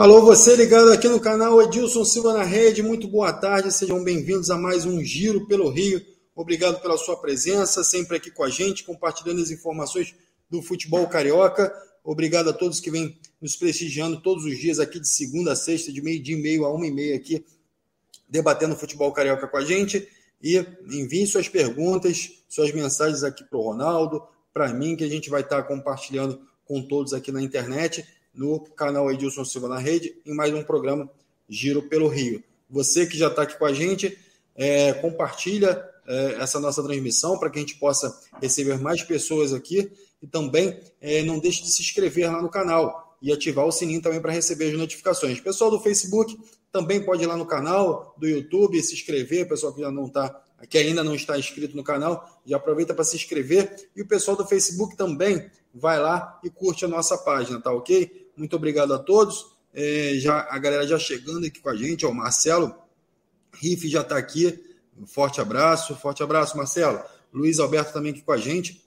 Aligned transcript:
Alô, 0.00 0.22
você 0.22 0.56
ligado 0.56 0.90
aqui 0.90 1.06
no 1.08 1.20
canal 1.20 1.60
Edilson 1.60 2.06
Silva 2.06 2.32
na 2.32 2.42
Rede, 2.42 2.82
muito 2.82 3.06
boa 3.06 3.34
tarde, 3.34 3.70
sejam 3.70 4.02
bem-vindos 4.02 4.50
a 4.50 4.56
mais 4.56 4.86
um 4.86 5.04
Giro 5.04 5.46
pelo 5.46 5.68
Rio. 5.68 6.00
Obrigado 6.34 6.80
pela 6.80 6.96
sua 6.96 7.20
presença, 7.20 7.84
sempre 7.84 8.16
aqui 8.16 8.30
com 8.30 8.42
a 8.42 8.48
gente, 8.48 8.82
compartilhando 8.82 9.42
as 9.42 9.50
informações 9.50 10.14
do 10.48 10.62
futebol 10.62 11.06
carioca. 11.06 11.70
Obrigado 12.02 12.48
a 12.48 12.54
todos 12.54 12.80
que 12.80 12.90
vêm 12.90 13.20
nos 13.42 13.56
prestigiando 13.56 14.22
todos 14.22 14.46
os 14.46 14.58
dias 14.58 14.78
aqui 14.78 14.98
de 14.98 15.06
segunda 15.06 15.52
a 15.52 15.54
sexta, 15.54 15.92
de 15.92 16.00
meio-dia 16.00 16.34
e 16.34 16.40
meio 16.40 16.64
a 16.64 16.72
uma 16.72 16.86
e 16.86 16.90
meia 16.90 17.14
aqui, 17.14 17.44
debatendo 18.26 18.74
futebol 18.76 19.12
carioca 19.12 19.46
com 19.46 19.56
a 19.58 19.64
gente. 19.66 20.08
E 20.42 20.56
enviem 20.90 21.26
suas 21.26 21.46
perguntas, 21.46 22.42
suas 22.48 22.72
mensagens 22.72 23.22
aqui 23.22 23.44
para 23.44 23.58
o 23.58 23.62
Ronaldo, 23.62 24.22
para 24.50 24.72
mim, 24.72 24.96
que 24.96 25.04
a 25.04 25.08
gente 25.10 25.28
vai 25.28 25.42
estar 25.42 25.62
compartilhando 25.64 26.40
com 26.64 26.80
todos 26.80 27.12
aqui 27.12 27.30
na 27.30 27.42
internet 27.42 28.02
no 28.34 28.60
canal 28.60 29.10
Edilson 29.10 29.44
Silva 29.44 29.68
na 29.68 29.78
Rede, 29.78 30.14
em 30.24 30.34
mais 30.34 30.52
um 30.54 30.62
programa 30.62 31.10
Giro 31.48 31.82
pelo 31.82 32.08
Rio. 32.08 32.42
Você 32.68 33.06
que 33.06 33.18
já 33.18 33.28
está 33.28 33.42
aqui 33.42 33.58
com 33.58 33.64
a 33.64 33.72
gente, 33.72 34.16
é, 34.54 34.92
compartilha 34.94 35.84
é, 36.06 36.36
essa 36.40 36.60
nossa 36.60 36.82
transmissão 36.82 37.38
para 37.38 37.50
que 37.50 37.58
a 37.58 37.60
gente 37.60 37.76
possa 37.76 38.16
receber 38.40 38.78
mais 38.78 39.02
pessoas 39.02 39.52
aqui 39.52 39.90
e 40.22 40.26
também 40.26 40.78
é, 41.00 41.22
não 41.22 41.38
deixe 41.38 41.62
de 41.62 41.70
se 41.70 41.82
inscrever 41.82 42.30
lá 42.30 42.40
no 42.40 42.48
canal 42.48 43.16
e 43.22 43.32
ativar 43.32 43.66
o 43.66 43.72
sininho 43.72 44.00
também 44.00 44.20
para 44.20 44.32
receber 44.32 44.70
as 44.70 44.78
notificações. 44.78 45.40
Pessoal 45.40 45.70
do 45.70 45.80
Facebook 45.80 46.38
também 46.72 47.04
pode 47.04 47.22
ir 47.22 47.26
lá 47.26 47.36
no 47.36 47.46
canal, 47.46 48.14
do 48.16 48.26
YouTube, 48.26 48.80
se 48.82 48.94
inscrever, 48.94 49.48
pessoal 49.48 49.72
que 49.74 49.80
já 49.80 49.90
não 49.90 50.06
está 50.06 50.42
que 50.68 50.76
ainda 50.76 51.02
não 51.02 51.14
está 51.14 51.38
inscrito 51.38 51.74
no 51.74 51.82
canal, 51.82 52.42
já 52.44 52.56
aproveita 52.56 52.92
para 52.92 53.04
se 53.04 53.16
inscrever. 53.16 53.88
E 53.96 54.02
o 54.02 54.06
pessoal 54.06 54.36
do 54.36 54.46
Facebook 54.46 54.96
também 54.96 55.50
vai 55.74 55.98
lá 55.98 56.38
e 56.42 56.50
curte 56.50 56.84
a 56.84 56.88
nossa 56.88 57.16
página, 57.18 57.60
tá 57.60 57.72
ok? 57.72 58.30
Muito 58.36 58.56
obrigado 58.56 58.92
a 58.94 58.98
todos. 58.98 59.46
É, 59.72 60.14
já, 60.16 60.46
a 60.50 60.58
galera 60.58 60.86
já 60.86 60.98
chegando 60.98 61.46
aqui 61.46 61.60
com 61.60 61.70
a 61.70 61.76
gente, 61.76 62.04
ó, 62.04 62.10
o 62.10 62.14
Marcelo 62.14 62.74
Riff 63.52 63.88
já 63.88 64.00
está 64.00 64.16
aqui. 64.16 64.62
Um 64.98 65.06
forte 65.06 65.40
abraço, 65.40 65.94
forte 65.96 66.22
abraço, 66.22 66.56
Marcelo. 66.56 67.00
Luiz 67.32 67.58
Alberto 67.58 67.92
também 67.92 68.12
aqui 68.12 68.22
com 68.22 68.32
a 68.32 68.36
gente. 68.36 68.84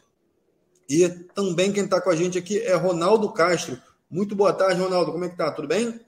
E 0.89 1.07
também 1.33 1.71
quem 1.71 1.85
está 1.85 2.01
com 2.01 2.09
a 2.09 2.15
gente 2.15 2.37
aqui 2.37 2.59
é 2.59 2.75
Ronaldo 2.75 3.31
Castro. 3.31 3.77
Muito 4.09 4.35
boa 4.35 4.53
tarde, 4.53 4.81
Ronaldo. 4.81 5.11
Como 5.11 5.23
é 5.23 5.29
que 5.29 5.37
tá? 5.37 5.51
Tudo 5.51 5.67
bem? 5.67 5.99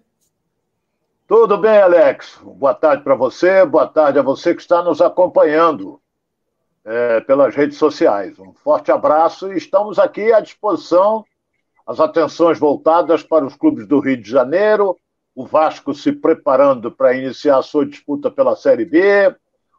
Tudo 1.28 1.58
bem, 1.58 1.78
Alex. 1.78 2.38
Boa 2.44 2.74
tarde 2.74 3.04
para 3.04 3.16
você, 3.16 3.66
boa 3.66 3.88
tarde 3.88 4.20
a 4.20 4.22
você 4.22 4.54
que 4.54 4.62
está 4.62 4.84
nos 4.84 5.02
acompanhando 5.02 6.00
é, 6.86 7.20
pelas 7.22 7.56
redes 7.56 7.78
sociais. 7.78 8.38
Um 8.38 8.54
forte 8.54 8.92
abraço 8.92 9.52
e 9.52 9.58
estamos 9.58 9.98
aqui 9.98 10.32
à 10.32 10.40
disposição, 10.40 11.26
as 11.86 12.00
atenções 12.00 12.60
voltadas 12.60 13.24
para 13.24 13.46
os 13.46 13.56
clubes 13.56 13.88
do 13.88 14.00
Rio 14.00 14.22
de 14.22 14.30
Janeiro, 14.30 14.98
o 15.36 15.46
Vasco 15.46 15.94
se 15.94 16.12
preparando 16.12 16.92
para 16.92 17.16
iniciar 17.16 17.58
a 17.58 17.64
sua 17.64 17.86
disputa 17.86 18.30
pela 18.32 18.56
Série 18.56 18.86
B, 18.86 19.28
o 19.30 19.36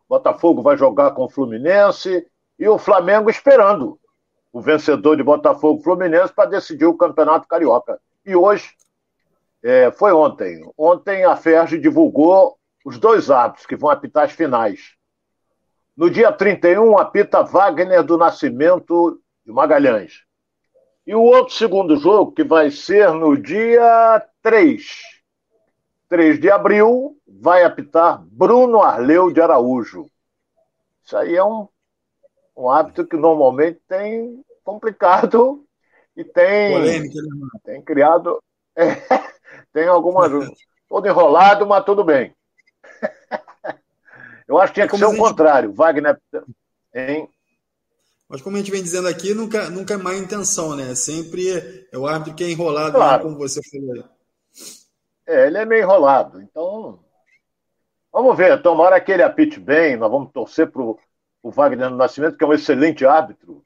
Botafogo 0.09 0.63
vai 0.63 0.77
jogar 0.77 1.13
com 1.13 1.25
o 1.25 1.31
Fluminense 1.31 2.27
e 2.59 2.69
o 2.69 2.79
Flamengo 2.79 3.31
esperando 3.31 3.99
o 4.53 4.61
vencedor 4.61 5.17
de 5.17 5.23
Botafogo 5.23 5.83
Fluminense 5.83 6.33
para 6.33 6.51
decidir 6.51 6.87
o 6.87 6.97
Campeonato 6.97 7.47
Carioca. 7.47 8.01
E 8.25 8.35
hoje 8.35 8.75
é, 9.63 9.91
foi 9.91 10.13
ontem. 10.13 10.69
Ontem 10.77 11.25
a 11.25 11.37
FERJ 11.37 11.79
divulgou 11.79 12.57
os 12.85 12.99
dois 12.99 13.31
árbitros 13.31 13.67
que 13.67 13.77
vão 13.77 13.91
apitar 13.91 14.25
as 14.25 14.33
finais. 14.33 14.97
No 15.97 16.11
dia 16.11 16.31
31, 16.31 16.99
apita 16.99 17.43
Wagner 17.43 18.03
do 18.03 18.19
Nascimento 18.19 19.21
de 19.45 19.53
Magalhães. 19.53 20.25
E 21.07 21.15
o 21.15 21.23
outro 21.23 21.55
segundo 21.55 21.97
jogo, 21.97 22.33
que 22.33 22.45
vai 22.45 22.71
ser 22.71 23.13
no 23.13 23.37
dia 23.37 24.27
3, 24.43 24.85
3 26.09 26.41
de 26.41 26.51
abril, 26.51 27.17
vai 27.27 27.65
apitar 27.65 28.23
Bruno 28.27 28.83
Arleu 28.83 29.33
de 29.33 29.41
Araújo. 29.41 30.07
Isso 31.03 31.17
aí 31.17 31.37
é 31.37 31.45
um, 31.45 31.69
um 32.57 32.69
hábito 32.69 33.07
que 33.07 33.17
normalmente 33.17 33.81
tem 33.89 34.45
complicado 34.65 35.65
e 36.17 36.25
tem, 36.25 36.73
Polêmica, 36.73 37.23
né, 37.23 37.61
tem 37.65 37.83
criado. 37.83 38.43
É, 38.79 38.95
tem 39.73 39.89
algumas. 39.89 40.31
todo 40.87 41.07
enrolado, 41.07 41.67
mas 41.67 41.85
tudo 41.85 42.05
bem. 42.05 42.35
Eu 44.47 44.59
acho 44.59 44.73
que 44.73 44.81
tinha 44.81 44.89
que 44.89 44.97
ser 44.97 45.05
o 45.05 45.11
gente... 45.11 45.19
contrário. 45.19 45.73
Wagner. 45.73 46.21
Hein? 46.95 47.29
Mas 48.29 48.43
como 48.43 48.57
a 48.57 48.59
gente 48.59 48.71
vem 48.71 48.83
dizendo 48.83 49.09
aqui, 49.09 49.35
nunca, 49.35 49.71
nunca 49.71 49.95
é 49.95 49.97
má 49.97 50.15
intenção, 50.15 50.75
né? 50.75 50.95
Sempre 50.95 51.87
é 51.93 51.99
o 51.99 52.07
árbitro 52.07 52.35
que 52.35 52.45
é 52.45 52.51
enrolado, 52.51 52.93
né, 52.93 52.99
claro. 52.99 53.23
como 53.23 53.37
você 53.37 53.61
falou. 53.71 54.05
É, 55.27 55.47
ele 55.47 55.59
é 55.59 55.65
meio 55.65 55.83
enrolado. 55.83 56.41
Então, 56.41 57.01
vamos 58.13 58.37
ver. 58.37 58.61
Tomara 58.63 59.01
que 59.01 59.13
ele 59.13 59.23
apite 59.23 59.61
bem. 59.61 59.97
Nós 59.97 60.11
vamos 60.11 60.33
torcer 60.33 60.71
para 60.71 60.83
o 60.83 60.99
Wagner 61.45 61.91
no 61.91 61.97
Nascimento, 61.97 62.37
que 62.37 62.45
é 62.45 62.47
um 62.47 62.53
excelente 62.53 63.07
árbitro. 63.07 63.65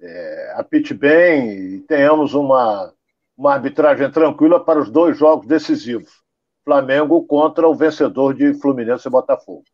É, 0.00 0.54
apite 0.56 0.92
bem 0.92 1.48
e 1.50 1.80
tenhamos 1.82 2.34
uma, 2.34 2.92
uma 3.36 3.54
arbitragem 3.54 4.10
tranquila 4.10 4.64
para 4.64 4.80
os 4.80 4.90
dois 4.90 5.16
jogos 5.16 5.46
decisivos. 5.46 6.10
Flamengo 6.64 7.24
contra 7.24 7.68
o 7.68 7.74
vencedor 7.74 8.34
de 8.34 8.54
Fluminense 8.54 9.06
e 9.06 9.10
Botafogo. 9.10 9.64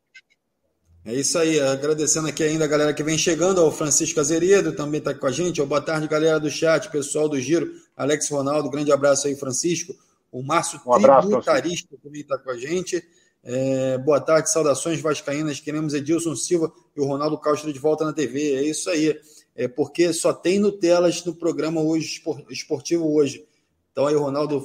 É 1.08 1.14
isso 1.14 1.38
aí, 1.38 1.58
agradecendo 1.58 2.28
aqui 2.28 2.44
ainda 2.44 2.66
a 2.66 2.68
galera 2.68 2.92
que 2.92 3.02
vem 3.02 3.16
chegando, 3.16 3.64
o 3.64 3.72
Francisco 3.72 4.20
Azeredo 4.20 4.74
também 4.74 4.98
está 4.98 5.14
com 5.14 5.26
a 5.26 5.32
gente, 5.32 5.62
boa 5.62 5.80
tarde 5.80 6.06
galera 6.06 6.38
do 6.38 6.50
chat, 6.50 6.90
pessoal 6.90 7.26
do 7.26 7.40
Giro, 7.40 7.72
Alex 7.96 8.28
Ronaldo, 8.28 8.68
grande 8.68 8.92
abraço 8.92 9.26
aí 9.26 9.34
Francisco, 9.34 9.96
o 10.30 10.42
Márcio 10.42 10.78
um 10.84 10.92
abraço, 10.92 11.28
Tributarista 11.28 11.96
também 12.02 12.20
está 12.20 12.36
com 12.36 12.50
a 12.50 12.58
gente, 12.58 13.02
é, 13.42 13.96
boa 13.96 14.20
tarde, 14.20 14.50
saudações 14.50 15.00
vascaínas, 15.00 15.60
queremos 15.60 15.94
Edilson 15.94 16.36
Silva 16.36 16.70
e 16.94 17.00
o 17.00 17.06
Ronaldo 17.06 17.38
Castro 17.38 17.72
de 17.72 17.78
volta 17.78 18.04
na 18.04 18.12
TV, 18.12 18.56
é 18.56 18.62
isso 18.64 18.90
aí, 18.90 19.18
é 19.56 19.66
porque 19.66 20.12
só 20.12 20.34
tem 20.34 20.58
Nutelas 20.58 21.24
no 21.24 21.34
programa 21.34 21.80
hoje 21.80 22.22
esportivo 22.50 23.10
hoje, 23.14 23.46
então 23.92 24.06
aí 24.06 24.14
o 24.14 24.20
Ronaldo, 24.20 24.62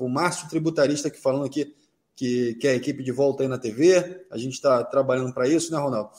o 0.00 0.08
Márcio 0.08 0.48
Tributarista 0.48 1.06
aqui 1.06 1.20
falando 1.20 1.44
aqui 1.44 1.72
que 2.16 2.54
quer 2.54 2.70
a 2.70 2.74
equipe 2.76 3.02
de 3.02 3.12
volta 3.12 3.42
aí 3.42 3.48
na 3.48 3.58
TV. 3.58 4.26
A 4.30 4.36
gente 4.36 4.54
está 4.54 4.84
trabalhando 4.84 5.32
para 5.32 5.48
isso, 5.48 5.72
né, 5.72 5.78
Ronaldo? 5.78 6.10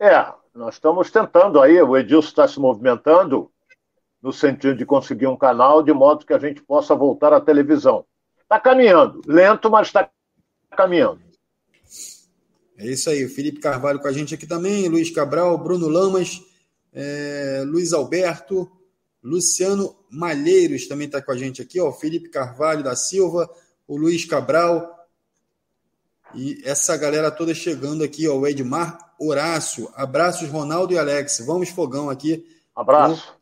É, 0.00 0.32
nós 0.54 0.74
estamos 0.74 1.10
tentando 1.10 1.60
aí, 1.60 1.80
o 1.80 1.96
Edilson 1.96 2.28
está 2.28 2.48
se 2.48 2.58
movimentando 2.58 3.50
no 4.20 4.32
sentido 4.32 4.76
de 4.76 4.86
conseguir 4.86 5.26
um 5.26 5.36
canal 5.36 5.82
de 5.82 5.92
modo 5.92 6.26
que 6.26 6.32
a 6.32 6.38
gente 6.38 6.62
possa 6.62 6.94
voltar 6.94 7.32
à 7.32 7.40
televisão. 7.40 8.04
Está 8.40 8.60
caminhando, 8.60 9.22
lento, 9.26 9.70
mas 9.70 9.88
está 9.88 10.08
caminhando. 10.70 11.20
É 12.76 12.86
isso 12.86 13.10
aí, 13.10 13.24
o 13.24 13.28
Felipe 13.28 13.60
Carvalho 13.60 14.00
com 14.00 14.08
a 14.08 14.12
gente 14.12 14.34
aqui 14.34 14.46
também, 14.46 14.88
Luiz 14.88 15.10
Cabral, 15.10 15.56
Bruno 15.58 15.88
Lamas, 15.88 16.40
é, 16.92 17.62
Luiz 17.66 17.92
Alberto, 17.92 18.70
Luciano 19.22 19.96
Malheiros 20.10 20.86
também 20.88 21.06
está 21.06 21.22
com 21.22 21.32
a 21.32 21.36
gente 21.36 21.62
aqui, 21.62 21.80
ó, 21.80 21.92
Felipe 21.92 22.28
Carvalho 22.28 22.82
da 22.82 22.96
Silva, 22.96 23.48
o 23.92 23.96
Luiz 23.98 24.24
Cabral 24.24 25.06
e 26.34 26.62
essa 26.64 26.96
galera 26.96 27.30
toda 27.30 27.52
chegando 27.52 28.02
aqui, 28.02 28.26
ó, 28.26 28.38
o 28.38 28.46
Edmar 28.46 29.14
Horácio. 29.20 29.92
Abraços, 29.94 30.48
Ronaldo 30.48 30.94
e 30.94 30.98
Alex. 30.98 31.42
Vamos 31.44 31.68
fogão 31.68 32.08
aqui. 32.08 32.42
Abraço. 32.74 33.36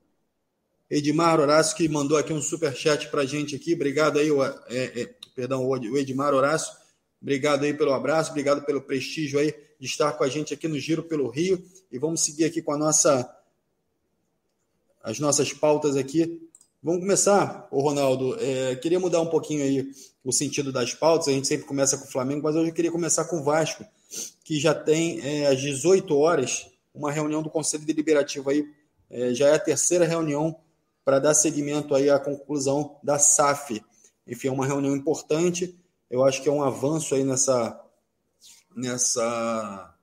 Edmar 0.91 1.39
Horácio 1.39 1.77
que 1.77 1.89
mandou 1.89 2.19
aqui 2.19 2.33
um 2.33 2.43
super 2.43 2.75
chat 2.75 3.09
para 3.11 3.25
gente 3.25 3.55
aqui. 3.55 3.75
Obrigado 3.75 4.19
aí, 4.19 4.29
o, 4.29 4.45
é, 4.45 4.57
é, 4.69 5.15
perdão, 5.37 5.65
o 5.65 5.97
Edmar 5.97 6.35
Horácio. 6.35 6.77
Obrigado 7.23 7.63
aí 7.63 7.73
pelo 7.73 7.93
abraço, 7.93 8.31
obrigado 8.31 8.63
pelo 8.65 8.81
prestígio 8.81 9.39
aí 9.39 9.55
de 9.79 9.87
estar 9.87 10.11
com 10.15 10.25
a 10.25 10.29
gente 10.29 10.53
aqui 10.53 10.67
no 10.67 10.81
Giro 10.81 11.05
pelo 11.05 11.29
Rio. 11.29 11.65
E 11.93 11.97
vamos 11.97 12.23
seguir 12.23 12.45
aqui 12.45 12.61
com 12.61 12.73
a 12.73 12.77
nossa 12.77 13.37
as 15.01 15.21
nossas 15.21 15.53
pautas 15.53 15.97
aqui. 15.97 16.50
Vamos 16.83 17.01
começar, 17.01 17.69
o 17.71 17.83
Ronaldo. 17.83 18.39
É, 18.41 18.75
queria 18.75 18.99
mudar 18.99 19.21
um 19.21 19.27
pouquinho 19.27 19.63
aí 19.63 19.91
o 20.25 20.33
sentido 20.33 20.73
das 20.73 20.95
pautas. 20.95 21.29
A 21.29 21.33
gente 21.33 21.47
sempre 21.47 21.67
começa 21.67 21.99
com 21.99 22.07
o 22.07 22.11
Flamengo, 22.11 22.43
mas 22.43 22.57
hoje 22.57 22.71
eu 22.71 22.75
queria 22.75 22.91
começar 22.91 23.27
com 23.27 23.41
o 23.41 23.45
Vasco, 23.45 23.85
que 24.43 24.59
já 24.59 24.75
tem 24.75 25.21
é, 25.21 25.49
às 25.49 25.61
18 25.61 26.17
horas 26.17 26.71
uma 26.95 27.13
reunião 27.13 27.43
do 27.43 27.51
Conselho 27.51 27.85
Deliberativo 27.85 28.49
aí. 28.49 28.67
É, 29.11 29.35
já 29.35 29.49
é 29.49 29.57
a 29.57 29.59
terceira 29.59 30.07
reunião 30.07 30.57
para 31.05 31.19
dar 31.19 31.35
seguimento 31.35 31.95
aí 31.95 32.09
à 32.09 32.19
conclusão 32.19 32.97
da 33.03 33.19
SAF. 33.19 33.85
Enfim, 34.27 34.49
é 34.49 34.53
uma 34.53 34.67
reunião 34.67 34.97
importante. 34.97 35.79
Eu 36.09 36.25
acho 36.25 36.41
que 36.41 36.49
é 36.49 36.53
um 36.53 36.63
avanço 36.63 37.15
aí 37.15 37.25
nessa 37.25 37.79
nessa 38.75 39.95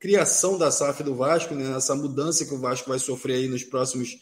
criação 0.00 0.58
da 0.58 0.72
SAF 0.72 1.04
do 1.04 1.14
Vasco, 1.14 1.54
né, 1.54 1.76
essa 1.76 1.94
mudança 1.94 2.44
que 2.44 2.54
o 2.54 2.58
Vasco 2.58 2.88
vai 2.88 2.98
sofrer 2.98 3.36
aí 3.36 3.48
nos 3.48 3.62
próximos 3.62 4.18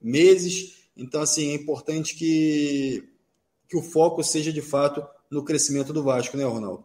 meses. 0.00 0.90
Então, 0.96 1.22
assim, 1.22 1.50
é 1.50 1.54
importante 1.54 2.14
que, 2.14 3.08
que 3.68 3.76
o 3.76 3.82
foco 3.82 4.22
seja 4.22 4.52
de 4.52 4.62
fato 4.62 5.06
no 5.30 5.44
crescimento 5.44 5.92
do 5.92 6.02
Vasco, 6.02 6.36
né, 6.36 6.44
Ronaldo? 6.44 6.84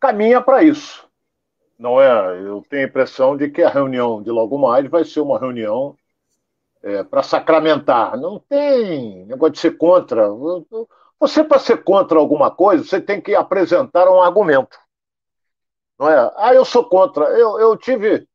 Caminha 0.00 0.40
para 0.40 0.62
isso. 0.62 1.08
Não 1.78 2.00
é? 2.00 2.40
Eu 2.40 2.62
tenho 2.68 2.82
a 2.82 2.88
impressão 2.88 3.36
de 3.36 3.50
que 3.50 3.62
a 3.62 3.68
reunião 3.68 4.22
de 4.22 4.30
logo 4.30 4.58
mais 4.58 4.88
vai 4.88 5.04
ser 5.04 5.20
uma 5.20 5.38
reunião 5.38 5.96
é, 6.82 7.02
para 7.02 7.22
sacramentar. 7.22 8.16
Não 8.16 8.38
tem 8.38 9.26
negócio 9.26 9.52
de 9.52 9.60
ser 9.60 9.76
contra. 9.76 10.28
Você, 11.20 11.44
para 11.44 11.58
ser 11.58 11.82
contra 11.84 12.18
alguma 12.18 12.50
coisa, 12.50 12.84
você 12.84 13.00
tem 13.00 13.20
que 13.20 13.34
apresentar 13.34 14.08
um 14.10 14.22
argumento. 14.22 14.78
Não 15.98 16.08
é? 16.08 16.32
Ah, 16.36 16.54
eu 16.54 16.64
sou 16.64 16.84
contra. 16.84 17.24
Eu, 17.26 17.58
eu 17.58 17.76
tive. 17.76 18.26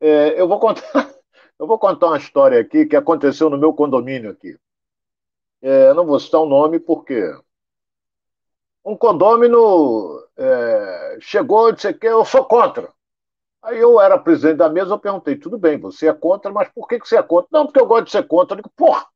É, 0.00 0.40
eu, 0.40 0.46
vou 0.46 0.58
contar, 0.60 0.82
eu 1.64 1.68
vou 1.68 1.78
contar 1.78 2.08
uma 2.08 2.18
história 2.18 2.60
aqui 2.60 2.84
que 2.84 2.94
aconteceu 2.94 3.48
no 3.48 3.56
meu 3.56 3.72
condomínio 3.72 4.30
aqui. 4.30 4.56
É, 5.62 5.94
não 5.94 6.04
vou 6.04 6.20
citar 6.20 6.42
o 6.42 6.46
nome 6.46 6.78
porque 6.78 7.22
um 8.84 8.94
condômino 8.94 10.22
é, 10.36 11.16
chegou 11.20 11.70
e 11.70 11.72
disse 11.72 11.94
que 11.94 12.06
eu 12.06 12.22
sou 12.24 12.44
contra. 12.44 12.92
Aí 13.62 13.78
eu 13.78 13.98
era 13.98 14.18
presidente 14.18 14.58
da 14.58 14.68
mesa, 14.68 14.92
eu 14.92 14.98
perguntei, 14.98 15.36
tudo 15.36 15.56
bem, 15.56 15.78
você 15.78 16.06
é 16.06 16.12
contra, 16.12 16.52
mas 16.52 16.68
por 16.68 16.86
que, 16.86 17.00
que 17.00 17.08
você 17.08 17.16
é 17.16 17.22
contra? 17.22 17.48
Não, 17.50 17.64
porque 17.64 17.80
eu 17.80 17.86
gosto 17.86 18.04
de 18.04 18.10
ser 18.10 18.28
contra. 18.28 18.52
Eu 18.52 18.56
digo, 18.56 18.70
porra! 18.76 19.06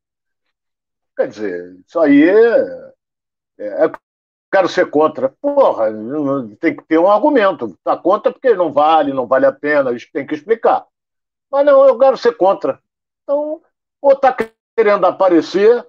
Quer 1.15 1.27
dizer, 1.27 1.79
isso 1.85 1.99
aí 1.99 2.27
é, 2.27 2.93
é, 3.59 3.85
é 3.85 3.91
quero 4.51 4.67
ser 4.67 4.89
contra. 4.89 5.29
Porra, 5.39 5.85
tem 6.59 6.75
que 6.75 6.83
ter 6.85 6.97
um 6.97 7.11
argumento. 7.11 7.77
Tá 7.83 7.95
contra 7.95 8.31
porque 8.31 8.55
não 8.55 8.73
vale, 8.73 9.13
não 9.13 9.27
vale 9.27 9.45
a 9.45 9.51
pena, 9.51 9.91
tem 10.11 10.25
que 10.25 10.33
explicar. 10.33 10.87
Mas 11.51 11.65
não, 11.65 11.85
eu 11.85 11.97
quero 11.97 12.17
ser 12.17 12.35
contra. 12.37 12.81
Então, 13.23 13.61
ou 14.01 14.15
tá 14.15 14.35
querendo 14.75 15.05
aparecer, 15.05 15.85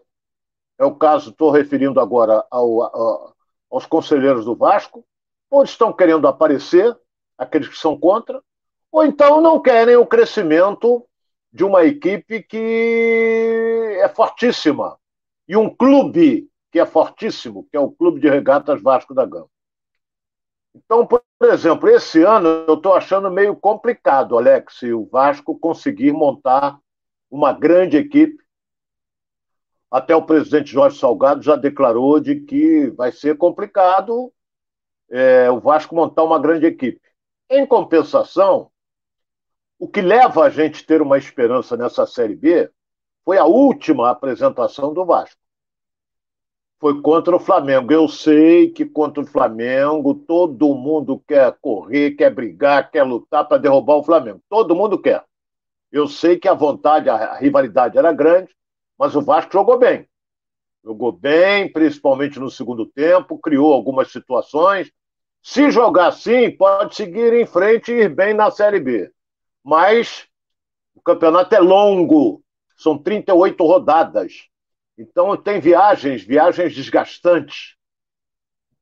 é 0.79 0.85
o 0.85 0.95
caso, 0.95 1.31
estou 1.31 1.51
referindo 1.51 2.01
agora 2.01 2.45
ao, 2.51 3.35
aos 3.71 3.87
conselheiros 3.87 4.45
do 4.45 4.57
Vasco, 4.57 5.05
ou 5.51 5.63
estão 5.63 5.93
querendo 5.93 6.27
aparecer, 6.27 6.97
aqueles 7.37 7.69
que 7.69 7.77
são 7.77 7.99
contra, 7.99 8.43
ou 8.91 9.05
então 9.05 9.41
não 9.41 9.61
querem 9.61 9.97
o 9.97 10.07
crescimento 10.07 11.07
de 11.53 11.65
uma 11.65 11.85
equipe 11.85 12.43
que 12.43 13.99
é 14.01 14.09
fortíssima 14.09 14.99
e 15.49 15.57
um 15.57 15.69
clube 15.69 16.49
que 16.71 16.79
é 16.79 16.87
fortíssimo, 16.87 17.67
que 17.71 17.77
é 17.77 17.81
o 17.81 17.91
Clube 17.91 18.21
de 18.21 18.29
Regatas 18.29 18.81
Vasco 18.81 19.13
da 19.13 19.27
Gama. 19.27 19.49
Então, 20.75 21.05
por 21.05 21.23
exemplo, 21.49 21.89
esse 21.89 22.23
ano 22.23 22.49
eu 22.69 22.75
estou 22.75 22.93
achando 22.93 23.31
meio 23.31 23.57
complicado, 23.57 24.37
Alex, 24.37 24.83
o 24.83 25.07
Vasco 25.07 25.59
conseguir 25.59 26.13
montar 26.13 26.79
uma 27.31 27.53
grande 27.53 27.97
equipe. 27.97 28.43
Até 29.91 30.15
o 30.15 30.27
presidente 30.27 30.71
Jorge 30.71 30.99
Salgado 30.99 31.43
já 31.43 31.57
declarou 31.57 32.21
de 32.21 32.41
que 32.41 32.91
vai 32.91 33.11
ser 33.11 33.39
complicado 33.39 34.31
é, 35.09 35.51
o 35.51 35.59
Vasco 35.59 35.95
montar 35.95 36.25
uma 36.25 36.39
grande 36.39 36.67
equipe. 36.67 37.01
Em 37.49 37.67
compensação, 37.67 38.71
o 39.79 39.89
que 39.89 40.03
leva 40.03 40.45
a 40.45 40.51
gente 40.51 40.85
a 40.85 40.87
ter 40.87 41.01
uma 41.01 41.17
esperança 41.17 41.75
nessa 41.77 42.07
Série 42.07 42.37
B 42.37 42.71
foi 43.25 43.39
a 43.39 43.47
última 43.47 44.11
apresentação 44.11 44.93
do 44.93 45.07
Vasco. 45.07 45.41
Foi 46.81 47.01
contra 47.03 47.37
o 47.37 47.41
Flamengo. 47.41 47.93
Eu 47.93 48.09
sei 48.09 48.71
que 48.71 48.85
contra 48.85 49.23
o 49.23 49.27
Flamengo 49.27 50.15
todo 50.15 50.75
mundo 50.75 51.23
quer 51.29 51.55
correr, 51.61 52.13
quer 52.13 52.35
brigar, 52.35 52.91
quer 52.91 53.03
lutar 53.03 53.47
para 53.47 53.59
derrubar 53.59 53.97
o 53.97 54.03
Flamengo. 54.03 54.41
Todo 54.49 54.75
mundo 54.75 54.99
quer. 54.99 55.23
Eu 55.93 56.09
sei 56.09 56.39
que 56.39 56.49
a 56.49 56.55
vontade, 56.55 57.09
a 57.09 57.35
rivalidade 57.37 57.99
era 57.99 58.13
grande, 58.13 58.55
mas 58.99 59.15
o 59.15 59.23
Vasco 59.23 59.53
jogou 59.53 59.79
bem. 59.79 60.09
Jogou 60.83 61.13
bem, 61.13 61.71
principalmente 61.71 62.41
no 62.41 62.51
segundo 62.51 62.87
tempo, 62.87 63.39
criou 63.39 63.73
algumas 63.73 64.11
situações. 64.11 64.91
Se 65.43 65.71
jogar 65.71 66.09
assim, 66.09 66.51
pode 66.51 66.97
seguir 66.97 67.35
em 67.35 67.45
frente 67.45 67.93
e 67.93 68.03
ir 68.03 68.09
bem 68.09 68.33
na 68.33 68.51
Série 68.51 68.81
B 68.81 69.13
mas 69.63 70.27
o 70.95 71.01
campeonato 71.01 71.55
é 71.55 71.61
longo, 71.61 72.43
são 72.77 72.99
38 72.99 73.65
rodadas. 73.65 74.49
Então 75.01 75.35
tem 75.35 75.59
viagens, 75.59 76.23
viagens 76.23 76.75
desgastantes. 76.75 77.75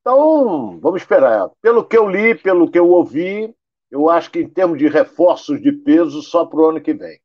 Então, 0.00 0.80
vamos 0.80 1.02
esperar. 1.02 1.48
Pelo 1.62 1.84
que 1.84 1.96
eu 1.96 2.08
li, 2.08 2.34
pelo 2.34 2.68
que 2.68 2.78
eu 2.78 2.88
ouvi, 2.88 3.54
eu 3.88 4.10
acho 4.10 4.28
que 4.28 4.40
em 4.40 4.48
termos 4.48 4.78
de 4.78 4.88
reforços 4.88 5.62
de 5.62 5.70
peso, 5.70 6.20
só 6.20 6.44
para 6.44 6.58
o 6.58 6.70
ano 6.70 6.80
que 6.80 6.92
vem. 6.92 7.20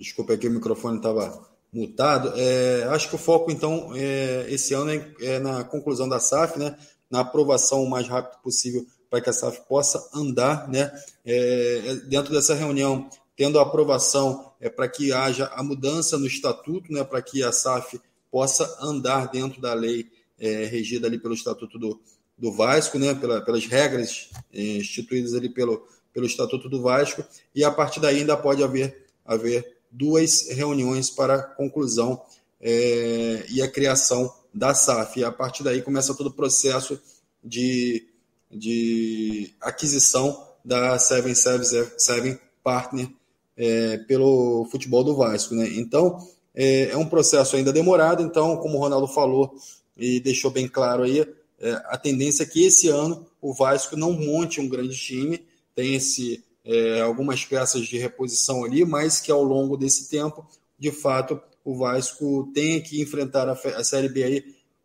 Desculpa 0.00 0.32
aqui, 0.32 0.48
o 0.48 0.50
microfone 0.50 0.96
estava 0.96 1.48
mutado. 1.72 2.32
É, 2.36 2.84
acho 2.90 3.08
que 3.08 3.14
o 3.14 3.18
foco, 3.18 3.52
então, 3.52 3.94
é, 3.94 4.46
esse 4.52 4.74
ano 4.74 4.90
é, 4.90 5.14
é, 5.20 5.38
na 5.38 5.62
conclusão 5.62 6.08
da 6.08 6.18
SAF, 6.18 6.58
né, 6.58 6.76
na 7.08 7.20
aprovação 7.20 7.84
o 7.84 7.88
mais 7.88 8.08
rápido 8.08 8.42
possível 8.42 8.84
para 9.14 9.20
que 9.20 9.30
a 9.30 9.32
SAF 9.32 9.60
possa 9.68 10.10
andar. 10.12 10.68
Né, 10.68 10.90
é, 11.24 11.82
é, 11.86 11.94
dentro 12.08 12.32
dessa 12.32 12.52
reunião, 12.52 13.08
tendo 13.36 13.60
a 13.60 13.62
aprovação 13.62 14.52
é, 14.60 14.68
para 14.68 14.88
que 14.88 15.12
haja 15.12 15.46
a 15.54 15.62
mudança 15.62 16.18
no 16.18 16.26
estatuto, 16.26 16.92
né, 16.92 17.04
para 17.04 17.22
que 17.22 17.44
a 17.44 17.52
SAF 17.52 18.00
possa 18.28 18.76
andar 18.80 19.30
dentro 19.30 19.60
da 19.60 19.72
lei 19.72 20.10
é, 20.36 20.64
regida 20.64 21.06
ali 21.06 21.16
pelo 21.16 21.34
estatuto 21.34 21.78
do, 21.78 22.00
do 22.36 22.50
Vasco, 22.50 22.98
né, 22.98 23.14
pela, 23.14 23.40
pelas 23.40 23.64
regras 23.66 24.30
instituídas 24.52 25.32
ali 25.32 25.48
pelo, 25.48 25.86
pelo 26.12 26.26
estatuto 26.26 26.68
do 26.68 26.82
Vasco, 26.82 27.24
e 27.54 27.62
a 27.62 27.70
partir 27.70 28.00
daí 28.00 28.18
ainda 28.18 28.36
pode 28.36 28.64
haver, 28.64 29.06
haver 29.24 29.76
duas 29.92 30.48
reuniões 30.48 31.08
para 31.08 31.40
conclusão 31.40 32.20
é, 32.60 33.46
e 33.48 33.62
a 33.62 33.70
criação 33.70 34.34
da 34.52 34.74
SAF. 34.74 35.20
E 35.20 35.24
a 35.24 35.30
partir 35.30 35.62
daí 35.62 35.82
começa 35.82 36.16
todo 36.16 36.26
o 36.26 36.34
processo 36.34 37.00
de, 37.44 38.08
de 38.54 39.52
aquisição 39.60 40.46
da 40.64 40.98
777 40.98 42.40
Partner 42.62 43.08
é, 43.56 43.98
pelo 43.98 44.66
futebol 44.70 45.04
do 45.04 45.14
Vasco. 45.14 45.54
Né? 45.54 45.68
Então, 45.76 46.18
é, 46.54 46.90
é, 46.90 46.96
um 46.96 47.06
processo 47.06 47.56
ainda 47.56 47.72
demorado. 47.72 48.22
Então, 48.22 48.56
como 48.56 48.76
o 48.76 48.80
Ronaldo 48.80 49.06
falou 49.06 49.54
e 49.96 50.20
deixou 50.20 50.50
bem 50.50 50.66
claro 50.66 51.02
aí, 51.02 51.20
é, 51.60 51.72
a 51.86 51.98
tendência 51.98 52.42
é 52.44 52.46
que 52.46 52.64
esse 52.64 52.88
ano 52.88 53.26
o 53.40 53.52
Vasco 53.52 53.96
não 53.96 54.12
monte 54.12 54.60
um 54.60 54.68
grande 54.68 54.96
time, 54.96 55.44
tem 55.74 55.94
esse 55.94 56.42
é, 56.64 57.02
algumas 57.02 57.44
peças 57.44 57.86
de 57.86 57.98
reposição 57.98 58.64
ali, 58.64 58.84
mas 58.84 59.20
que 59.20 59.30
ao 59.30 59.42
longo 59.42 59.76
desse 59.76 60.08
tempo, 60.08 60.46
de 60.78 60.90
fato, 60.90 61.40
o 61.62 61.76
Vasco 61.76 62.50
tem 62.54 62.82
que 62.82 63.02
enfrentar 63.02 63.48
a, 63.48 63.52
a 63.52 63.84
Série 63.84 64.08
B 64.08 64.24
aí 64.24 64.44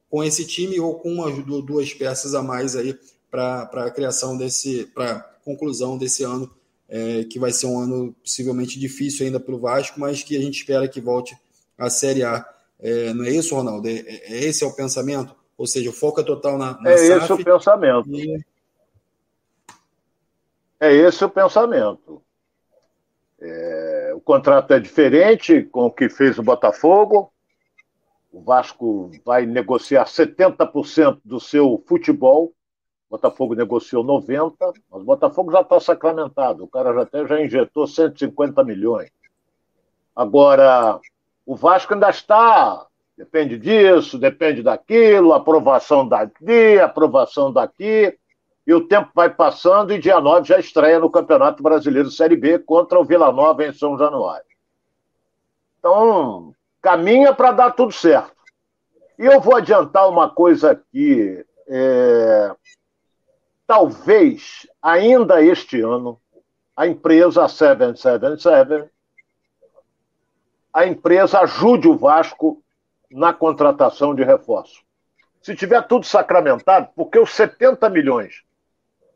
com 0.09 0.23
esse 0.23 0.45
time 0.45 0.79
ou 0.79 0.95
com 0.95 1.13
umas 1.13 1.43
duas 1.65 1.93
peças 1.93 2.33
a 2.33 2.41
mais 2.41 2.75
aí 2.75 2.97
para 3.29 3.63
a 3.71 3.91
criação 3.91 4.37
desse, 4.37 4.85
para 4.87 5.19
conclusão 5.43 5.97
desse 5.97 6.23
ano, 6.23 6.49
é, 6.87 7.23
que 7.23 7.39
vai 7.39 7.51
ser 7.51 7.67
um 7.67 7.79
ano 7.79 8.15
possivelmente 8.23 8.79
difícil 8.79 9.25
ainda 9.25 9.39
para 9.39 9.53
o 9.53 9.59
Vasco, 9.59 9.99
mas 9.99 10.23
que 10.23 10.35
a 10.35 10.41
gente 10.41 10.59
espera 10.59 10.87
que 10.87 10.99
volte 10.99 11.37
à 11.77 11.89
Série 11.89 12.23
A. 12.23 12.45
É, 12.79 13.13
não 13.13 13.25
é 13.25 13.29
isso, 13.29 13.55
Ronaldo? 13.55 13.87
É, 13.87 13.99
é, 13.99 14.45
esse 14.45 14.63
é 14.63 14.67
o 14.67 14.75
pensamento? 14.75 15.35
Ou 15.57 15.67
seja, 15.67 15.89
o 15.89 15.93
foco 15.93 16.21
é 16.21 16.23
total 16.23 16.57
na, 16.57 16.79
na 16.81 16.91
É 16.91 16.97
SAF, 16.97 17.23
esse 17.23 17.33
o 17.33 17.43
pensamento. 17.43 18.09
E, 18.15 18.45
é 20.79 20.93
esse 20.93 21.23
o 21.23 21.29
pensamento. 21.29 22.23
É, 23.41 24.11
o 24.15 24.21
contrato 24.21 24.73
é 24.73 24.79
diferente 24.79 25.63
com 25.63 25.85
o 25.85 25.91
que 25.91 26.09
fez 26.09 26.39
o 26.39 26.43
Botafogo. 26.43 27.31
O 28.31 28.41
Vasco 28.41 29.11
vai 29.25 29.45
negociar 29.45 30.05
70% 30.05 31.19
do 31.25 31.39
seu 31.39 31.83
futebol. 31.85 32.53
Botafogo 33.09 33.55
negociou 33.55 34.03
90%, 34.03 34.75
mas 34.91 35.01
o 35.01 35.05
Botafogo 35.05 35.51
já 35.51 35.61
está 35.61 35.79
sacramentado. 35.79 36.63
O 36.63 36.67
cara 36.67 36.93
já 36.93 37.01
até 37.01 37.25
já 37.25 37.41
injetou 37.41 37.87
150 37.87 38.63
milhões. 38.63 39.09
Agora, 40.15 40.99
o 41.45 41.55
Vasco 41.55 41.93
ainda 41.93 42.09
está. 42.09 42.85
Depende 43.17 43.57
disso, 43.57 44.17
depende 44.17 44.63
daquilo, 44.63 45.33
aprovação 45.33 46.07
daqui, 46.07 46.79
aprovação 46.79 47.51
daqui 47.51 48.17
e 48.69 48.73
o 48.73 48.87
tempo 48.87 49.09
vai 49.15 49.33
passando 49.33 49.91
e 49.91 49.97
dia 49.97 50.21
9 50.21 50.47
já 50.47 50.59
estreia 50.59 50.99
no 50.99 51.09
Campeonato 51.09 51.63
Brasileiro 51.63 52.11
Série 52.11 52.35
B 52.35 52.59
contra 52.59 52.99
o 52.99 53.03
Vila 53.03 53.31
Nova 53.31 53.65
em 53.65 53.73
São 53.73 53.97
Januário. 53.97 54.45
Então, 55.79 56.53
caminha 56.79 57.33
para 57.33 57.51
dar 57.51 57.71
tudo 57.71 57.91
certo. 57.91 58.31
E 59.17 59.25
eu 59.25 59.41
vou 59.41 59.55
adiantar 59.55 60.07
uma 60.07 60.29
coisa 60.29 60.69
aqui. 60.69 61.43
É... 61.67 62.55
Talvez, 63.69 64.67
ainda 64.81 65.43
este 65.43 65.79
ano, 65.79 66.19
a 66.75 66.87
empresa 66.87 67.47
777, 67.47 68.89
a 70.73 70.87
empresa 70.87 71.41
ajude 71.41 71.87
o 71.87 71.95
Vasco 71.95 72.63
na 73.11 73.31
contratação 73.31 74.15
de 74.15 74.23
reforço. 74.23 74.81
Se 75.39 75.55
tiver 75.55 75.83
tudo 75.83 76.03
sacramentado, 76.03 76.89
porque 76.95 77.19
os 77.19 77.29
70 77.29 77.87
milhões 77.91 78.43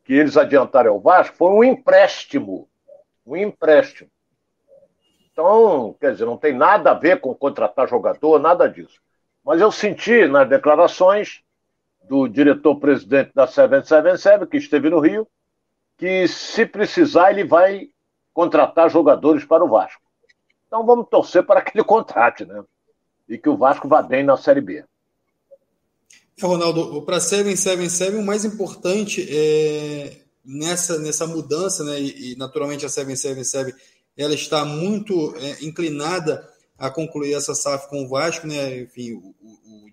que 0.04 0.12
eles 0.12 0.36
adiantaram 0.36 0.92
ao 0.92 1.00
Vasco 1.00 1.34
foi 1.34 1.50
um 1.50 1.64
empréstimo. 1.64 2.68
Um 3.26 3.36
empréstimo. 3.36 4.08
Então, 5.32 5.96
quer 5.98 6.12
dizer, 6.12 6.26
não 6.26 6.36
tem 6.36 6.52
nada 6.52 6.92
a 6.92 6.94
ver 6.94 7.18
com 7.18 7.34
contratar 7.34 7.88
jogador, 7.88 8.38
nada 8.38 8.68
disso. 8.68 9.00
Mas 9.44 9.60
eu 9.60 9.72
senti 9.72 10.28
nas 10.28 10.48
declarações 10.48 11.43
do 12.08 12.28
diretor-presidente 12.28 13.32
da 13.34 13.46
777, 13.46 14.46
que 14.46 14.56
esteve 14.56 14.90
no 14.90 15.00
Rio, 15.00 15.26
que, 15.96 16.26
se 16.28 16.66
precisar, 16.66 17.30
ele 17.30 17.44
vai 17.44 17.88
contratar 18.32 18.90
jogadores 18.90 19.44
para 19.44 19.64
o 19.64 19.68
Vasco. 19.68 20.02
Então 20.66 20.84
vamos 20.84 21.08
torcer 21.08 21.44
para 21.44 21.62
que 21.62 21.76
ele 21.76 21.84
contrate, 21.84 22.44
né? 22.44 22.62
E 23.28 23.38
que 23.38 23.48
o 23.48 23.56
Vasco 23.56 23.88
vá 23.88 24.02
bem 24.02 24.22
na 24.22 24.36
Série 24.36 24.60
B. 24.60 24.84
É, 26.40 26.46
Ronaldo, 26.46 27.02
para 27.02 27.20
777, 27.20 28.16
o 28.16 28.22
mais 28.24 28.44
importante 28.44 29.26
é 29.30 30.20
nessa, 30.44 30.98
nessa 30.98 31.26
mudança, 31.26 31.84
né? 31.84 32.00
E, 32.00 32.32
e 32.32 32.36
naturalmente 32.36 32.84
a 32.84 32.88
777 32.88 33.94
ela 34.16 34.34
está 34.34 34.64
muito 34.64 35.34
é, 35.36 35.64
inclinada 35.64 36.48
a 36.78 36.90
concluir 36.90 37.34
essa 37.34 37.54
SAF 37.54 37.88
com 37.88 38.04
o 38.04 38.08
Vasco, 38.08 38.46
né? 38.46 38.80
Enfim, 38.80 39.14
o 39.14 39.34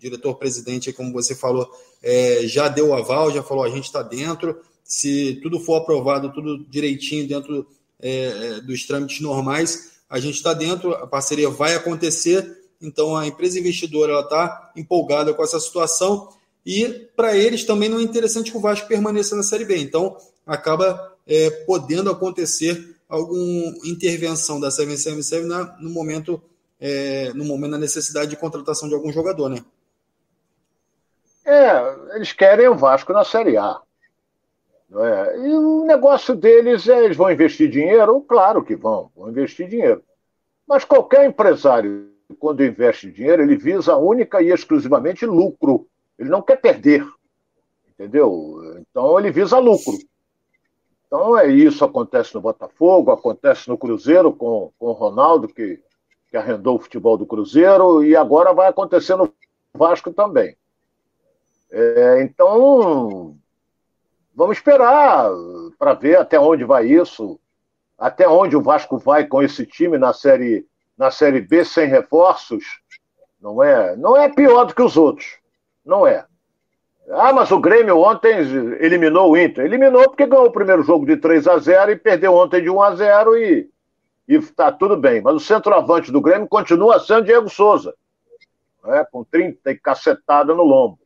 diretor-presidente, 0.01 0.91
como 0.91 1.13
você 1.13 1.35
falou, 1.35 1.69
é, 2.01 2.41
já 2.45 2.67
deu 2.67 2.89
o 2.89 2.93
aval, 2.93 3.31
já 3.31 3.43
falou 3.43 3.63
a 3.63 3.69
gente 3.69 3.85
está 3.85 4.01
dentro. 4.01 4.59
Se 4.83 5.39
tudo 5.43 5.59
for 5.59 5.75
aprovado, 5.75 6.33
tudo 6.33 6.65
direitinho 6.69 7.27
dentro 7.27 7.67
é, 8.01 8.57
é 8.57 8.61
dos 8.61 8.85
trâmites 8.85 9.21
normais, 9.21 9.91
a 10.09 10.19
gente 10.19 10.35
está 10.35 10.53
dentro, 10.53 10.93
a 10.93 11.07
parceria 11.07 11.49
vai 11.49 11.75
acontecer. 11.75 12.59
Então 12.81 13.15
a 13.15 13.27
empresa 13.27 13.59
investidora 13.59 14.19
está 14.19 14.71
empolgada 14.75 15.33
com 15.33 15.43
essa 15.43 15.59
situação 15.59 16.29
e 16.65 17.07
para 17.15 17.37
eles 17.37 17.63
também 17.63 17.87
não 17.87 17.99
é 17.99 18.03
interessante 18.03 18.51
que 18.51 18.57
o 18.57 18.61
Vasco 18.61 18.87
permaneça 18.87 19.35
na 19.35 19.43
Série 19.43 19.65
B. 19.65 19.77
Então 19.77 20.17
acaba 20.45 21.15
é, 21.27 21.49
podendo 21.65 22.09
acontecer 22.09 22.95
alguma 23.07 23.75
intervenção 23.85 24.59
da 24.59 24.71
777 24.71 25.45
na, 25.45 25.77
no 25.79 25.89
momento 25.91 26.41
é, 26.81 27.31
no 27.33 27.45
momento 27.45 27.71
da 27.71 27.77
necessidade 27.77 28.31
de 28.31 28.35
contratação 28.35 28.89
de 28.89 28.95
algum 28.95 29.11
jogador, 29.11 29.47
né? 29.47 29.63
É, 31.45 32.15
eles 32.15 32.33
querem 32.33 32.67
o 32.67 32.75
Vasco 32.75 33.13
na 33.13 33.23
Série 33.23 33.57
A. 33.57 33.79
É? 34.93 35.37
E 35.39 35.53
o 35.53 35.85
negócio 35.85 36.35
deles 36.35 36.87
é, 36.87 37.05
eles 37.05 37.15
vão 37.15 37.31
investir 37.31 37.69
dinheiro? 37.69 38.21
Claro 38.21 38.63
que 38.63 38.75
vão, 38.75 39.09
vão 39.15 39.29
investir 39.29 39.67
dinheiro. 39.67 40.03
Mas 40.67 40.83
qualquer 40.83 41.25
empresário, 41.25 42.11
quando 42.39 42.63
investe 42.63 43.09
dinheiro, 43.09 43.41
ele 43.41 43.55
visa 43.55 43.95
única 43.95 44.41
e 44.41 44.49
exclusivamente 44.49 45.25
lucro. 45.25 45.87
Ele 46.19 46.29
não 46.29 46.41
quer 46.41 46.57
perder. 46.57 47.07
Entendeu? 47.89 48.75
Então 48.79 49.17
ele 49.17 49.31
visa 49.31 49.57
lucro. 49.57 49.97
Então 51.07 51.37
é 51.37 51.47
isso, 51.47 51.83
acontece 51.83 52.35
no 52.35 52.41
Botafogo, 52.41 53.11
acontece 53.11 53.67
no 53.69 53.77
Cruzeiro 53.77 54.33
com, 54.33 54.71
com 54.77 54.87
o 54.87 54.93
Ronaldo, 54.93 55.47
que 55.47 55.79
que 56.31 56.37
arrendou 56.37 56.77
o 56.77 56.79
futebol 56.79 57.17
do 57.17 57.25
Cruzeiro, 57.25 58.03
e 58.03 58.15
agora 58.15 58.53
vai 58.53 58.69
acontecer 58.69 59.17
no 59.17 59.31
Vasco 59.73 60.13
também. 60.13 60.55
É, 61.71 62.21
então, 62.21 63.35
vamos 64.35 64.57
esperar 64.57 65.31
para 65.79 65.93
ver 65.93 66.17
até 66.17 66.37
onde 66.39 66.65
vai 66.65 66.85
isso, 66.85 67.39
até 67.97 68.27
onde 68.27 68.57
o 68.57 68.61
Vasco 68.61 68.97
vai 68.97 69.25
com 69.25 69.41
esse 69.41 69.65
time 69.65 69.97
na 69.97 70.11
série, 70.11 70.65
na 70.97 71.09
série 71.09 71.39
B 71.39 71.63
sem 71.63 71.87
reforços. 71.87 72.81
Não 73.41 73.63
é, 73.63 73.95
não 73.95 74.17
é 74.17 74.29
pior 74.29 74.65
do 74.65 74.75
que 74.75 74.81
os 74.81 74.97
outros. 74.97 75.39
Não 75.85 76.05
é. 76.05 76.25
Ah, 77.09 77.33
mas 77.33 77.51
o 77.51 77.59
Grêmio 77.59 77.97
ontem 77.99 78.37
eliminou 78.79 79.31
o 79.31 79.37
Inter. 79.37 79.65
Eliminou 79.65 80.03
porque 80.03 80.27
ganhou 80.27 80.45
o 80.45 80.51
primeiro 80.51 80.83
jogo 80.83 81.05
de 81.05 81.17
3 81.17 81.47
a 81.47 81.57
0 81.57 81.91
e 81.91 81.95
perdeu 81.95 82.33
ontem 82.33 82.61
de 82.61 82.69
1 82.69 82.81
a 82.81 82.95
0 82.95 83.37
e 83.37 83.69
está 84.27 84.71
tudo 84.71 84.95
bem. 84.95 85.21
Mas 85.21 85.35
o 85.35 85.39
centroavante 85.39 86.11
do 86.11 86.21
Grêmio 86.21 86.47
continua 86.47 86.99
sendo 86.99 87.25
Diego 87.25 87.49
Souza, 87.49 87.93
né, 88.83 89.05
com 89.11 89.23
30 89.23 89.71
e 89.71 89.77
cacetada 89.77 90.53
no 90.53 90.63
lombo. 90.63 90.99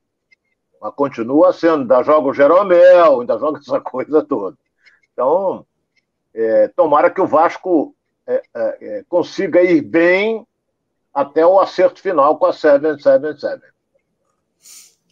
Mas 0.86 0.94
continua 0.94 1.52
sendo, 1.52 1.82
ainda 1.82 2.04
joga 2.04 2.28
o 2.28 2.34
Jeromel, 2.34 3.22
ainda 3.22 3.40
joga 3.40 3.58
essa 3.58 3.80
coisa 3.82 4.22
toda. 4.24 4.56
Então, 5.12 5.66
é, 6.32 6.68
tomara 6.76 7.10
que 7.10 7.20
o 7.20 7.26
Vasco 7.26 7.96
é, 8.28 8.44
é, 8.54 8.78
é 8.82 9.04
consiga 9.10 9.64
ir 9.64 9.82
bem 9.82 10.46
até 11.12 11.44
o 11.44 11.60
acerto 11.60 12.00
final 12.00 12.38
com 12.38 12.46
a 12.46 12.54
777. 12.54 13.64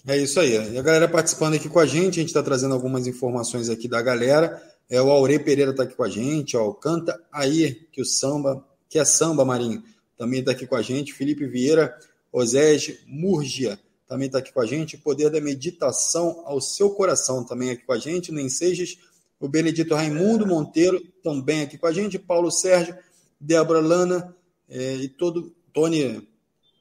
É 0.06 0.15
isso 0.15 0.39
aí. 0.39 0.74
E 0.74 0.77
a 0.77 0.82
galera 0.84 1.08
participando 1.08 1.56
aqui 1.56 1.68
com 1.68 1.80
a 1.80 1.88
gente, 1.88 2.20
a 2.20 2.22
gente 2.22 2.27
está 2.27 2.44
trazendo 2.44 2.75
algumas 2.75 3.08
informações 3.08 3.68
aqui 3.68 3.88
da 3.88 4.01
galera. 4.01 4.62
É, 4.88 5.01
o 5.01 5.10
Aurei 5.10 5.39
Pereira 5.39 5.72
está 5.72 5.84
aqui 5.84 5.96
com 5.96 6.03
a 6.03 6.10
gente, 6.10 6.56
ó, 6.56 6.72
Canta 6.74 7.20
Aí, 7.32 7.88
que 7.92 8.00
o 8.00 8.06
samba, 8.06 8.63
que 8.88 9.00
é 9.00 9.06
samba, 9.06 9.44
Marinho, 9.44 9.82
também 10.15 10.42
está 10.42 10.51
aqui 10.51 10.68
com 10.68 10.75
a 10.75 10.84
gente. 10.84 11.13
Felipe 11.13 11.48
Vieira, 11.48 11.98
Osés 12.32 13.00
Murgia, 13.08 13.80
também 14.13 14.27
está 14.27 14.38
aqui 14.38 14.53
com 14.53 14.62
a 14.62 14.65
gente. 14.67 14.96
Poder 14.96 15.32
da 15.32 15.41
meditação 15.41 16.43
ao 16.46 16.62
seu 16.62 16.91
coração, 16.91 17.43
também 17.43 17.72
aqui 17.72 17.84
com 17.84 17.93
a 17.93 17.98
gente. 17.98 18.32
Nem 18.32 18.48
Sejas, 18.48 18.96
o 19.39 19.48
Benedito 19.48 19.96
Raimundo 19.96 20.46
Monteiro, 20.46 21.01
também 21.24 21.63
aqui 21.63 21.79
com 21.79 21.88
a 21.88 21.91
gente. 21.91 22.20
Paulo 22.20 22.51
Sérgio, 22.51 22.96
Débora 23.39 23.79
Lana 23.79 24.36
é, 24.70 24.98
e 24.98 25.10
todo. 25.10 25.51
Tony, 25.74 26.27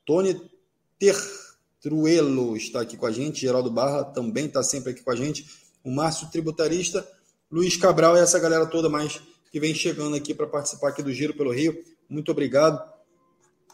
Tony 0.05 0.43
Tertruelo 0.99 2.55
está 2.55 2.83
aqui 2.83 2.99
com 2.99 3.07
a 3.07 3.11
gente. 3.11 3.41
Geraldo 3.41 3.71
Barra 3.71 4.05
também 4.05 4.45
está 4.45 4.63
sempre 4.63 4.91
aqui 4.91 5.03
com 5.03 5.11
a 5.11 5.17
gente. 5.17 5.47
O 5.83 5.91
Márcio 5.91 6.29
Tributarista 6.31 7.09
Luiz 7.51 7.79
Cabral 7.79 8.15
e 8.19 8.21
essa 8.21 8.39
galera 8.39 8.67
toda 8.67 8.91
mais 8.91 9.23
que 9.51 9.59
vem 9.59 9.75
chegando 9.75 10.15
aqui 10.17 10.35
para 10.35 10.47
participar 10.47 10.91
aqui 10.91 11.03
do 11.03 11.15
Giro 11.15 11.33
pelo 11.33 11.51
Rio. 11.51 11.83
Muito 12.11 12.31
obrigado. 12.31 12.92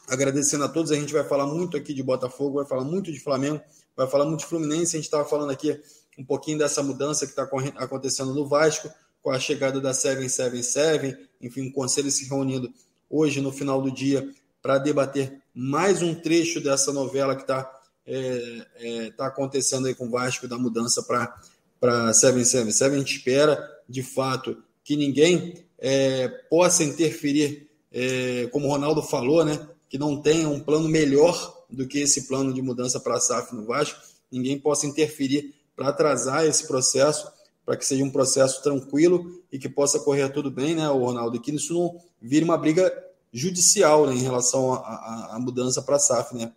Agradecendo 0.08 0.64
a 0.64 0.68
todos. 0.68 0.90
A 0.90 0.96
gente 0.96 1.12
vai 1.12 1.24
falar 1.24 1.46
muito 1.46 1.76
aqui 1.76 1.92
de 1.92 2.02
Botafogo, 2.02 2.56
vai 2.56 2.66
falar 2.66 2.84
muito 2.84 3.12
de 3.12 3.20
Flamengo, 3.20 3.60
vai 3.96 4.06
falar 4.06 4.24
muito 4.24 4.40
de 4.40 4.46
Fluminense. 4.46 4.96
A 4.96 4.98
gente 4.98 5.06
estava 5.06 5.24
falando 5.24 5.50
aqui 5.50 5.78
um 6.18 6.24
pouquinho 6.24 6.58
dessa 6.58 6.82
mudança 6.82 7.26
que 7.26 7.32
está 7.32 7.48
acontecendo 7.76 8.34
no 8.34 8.46
Vasco, 8.46 8.90
com 9.22 9.30
a 9.30 9.38
chegada 9.38 9.80
da 9.80 9.92
777, 9.92 11.28
enfim, 11.40 11.68
o 11.68 11.72
conselho 11.72 12.10
se 12.10 12.28
reunindo 12.28 12.72
hoje 13.08 13.40
no 13.40 13.52
final 13.52 13.80
do 13.80 13.90
dia 13.90 14.28
para 14.60 14.78
debater 14.78 15.40
mais 15.54 16.02
um 16.02 16.14
trecho 16.14 16.60
dessa 16.60 16.92
novela 16.92 17.36
que 17.36 17.42
está 17.42 17.70
é, 18.06 18.66
é, 18.76 19.10
tá 19.10 19.26
acontecendo 19.26 19.86
aí 19.86 19.94
com 19.94 20.06
o 20.06 20.10
Vasco, 20.10 20.48
da 20.48 20.58
mudança 20.58 21.02
para 21.02 21.38
para 21.80 22.12
777. 22.12 22.94
A 22.94 22.98
gente 22.98 23.16
espera, 23.16 23.80
de 23.88 24.02
fato, 24.02 24.62
que 24.82 24.96
ninguém 24.96 25.64
é, 25.78 26.28
possa 26.50 26.82
interferir, 26.82 27.70
é, 27.92 28.48
como 28.50 28.66
o 28.66 28.70
Ronaldo 28.70 29.02
falou, 29.02 29.44
né, 29.44 29.66
que 29.88 29.98
não 29.98 30.20
tenha 30.20 30.48
um 30.48 30.60
plano 30.60 30.88
melhor 30.88 31.64
do 31.70 31.86
que 31.86 32.00
esse 32.00 32.26
plano 32.26 32.52
de 32.52 32.62
mudança 32.62 33.00
para 33.00 33.14
a 33.14 33.20
SAF 33.20 33.54
no 33.54 33.64
Vasco, 33.64 34.00
ninguém 34.30 34.58
possa 34.58 34.86
interferir 34.86 35.54
para 35.74 35.88
atrasar 35.88 36.44
esse 36.44 36.66
processo, 36.66 37.30
para 37.64 37.76
que 37.76 37.84
seja 37.84 38.04
um 38.04 38.10
processo 38.10 38.62
tranquilo 38.62 39.42
e 39.52 39.58
que 39.58 39.68
possa 39.68 40.00
correr 40.00 40.28
tudo 40.30 40.50
bem, 40.50 40.74
né, 40.74 40.86
Ronaldo, 40.86 41.36
e 41.36 41.40
que 41.40 41.54
isso 41.54 41.74
não 41.74 42.00
vire 42.20 42.44
uma 42.44 42.56
briga 42.56 42.92
judicial 43.32 44.06
né, 44.06 44.14
em 44.14 44.22
relação 44.22 44.74
à 44.74 45.38
mudança 45.40 45.82
para 45.82 45.96
a 45.96 45.98
SAF, 45.98 46.34
né? 46.34 46.52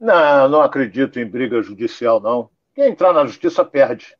Não, 0.00 0.48
não 0.48 0.60
acredito 0.60 1.18
em 1.18 1.26
briga 1.26 1.62
judicial, 1.62 2.20
não. 2.20 2.50
Quem 2.74 2.88
entrar 2.88 3.12
na 3.12 3.26
justiça 3.26 3.64
perde. 3.64 4.16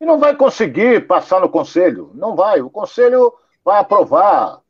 E 0.00 0.06
não 0.06 0.18
vai 0.18 0.34
conseguir 0.34 1.06
passar 1.06 1.40
no 1.40 1.48
conselho. 1.48 2.10
Não 2.14 2.34
vai. 2.34 2.60
O 2.60 2.70
conselho 2.70 3.32
vai 3.64 3.78
aprovar 3.80 4.60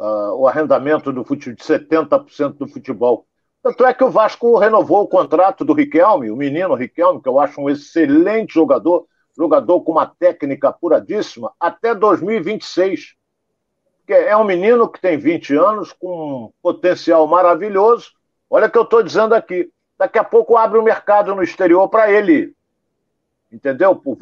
uh, 0.00 0.34
o 0.34 0.48
arrendamento 0.48 1.12
do 1.12 1.22
futebol, 1.24 1.54
de 1.54 1.62
70% 1.62 2.54
do 2.54 2.66
futebol. 2.66 3.26
Tanto 3.62 3.84
é 3.84 3.92
que 3.92 4.02
o 4.02 4.10
Vasco 4.10 4.58
renovou 4.58 5.02
o 5.02 5.08
contrato 5.08 5.64
do 5.64 5.74
Riquelme, 5.74 6.30
o 6.30 6.36
menino 6.36 6.74
Riquelme, 6.74 7.22
que 7.22 7.28
eu 7.28 7.38
acho 7.38 7.60
um 7.60 7.68
excelente 7.68 8.54
jogador, 8.54 9.06
jogador 9.36 9.82
com 9.82 9.92
uma 9.92 10.06
técnica 10.06 10.70
apuradíssima, 10.70 11.52
até 11.60 11.94
2026. 11.94 13.14
Que 14.06 14.14
é 14.14 14.36
um 14.36 14.44
menino 14.44 14.88
que 14.88 15.00
tem 15.00 15.18
20 15.18 15.54
anos, 15.54 15.92
com 15.92 16.46
um 16.46 16.52
potencial 16.62 17.26
maravilhoso. 17.26 18.12
Olha 18.48 18.66
o 18.66 18.70
que 18.70 18.78
eu 18.78 18.82
estou 18.82 19.02
dizendo 19.02 19.34
aqui. 19.34 19.70
Daqui 19.98 20.18
a 20.18 20.24
pouco 20.24 20.56
abre 20.56 20.78
o 20.78 20.80
um 20.80 20.84
mercado 20.84 21.34
no 21.34 21.42
exterior 21.42 21.86
para 21.88 22.10
ele 22.10 22.56
entendeu? 23.52 24.00
O 24.04 24.16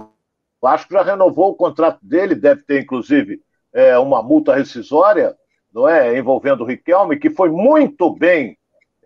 Vasco 0.61 0.93
já 0.93 1.03
renovou 1.03 1.51
o 1.51 1.55
contrato 1.55 1.99
dele, 2.03 2.35
deve 2.35 2.63
ter 2.63 2.83
inclusive 2.83 3.43
é, 3.73 3.99
uma 3.99 4.23
multa 4.23 4.55
rescisória, 4.55 5.37
não 5.73 5.89
é, 5.89 6.19
envolvendo 6.19 6.63
o 6.63 6.67
Riquelme, 6.67 7.19
que 7.19 7.31
foi 7.31 7.51
muito 7.51 8.11
bem 8.11 8.57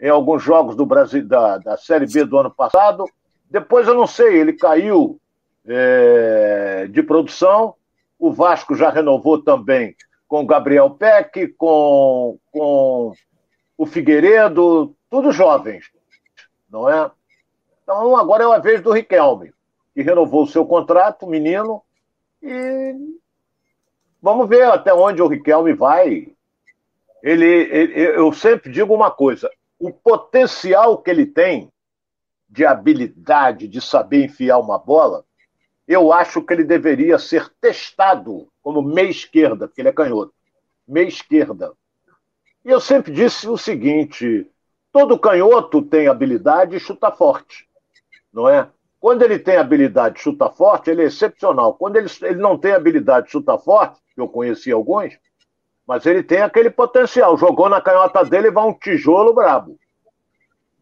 em 0.00 0.08
alguns 0.08 0.42
jogos 0.42 0.74
do 0.74 0.86
Brasil 0.86 1.26
da, 1.26 1.58
da 1.58 1.76
Série 1.76 2.06
B 2.06 2.24
do 2.24 2.38
ano 2.38 2.50
passado. 2.50 3.04
Depois 3.50 3.86
eu 3.86 3.94
não 3.94 4.06
sei, 4.06 4.38
ele 4.38 4.52
caiu 4.52 5.20
é, 5.66 6.86
de 6.90 7.02
produção. 7.02 7.74
O 8.18 8.32
Vasco 8.32 8.74
já 8.74 8.90
renovou 8.90 9.42
também 9.42 9.94
com 10.26 10.40
o 10.40 10.46
Gabriel 10.46 10.90
Peck, 10.90 11.48
com, 11.58 12.38
com 12.50 13.12
o 13.76 13.86
Figueiredo, 13.86 14.94
todos 15.10 15.34
jovens, 15.34 15.90
não 16.70 16.88
é? 16.88 17.10
Então 17.82 18.16
agora 18.16 18.44
é 18.44 18.46
a 18.46 18.58
vez 18.58 18.80
do 18.80 18.92
Riquelme 18.92 19.52
que 19.94 20.02
renovou 20.02 20.44
o 20.44 20.46
seu 20.46 20.64
contrato, 20.64 21.26
menino, 21.26 21.82
e 22.42 22.94
vamos 24.20 24.48
ver 24.48 24.64
até 24.64 24.92
onde 24.92 25.22
o 25.22 25.28
Riquelme 25.28 25.72
vai. 25.72 26.32
Ele, 27.22 27.46
ele, 27.46 28.00
eu 28.18 28.32
sempre 28.32 28.70
digo 28.70 28.94
uma 28.94 29.10
coisa: 29.10 29.50
o 29.78 29.92
potencial 29.92 30.98
que 30.98 31.10
ele 31.10 31.26
tem 31.26 31.70
de 32.48 32.66
habilidade, 32.66 33.68
de 33.68 33.80
saber 33.80 34.24
enfiar 34.24 34.58
uma 34.58 34.78
bola, 34.78 35.24
eu 35.86 36.12
acho 36.12 36.42
que 36.42 36.52
ele 36.52 36.64
deveria 36.64 37.18
ser 37.18 37.48
testado 37.60 38.48
como 38.62 38.82
meia 38.82 39.10
esquerda, 39.10 39.66
porque 39.66 39.80
ele 39.80 39.88
é 39.88 39.92
canhoto. 39.92 40.34
Meia 40.86 41.08
esquerda. 41.08 41.72
E 42.64 42.70
eu 42.70 42.80
sempre 42.80 43.12
disse 43.12 43.48
o 43.48 43.56
seguinte: 43.56 44.46
todo 44.92 45.18
canhoto 45.18 45.82
tem 45.82 46.08
habilidade 46.08 46.76
e 46.76 46.80
chuta 46.80 47.10
forte, 47.10 47.66
não 48.32 48.48
é? 48.48 48.68
Quando 49.02 49.22
ele 49.22 49.36
tem 49.36 49.56
habilidade 49.56 50.14
de 50.14 50.20
chutar 50.20 50.50
forte, 50.50 50.88
ele 50.88 51.02
é 51.02 51.06
excepcional. 51.06 51.74
Quando 51.74 51.96
ele, 51.96 52.08
ele 52.22 52.40
não 52.40 52.56
tem 52.56 52.70
habilidade 52.70 53.26
de 53.26 53.32
chutar 53.32 53.58
forte, 53.58 54.00
eu 54.16 54.28
conheci 54.28 54.70
alguns, 54.70 55.18
mas 55.86 56.06
ele 56.06 56.22
tem 56.22 56.42
aquele 56.42 56.70
potencial. 56.70 57.36
Jogou 57.36 57.68
na 57.68 57.80
canhota 57.80 58.24
dele 58.24 58.50
vai 58.50 58.64
um 58.64 58.72
tijolo 58.72 59.34
brabo. 59.34 59.78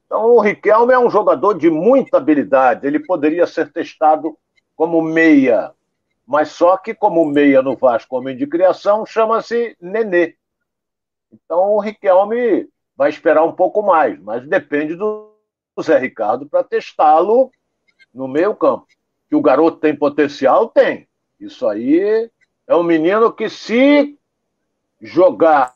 Então 0.06 0.24
o 0.34 0.40
Riquelme 0.40 0.92
é 0.92 0.98
um 0.98 1.10
jogador 1.10 1.54
de 1.54 1.70
muita 1.70 2.16
habilidade. 2.16 2.86
Ele 2.86 2.98
poderia 2.98 3.46
ser 3.46 3.72
testado 3.72 4.36
como 4.74 5.00
meia, 5.00 5.72
mas 6.26 6.48
só 6.50 6.76
que 6.76 6.94
como 6.94 7.24
meia 7.24 7.62
no 7.62 7.76
Vasco, 7.76 8.16
homem 8.16 8.36
de 8.36 8.46
criação, 8.46 9.06
chama-se 9.06 9.76
Nenê. 9.80 10.34
Então 11.32 11.74
o 11.74 11.80
Riquelme 11.80 12.68
vai 12.96 13.08
esperar 13.08 13.44
um 13.44 13.52
pouco 13.52 13.82
mais, 13.82 14.20
mas 14.20 14.46
depende 14.46 14.94
do 14.94 15.32
Zé 15.80 15.98
Ricardo 15.98 16.46
para 16.46 16.64
testá-lo 16.64 17.50
no 18.12 18.28
meio 18.28 18.54
campo. 18.54 18.86
Que 19.28 19.36
o 19.36 19.40
garoto 19.40 19.78
tem 19.78 19.94
potencial, 19.94 20.68
tem. 20.68 21.08
Isso 21.38 21.66
aí 21.66 22.30
é 22.66 22.76
um 22.76 22.82
menino 22.82 23.32
que 23.32 23.48
se 23.48 24.18
jogar 25.00 25.72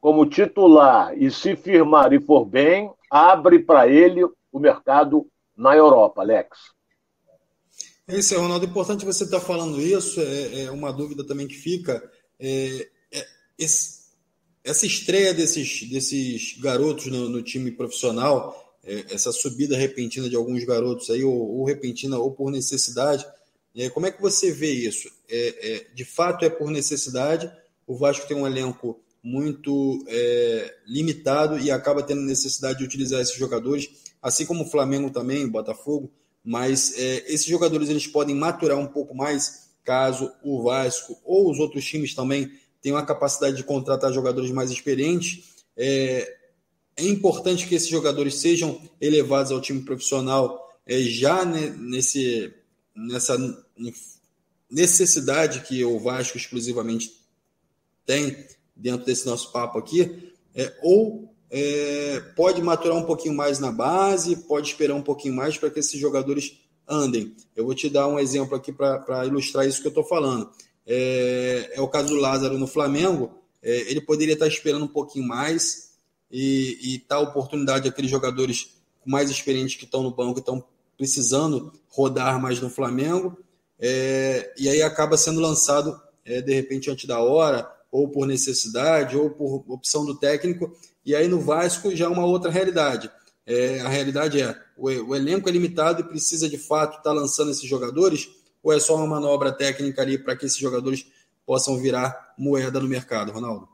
como 0.00 0.26
titular 0.26 1.16
e 1.16 1.30
se 1.30 1.56
firmar 1.56 2.12
e 2.12 2.20
for 2.20 2.44
bem, 2.44 2.90
abre 3.10 3.58
para 3.58 3.88
ele 3.88 4.24
o 4.52 4.58
mercado 4.58 5.26
na 5.56 5.76
Europa, 5.76 6.22
Alex. 6.22 6.56
É 8.06 8.16
isso, 8.16 8.38
Ronaldo. 8.40 8.64
Importante 8.64 9.04
você 9.04 9.24
estar 9.24 9.40
tá 9.40 9.44
falando 9.44 9.80
isso. 9.80 10.20
É, 10.20 10.62
é, 10.62 10.70
uma 10.70 10.92
dúvida 10.92 11.26
também 11.26 11.46
que 11.46 11.56
fica. 11.56 12.02
É, 12.40 12.88
é, 13.12 13.26
esse, 13.58 14.08
essa 14.64 14.86
estreia 14.86 15.34
desses, 15.34 15.88
desses 15.90 16.58
garotos 16.58 17.06
no, 17.06 17.28
no 17.28 17.42
time 17.42 17.70
profissional 17.70 18.56
é, 18.82 19.04
essa 19.10 19.30
subida 19.30 19.76
repentina 19.76 20.30
de 20.30 20.36
alguns 20.36 20.64
garotos 20.64 21.10
aí, 21.10 21.22
ou, 21.22 21.58
ou 21.58 21.64
repentina 21.66 22.18
ou 22.18 22.32
por 22.32 22.50
necessidade. 22.50 23.26
É, 23.76 23.90
como 23.90 24.06
é 24.06 24.10
que 24.10 24.22
você 24.22 24.50
vê 24.50 24.70
isso? 24.70 25.10
É, 25.28 25.86
de 25.94 26.04
fato 26.06 26.46
é 26.46 26.48
por 26.48 26.70
necessidade. 26.70 27.52
O 27.88 27.96
Vasco 27.96 28.28
tem 28.28 28.36
um 28.36 28.46
elenco 28.46 29.00
muito 29.22 30.04
é, 30.06 30.74
limitado 30.86 31.58
e 31.58 31.70
acaba 31.70 32.02
tendo 32.02 32.20
necessidade 32.20 32.78
de 32.78 32.84
utilizar 32.84 33.20
esses 33.20 33.34
jogadores, 33.34 33.88
assim 34.22 34.44
como 34.44 34.64
o 34.64 34.70
Flamengo 34.70 35.10
também, 35.10 35.46
o 35.46 35.50
Botafogo. 35.50 36.12
Mas 36.44 36.92
é, 36.98 37.24
esses 37.32 37.46
jogadores 37.46 37.88
eles 37.88 38.06
podem 38.06 38.36
maturar 38.36 38.78
um 38.78 38.86
pouco 38.86 39.14
mais 39.14 39.70
caso 39.82 40.30
o 40.44 40.62
Vasco 40.62 41.18
ou 41.24 41.50
os 41.50 41.58
outros 41.58 41.84
times 41.84 42.14
também 42.14 42.52
tenham 42.82 42.98
a 42.98 43.06
capacidade 43.06 43.56
de 43.56 43.64
contratar 43.64 44.12
jogadores 44.12 44.50
mais 44.50 44.70
experientes. 44.70 45.56
É, 45.74 46.36
é 46.94 47.04
importante 47.06 47.66
que 47.66 47.74
esses 47.74 47.88
jogadores 47.88 48.34
sejam 48.34 48.78
elevados 49.00 49.50
ao 49.50 49.62
time 49.62 49.80
profissional 49.80 50.78
é, 50.86 51.00
já 51.00 51.42
nesse, 51.44 52.52
nessa 52.94 53.36
necessidade 54.70 55.60
que 55.60 55.82
o 55.84 55.98
Vasco 55.98 56.36
exclusivamente 56.36 57.17
tem 58.08 58.46
dentro 58.74 59.04
desse 59.04 59.26
nosso 59.26 59.52
papo 59.52 59.78
aqui, 59.78 60.32
é, 60.54 60.74
ou 60.82 61.30
é, 61.50 62.22
pode 62.34 62.62
maturar 62.62 62.96
um 62.96 63.04
pouquinho 63.04 63.34
mais 63.34 63.58
na 63.58 63.70
base, 63.70 64.34
pode 64.34 64.68
esperar 64.68 64.94
um 64.94 65.02
pouquinho 65.02 65.34
mais 65.34 65.58
para 65.58 65.68
que 65.68 65.78
esses 65.78 66.00
jogadores 66.00 66.58
andem. 66.88 67.36
Eu 67.54 67.66
vou 67.66 67.74
te 67.74 67.90
dar 67.90 68.08
um 68.08 68.18
exemplo 68.18 68.56
aqui 68.56 68.72
para 68.72 69.26
ilustrar 69.26 69.66
isso 69.68 69.82
que 69.82 69.88
eu 69.88 69.90
estou 69.90 70.04
falando. 70.04 70.50
É, 70.86 71.72
é, 71.74 71.80
o 71.82 71.88
caso 71.88 72.08
do 72.08 72.16
Lázaro 72.16 72.58
no 72.58 72.66
Flamengo. 72.66 73.34
É, 73.60 73.90
ele 73.90 74.00
poderia 74.00 74.34
estar 74.34 74.46
esperando 74.46 74.84
um 74.84 74.88
pouquinho 74.88 75.26
mais, 75.26 75.88
e, 76.30 76.78
e 76.80 77.04
dar 77.08 77.20
oportunidade 77.20 77.88
àqueles 77.88 78.10
jogadores 78.10 78.74
mais 79.04 79.30
experientes 79.30 79.76
que 79.76 79.84
estão 79.84 80.02
no 80.02 80.14
banco, 80.14 80.38
estão 80.38 80.62
precisando 80.96 81.72
rodar 81.88 82.40
mais 82.40 82.60
no 82.60 82.70
Flamengo, 82.70 83.36
é, 83.80 84.52
e 84.56 84.68
aí 84.68 84.80
acaba 84.80 85.16
sendo 85.16 85.40
lançado 85.40 86.00
é, 86.24 86.40
de 86.40 86.52
repente 86.52 86.90
antes 86.90 87.06
da 87.06 87.20
hora, 87.20 87.68
ou 87.90 88.08
por 88.08 88.26
necessidade, 88.26 89.16
ou 89.16 89.30
por 89.30 89.64
opção 89.68 90.04
do 90.04 90.18
técnico, 90.18 90.72
e 91.04 91.14
aí 91.14 91.26
no 91.26 91.40
Vasco 91.40 91.94
já 91.94 92.04
é 92.04 92.08
uma 92.08 92.26
outra 92.26 92.50
realidade. 92.50 93.10
É, 93.46 93.80
a 93.80 93.88
realidade 93.88 94.42
é, 94.42 94.54
o, 94.76 94.88
o, 94.88 95.16
elenco 95.16 95.48
é 95.48 95.52
limitado 95.52 96.02
e 96.02 96.04
precisa 96.04 96.48
de 96.48 96.58
fato 96.58 96.98
estar 96.98 97.02
tá 97.04 97.12
lançando 97.12 97.50
esses 97.50 97.66
jogadores, 97.66 98.28
ou 98.62 98.72
é 98.72 98.78
só 98.78 98.94
uma 98.96 99.06
manobra 99.06 99.50
técnica 99.50 100.02
ali 100.02 100.18
para 100.18 100.36
que 100.36 100.44
esses 100.44 100.58
jogadores 100.58 101.10
possam 101.46 101.78
virar 101.78 102.34
moeda 102.36 102.78
no 102.78 102.86
mercado, 102.86 103.32
Ronaldo? 103.32 103.68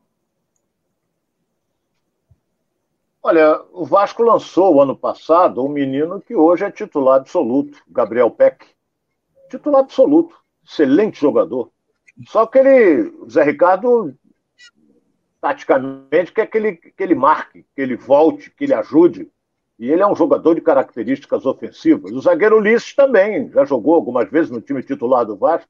Olha, 3.20 3.62
o 3.72 3.84
Vasco 3.84 4.22
lançou 4.22 4.80
ano 4.80 4.94
passado 4.94 5.64
um 5.64 5.68
menino 5.68 6.20
que 6.20 6.36
hoje 6.36 6.62
é 6.62 6.70
titular 6.70 7.16
absoluto, 7.16 7.82
Gabriel 7.88 8.30
Peck. 8.30 8.66
Titular 9.50 9.80
absoluto, 9.80 10.36
excelente 10.62 11.20
jogador. 11.20 11.73
Só 12.26 12.46
que 12.46 12.58
ele, 12.58 13.12
o 13.18 13.28
Zé 13.28 13.42
Ricardo, 13.42 14.14
taticamente, 15.40 16.32
quer 16.32 16.46
que 16.46 16.56
ele, 16.56 16.76
que 16.76 17.02
ele 17.02 17.14
marque, 17.14 17.64
que 17.74 17.82
ele 17.82 17.96
volte, 17.96 18.50
que 18.50 18.64
ele 18.64 18.74
ajude. 18.74 19.30
E 19.78 19.90
ele 19.90 20.02
é 20.02 20.06
um 20.06 20.14
jogador 20.14 20.54
de 20.54 20.60
características 20.60 21.44
ofensivas. 21.44 22.12
O 22.12 22.20
zagueiro 22.20 22.58
Ulisses 22.58 22.94
também, 22.94 23.50
já 23.50 23.64
jogou 23.64 23.94
algumas 23.94 24.30
vezes 24.30 24.50
no 24.50 24.60
time 24.60 24.82
titular 24.82 25.24
do 25.24 25.36
Vasco. 25.36 25.68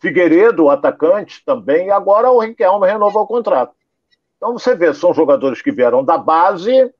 Figueiredo, 0.00 0.64
o 0.64 0.70
atacante, 0.70 1.44
também. 1.44 1.88
E 1.88 1.90
agora 1.90 2.30
o 2.30 2.38
Riquelme 2.38 2.86
renovou 2.86 3.22
o 3.22 3.26
contrato. 3.26 3.74
Então 4.36 4.52
você 4.52 4.74
vê, 4.74 4.92
são 4.92 5.14
jogadores 5.14 5.62
que 5.62 5.72
vieram 5.72 6.04
da 6.04 6.18
base 6.18 6.92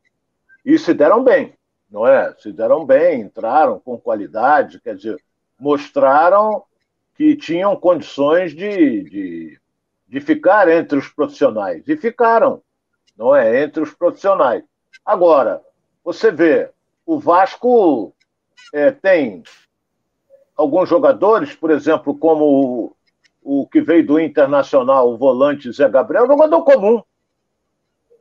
e 0.64 0.78
se 0.78 0.94
deram 0.94 1.22
bem, 1.22 1.52
não 1.90 2.06
é? 2.06 2.34
Se 2.38 2.50
deram 2.50 2.86
bem, 2.86 3.20
entraram 3.20 3.78
com 3.78 3.98
qualidade, 3.98 4.80
quer 4.80 4.96
dizer, 4.96 5.22
mostraram 5.58 6.62
que 7.14 7.36
tinham 7.36 7.76
condições 7.76 8.54
de, 8.54 9.02
de, 9.02 9.60
de 10.08 10.20
ficar 10.20 10.68
entre 10.68 10.98
os 10.98 11.08
profissionais. 11.08 11.84
E 11.86 11.96
ficaram, 11.96 12.62
não 13.16 13.34
é? 13.34 13.62
Entre 13.62 13.82
os 13.82 13.92
profissionais. 13.92 14.64
Agora, 15.04 15.62
você 16.04 16.30
vê, 16.30 16.70
o 17.06 17.18
Vasco 17.18 18.14
é, 18.72 18.90
tem 18.90 19.42
alguns 20.56 20.88
jogadores, 20.88 21.54
por 21.54 21.70
exemplo, 21.70 22.16
como 22.16 22.96
o, 23.42 23.62
o 23.62 23.66
que 23.66 23.80
veio 23.80 24.06
do 24.06 24.20
Internacional, 24.20 25.12
o 25.12 25.16
volante 25.16 25.72
Zé 25.72 25.88
Gabriel, 25.88 26.26
jogador 26.26 26.62
comum 26.62 27.02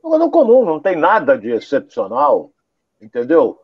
jogador 0.04 0.30
comum, 0.30 0.64
não 0.66 0.78
tem 0.78 0.96
nada 0.96 1.38
de 1.38 1.50
excepcional, 1.50 2.52
entendeu? 3.00 3.58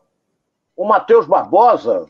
O 0.75 0.83
Matheus 0.85 1.27
Barbosa, 1.27 2.07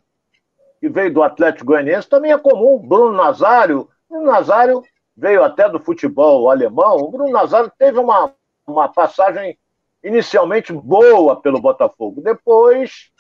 que 0.82 0.90
veio 0.90 1.14
do 1.14 1.22
Atlético 1.22 1.68
Goianiense, 1.68 2.10
também 2.10 2.32
é 2.32 2.38
comum. 2.38 2.80
Bruno 2.80 3.14
Nazário, 3.14 3.88
Bruno 4.10 4.26
Nazário 4.26 4.82
veio 5.16 5.44
até 5.44 5.70
do 5.70 5.80
futebol 5.80 6.50
alemão. 6.50 6.98
O 6.98 7.12
Bruno 7.12 7.32
Nazário 7.32 7.72
teve 7.78 8.00
uma, 8.00 8.34
uma 8.66 8.90
passagem 8.90 9.58
inicialmente 10.04 10.74
boa 10.74 11.40
pelo 11.40 11.62
Botafogo, 11.62 12.22
depois 12.22 13.12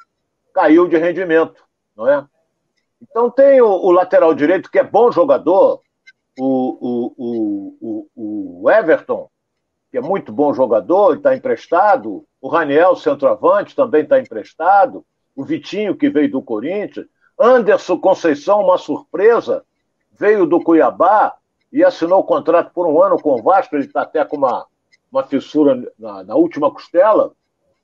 caiu 0.51 0.87
de 0.87 0.97
rendimento, 0.97 1.63
não 1.95 2.07
é? 2.07 2.25
Então 2.99 3.29
tem 3.29 3.61
o, 3.61 3.67
o 3.67 3.91
lateral 3.91 4.33
direito 4.33 4.69
que 4.69 4.79
é 4.79 4.83
bom 4.83 5.11
jogador, 5.11 5.79
o, 6.39 7.13
o, 7.15 8.07
o, 8.15 8.61
o 8.63 8.71
Everton, 8.71 9.29
que 9.91 9.97
é 9.97 10.01
muito 10.01 10.31
bom 10.31 10.53
jogador, 10.53 11.17
está 11.17 11.35
emprestado. 11.35 12.25
O 12.39 12.47
Raniel, 12.47 12.95
centroavante, 12.95 13.75
também 13.75 14.03
está 14.03 14.19
emprestado. 14.19 15.05
O 15.35 15.43
Vitinho, 15.43 15.95
que 15.95 16.09
veio 16.09 16.31
do 16.31 16.41
Corinthians. 16.41 17.05
Anderson 17.41 17.97
Conceição, 17.97 18.61
uma 18.61 18.77
surpresa, 18.77 19.63
veio 20.11 20.45
do 20.45 20.61
Cuiabá 20.61 21.35
e 21.71 21.83
assinou 21.83 22.19
o 22.19 22.23
contrato 22.23 22.71
por 22.73 22.85
um 22.87 23.01
ano 23.01 23.19
com 23.19 23.39
o 23.39 23.41
Vasco. 23.41 23.75
Ele 23.75 23.85
está 23.85 24.01
até 24.01 24.23
com 24.25 24.37
uma, 24.37 24.65
uma 25.11 25.23
fissura 25.23 25.81
na, 25.97 26.23
na 26.23 26.35
última 26.35 26.71
costela, 26.71 27.33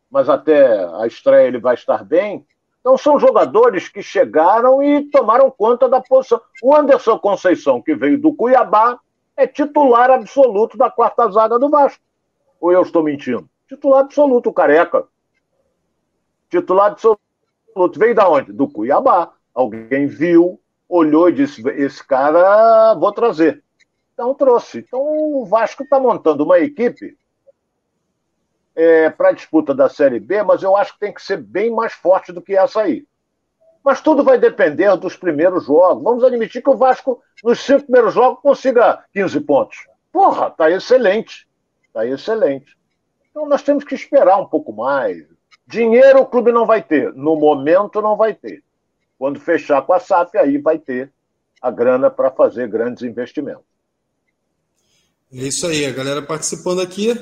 mas 0.10 0.30
até 0.30 0.86
a 1.02 1.08
estreia 1.08 1.48
ele 1.48 1.60
vai 1.60 1.76
estar 1.76 2.04
bem. 2.04 2.46
Então 2.80 2.98
são 2.98 3.20
jogadores 3.20 3.89
que 3.89 4.02
chegaram 4.02 4.82
e 4.82 5.10
tomaram 5.10 5.52
conta 5.52 5.89
da 5.89 6.00
posição. 6.00 6.39
O 6.62 6.76
Anderson 6.76 7.17
Conceição, 7.20 7.82
que 7.82 7.96
veio 7.96 8.20
do 8.20 8.34
Cuiabá, 8.34 9.00
é 9.36 9.46
titular 9.46 10.10
absoluto 10.10 10.78
da 10.78 10.89
quarta 10.89 11.30
zaga 11.30 11.60
do 11.60 11.70
Vasco. 11.70 12.02
Ou 12.60 12.72
eu 12.72 12.82
estou 12.82 13.04
mentindo? 13.04 13.48
Titular 13.67 14.02
absoluto, 14.02 14.54
careca. 14.54 15.06
Titular 16.50 16.91
absoluto. 16.91 17.20
Veio 17.98 18.15
da 18.15 18.28
onde? 18.30 18.52
Do 18.54 18.67
Cuiabá. 18.67 19.34
Alguém 19.58 20.06
viu, 20.06 20.62
olhou 20.88 21.28
e 21.28 21.34
disse: 21.34 21.67
esse 21.70 22.06
cara 22.06 22.93
vou 22.93 23.12
trazer. 23.12 23.63
Então 24.13 24.36
trouxe. 24.36 24.78
Então 24.78 25.02
o 25.02 25.48
Vasco 25.48 25.82
está 25.82 26.00
montando 26.00 26.43
uma 26.43 26.60
equipe 26.60 27.17
é, 28.76 29.10
para 29.10 29.30
a 29.30 29.32
disputa 29.32 29.74
da 29.74 29.89
Série 29.89 30.20
B, 30.20 30.43
mas 30.43 30.62
eu 30.62 30.78
acho 30.78 30.93
que 30.93 31.00
tem 31.00 31.12
que 31.12 31.24
ser 31.24 31.38
bem 31.38 31.72
mais 31.72 31.93
forte 31.93 32.32
do 32.32 32.39
que 32.39 32.56
essa 32.56 32.82
aí. 32.82 33.08
Mas 33.84 34.00
tudo 34.00 34.24
vai 34.24 34.38
depender 34.38 34.96
dos 34.96 35.15
primeiros 35.15 35.65
jogos. 35.65 36.04
Vamos 36.04 36.24
admitir 36.24 36.62
que 36.62 36.70
o 36.70 36.78
Vasco, 36.78 37.20
nos 37.43 37.60
cinco 37.60 37.86
primeiros 37.86 38.13
jogos, 38.13 38.39
consiga 38.43 39.04
15 39.12 39.39
pontos. 39.41 39.88
Porra, 40.12 40.52
tá 40.52 40.70
excelente. 40.70 41.48
Tá 41.91 42.06
excelente. 42.06 42.78
Então 43.32 43.50
nós 43.50 43.63
temos 43.63 43.84
que 43.84 43.96
esperar 43.96 44.38
um 44.38 44.46
pouco 44.46 44.72
mais. 44.72 45.26
Dinheiro 45.65 46.22
o 46.22 46.28
clube 46.28 46.52
não 46.52 46.67
vai 46.67 46.84
ter. 46.84 47.12
No 47.15 47.36
momento 47.36 48.04
não 48.04 48.15
vai 48.15 48.36
ter. 48.36 48.62
Quando 49.17 49.39
fechar 49.39 49.82
com 49.82 49.93
a 49.93 49.99
SAF, 49.99 50.38
aí 50.38 50.58
vai 50.58 50.77
ter 50.77 51.12
a 51.62 51.71
grana 51.71 52.10
para 52.10 52.32
fazer 52.32 52.67
grandes 52.67 53.03
investimentos. 53.03 53.65
É 55.34 55.47
isso 55.47 55.67
aí, 55.67 55.86
a 55.86 55.91
galera 55.91 56.21
participando 56.21 56.82
aqui. 56.82 57.13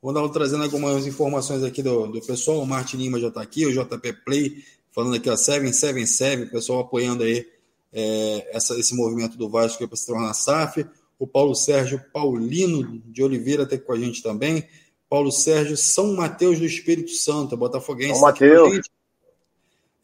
Vou 0.00 0.12
dar 0.12 0.28
trazendo 0.28 0.64
algumas 0.64 1.06
informações 1.06 1.62
aqui 1.62 1.82
do, 1.82 2.06
do 2.08 2.20
pessoal. 2.20 2.58
O 2.58 2.66
Martin 2.66 2.98
Lima 2.98 3.18
já 3.18 3.28
está 3.28 3.40
aqui, 3.40 3.66
o 3.66 3.72
JP 3.72 4.12
Play 4.24 4.62
falando 4.92 5.16
aqui, 5.16 5.30
ó, 5.30 5.36
777, 5.36 6.42
o 6.42 6.50
pessoal 6.50 6.80
apoiando 6.80 7.24
aí 7.24 7.46
é, 7.92 8.56
essa, 8.56 8.78
esse 8.78 8.94
movimento 8.94 9.36
do 9.36 9.48
Vasco 9.48 9.86
para 9.86 9.96
se 9.96 10.06
tornar 10.06 10.34
SAF. 10.34 10.86
O 11.18 11.26
Paulo 11.26 11.54
Sérgio 11.54 12.02
Paulino 12.12 13.00
de 13.06 13.22
Oliveira 13.22 13.62
está 13.62 13.76
aqui 13.76 13.84
com 13.84 13.92
a 13.92 13.98
gente 13.98 14.22
também. 14.22 14.66
Paulo 15.08 15.30
Sérgio 15.30 15.76
São 15.76 16.14
Mateus 16.14 16.58
do 16.58 16.64
Espírito 16.64 17.10
Santo, 17.10 17.56
Botafoguense. 17.56 18.14
São 18.14 18.22
Mateus. 18.22 18.88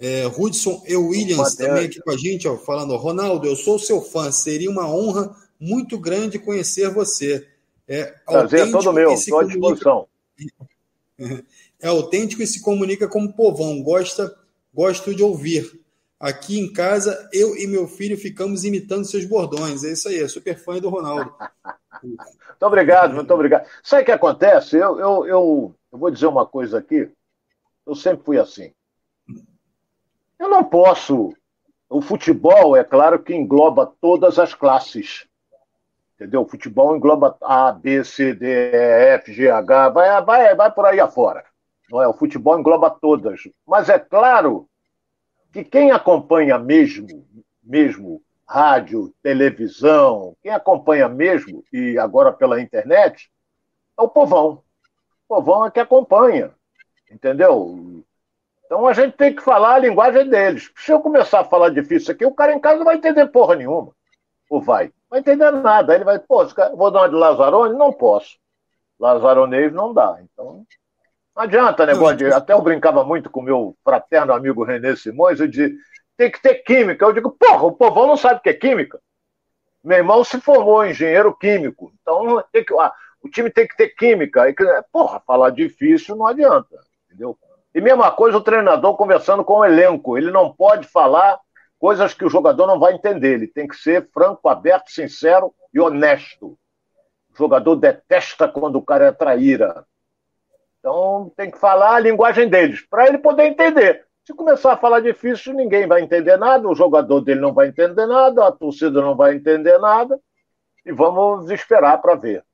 É, 0.01 0.27
Hudson 0.27 0.83
E. 0.87 0.97
Williams 0.97 1.57
também 1.57 1.87
aqui 1.87 2.01
com 2.01 2.11
a 2.11 2.17
gente, 2.17 2.47
ó, 2.47 2.57
falando: 2.57 2.97
Ronaldo, 2.97 3.47
eu 3.47 3.57
sou 3.57 3.79
seu 3.79 4.01
fã, 4.01 4.31
seria 4.31 4.71
uma 4.71 4.89
honra 4.89 5.35
muito 5.59 5.99
grande 5.99 6.39
conhecer 6.39 6.89
você. 6.91 7.49
É 7.87 8.05
Prazer 8.25 8.69
é 8.69 8.71
todo 8.71 8.93
meu, 8.93 9.13
estou 9.13 9.41
à 9.41 9.45
disposição. 9.45 10.07
É 11.81 11.87
autêntico 11.87 12.43
e 12.43 12.47
se 12.47 12.61
comunica 12.61 13.07
como 13.07 13.33
povão, 13.33 13.81
gosta, 13.83 14.37
gosto 14.75 15.15
de 15.15 15.23
ouvir. 15.23 15.81
Aqui 16.19 16.59
em 16.59 16.73
casa, 16.73 17.29
eu 17.33 17.57
e 17.57 17.69
meu 17.69 17.87
filho 17.87 18.19
ficamos 18.19 18.65
imitando 18.65 19.05
seus 19.05 19.25
bordões. 19.25 19.85
É 19.85 19.93
isso 19.93 20.09
aí, 20.09 20.21
é 20.21 20.27
super 20.27 20.59
fã 20.59 20.81
do 20.81 20.89
Ronaldo. 20.89 21.33
muito 22.03 22.63
obrigado, 22.63 23.15
muito 23.15 23.33
obrigado. 23.33 23.69
Sabe 23.83 24.03
o 24.03 24.05
que 24.07 24.11
acontece? 24.11 24.77
Eu, 24.77 24.99
eu, 24.99 25.27
eu, 25.27 25.75
eu 25.93 25.99
vou 25.99 26.11
dizer 26.11 26.27
uma 26.27 26.45
coisa 26.45 26.79
aqui. 26.79 27.09
Eu 27.87 27.95
sempre 27.95 28.25
fui 28.25 28.39
assim. 28.39 28.73
Eu 30.39 30.49
não 30.49 30.65
posso. 30.65 31.35
O 31.89 32.01
futebol, 32.01 32.77
é 32.77 32.85
claro 32.85 33.19
que 33.19 33.35
engloba 33.35 33.93
todas 34.01 34.39
as 34.39 34.55
classes. 34.55 35.27
Entendeu? 36.15 36.43
O 36.43 36.49
futebol 36.49 36.97
engloba 36.97 37.37
A, 37.41 37.73
B, 37.73 38.05
C, 38.05 38.35
D, 38.35 38.47
E, 38.47 39.15
F, 39.15 39.33
G, 39.33 39.51
H, 39.51 39.89
vai, 39.89 40.23
vai, 40.23 40.55
vai 40.55 40.71
por 40.71 40.85
aí 40.85 41.01
afora. 41.01 41.45
Não 41.91 42.03
é? 42.03 42.07
O 42.07 42.13
futebol 42.13 42.59
engloba 42.59 42.91
todas. 42.91 43.41
Mas 43.67 43.89
é 43.89 43.99
claro 43.99 44.69
que 45.53 45.65
quem 45.65 45.91
acompanha 45.91 46.59
mesmo, 46.59 47.27
mesmo 47.63 48.23
rádio, 48.47 49.13
televisão, 49.23 50.37
quem 50.43 50.53
acompanha 50.53 51.09
mesmo, 51.09 51.65
e 51.73 51.99
agora 51.99 52.33
pela 52.33 52.61
internet, 52.61 53.31
é 53.99 54.03
o 54.03 54.09
povão. 54.09 54.63
O 55.27 55.37
povão 55.37 55.67
é 55.67 55.71
que 55.71 55.81
acompanha. 55.81 56.53
Entendeu? 57.11 57.98
Então 58.69 58.87
a 58.87 58.93
gente 58.93 59.17
tem 59.17 59.35
que 59.35 59.43
falar 59.43 59.77
a 59.77 59.79
linguagem 59.79 60.29
deles. 60.29 60.71
Se 60.77 60.93
eu 60.93 61.01
começar 61.01 61.41
a 61.41 61.45
falar 61.45 61.71
difícil 61.71 62.13
aqui, 62.13 62.27
o 62.27 62.35
cara 62.35 62.53
em 62.53 62.61
casa 62.61 62.77
não 62.77 62.85
vai 62.85 62.97
entender 62.97 63.27
porra 63.29 63.57
nenhuma. 63.57 63.93
Ou 64.51 64.61
vai? 64.61 64.89
Não 64.89 64.93
vai 65.09 65.21
entender 65.21 65.51
nada. 65.51 65.93
Aí 65.93 65.97
ele 65.97 66.05
vai, 66.05 66.19
pô, 66.19 66.47
vou 66.77 66.91
dar 66.91 67.01
uma 67.01 67.09
de 67.09 67.15
Lazarone? 67.15 67.79
Não 67.79 67.91
posso. 67.91 68.37
Lazaronês 69.01 69.73
não 69.73 69.95
dá. 69.95 70.19
Então, 70.21 70.67
não 71.35 71.43
adianta 71.43 71.87
negócio 71.87 72.19
de. 72.19 72.27
Até 72.27 72.53
eu 72.53 72.61
brincava 72.61 73.03
muito 73.03 73.31
com 73.31 73.41
meu 73.41 73.75
fraterno 73.83 74.35
amigo 74.35 74.65
René 74.65 74.95
Simões, 74.97 75.41
eu 75.41 75.49
dizia, 75.49 75.71
tem 76.15 76.31
que 76.31 76.43
ter 76.43 76.57
química. 76.57 77.07
Eu 77.07 77.15
digo, 77.15 77.31
porra, 77.31 77.65
o 77.65 77.73
povão 77.73 78.07
não 78.07 78.19
sabe 78.19 78.41
o 78.41 78.43
que 78.43 78.51
é 78.51 78.55
química. 78.55 79.01
Meu 79.83 79.97
irmão 79.97 80.23
se 80.23 80.39
formou 80.43 80.85
engenheiro 80.85 81.35
químico. 81.35 81.91
Então, 82.03 82.45
tem 82.53 82.63
que, 82.63 82.75
ah, 82.75 82.93
o 83.23 83.31
time 83.31 83.49
tem 83.49 83.67
que 83.67 83.77
ter 83.79 83.89
química. 83.95 84.45
Porra, 84.93 85.21
falar 85.21 85.49
difícil 85.51 86.17
não 86.17 86.27
adianta. 86.27 86.79
Entendeu? 87.07 87.39
E 87.75 87.81
mesma 87.81 88.11
coisa 88.11 88.39
o 88.39 88.43
treinador 88.43 88.97
conversando 88.97 89.45
com 89.45 89.59
o 89.59 89.65
elenco. 89.65 90.17
Ele 90.17 90.31
não 90.31 90.53
pode 90.53 90.87
falar 90.89 91.39
coisas 91.79 92.15
que 92.15 92.25
o 92.25 92.31
jogador 92.31 92.67
não 92.67 92.79
vai 92.79 92.95
entender. 92.95 93.35
Ele 93.35 93.47
tem 93.47 93.69
que 93.69 93.77
ser 93.77 94.09
franco, 94.13 94.49
aberto, 94.49 94.91
sincero 94.91 95.55
e 95.73 95.81
honesto. 95.81 96.59
O 97.33 97.37
jogador 97.37 97.77
detesta 97.77 98.49
quando 98.49 98.77
o 98.77 98.83
cara 98.83 99.07
é 99.07 99.13
traíra. 99.13 99.85
Então 100.79 101.33
tem 101.37 101.51
que 101.51 101.59
falar 101.59 101.95
a 101.95 102.01
linguagem 102.01 102.49
deles, 102.49 102.87
para 102.89 103.07
ele 103.07 103.19
poder 103.19 103.45
entender. 103.45 104.07
Se 104.25 104.35
começar 104.35 104.73
a 104.73 104.77
falar 104.77 105.01
difícil, 105.01 105.55
ninguém 105.55 105.87
vai 105.87 106.03
entender 106.03 106.37
nada, 106.37 106.69
o 106.69 106.75
jogador 106.75 107.21
dele 107.21 107.41
não 107.41 107.53
vai 107.53 107.69
entender 107.69 108.07
nada, 108.07 108.47
a 108.47 108.53
torcida 108.53 109.01
não 109.01 109.17
vai 109.17 109.35
entender 109.35 109.79
nada, 109.79 110.21
e 110.85 110.93
vamos 110.93 111.51
esperar 111.51 111.99
para 112.01 112.15
ver. 112.15 112.45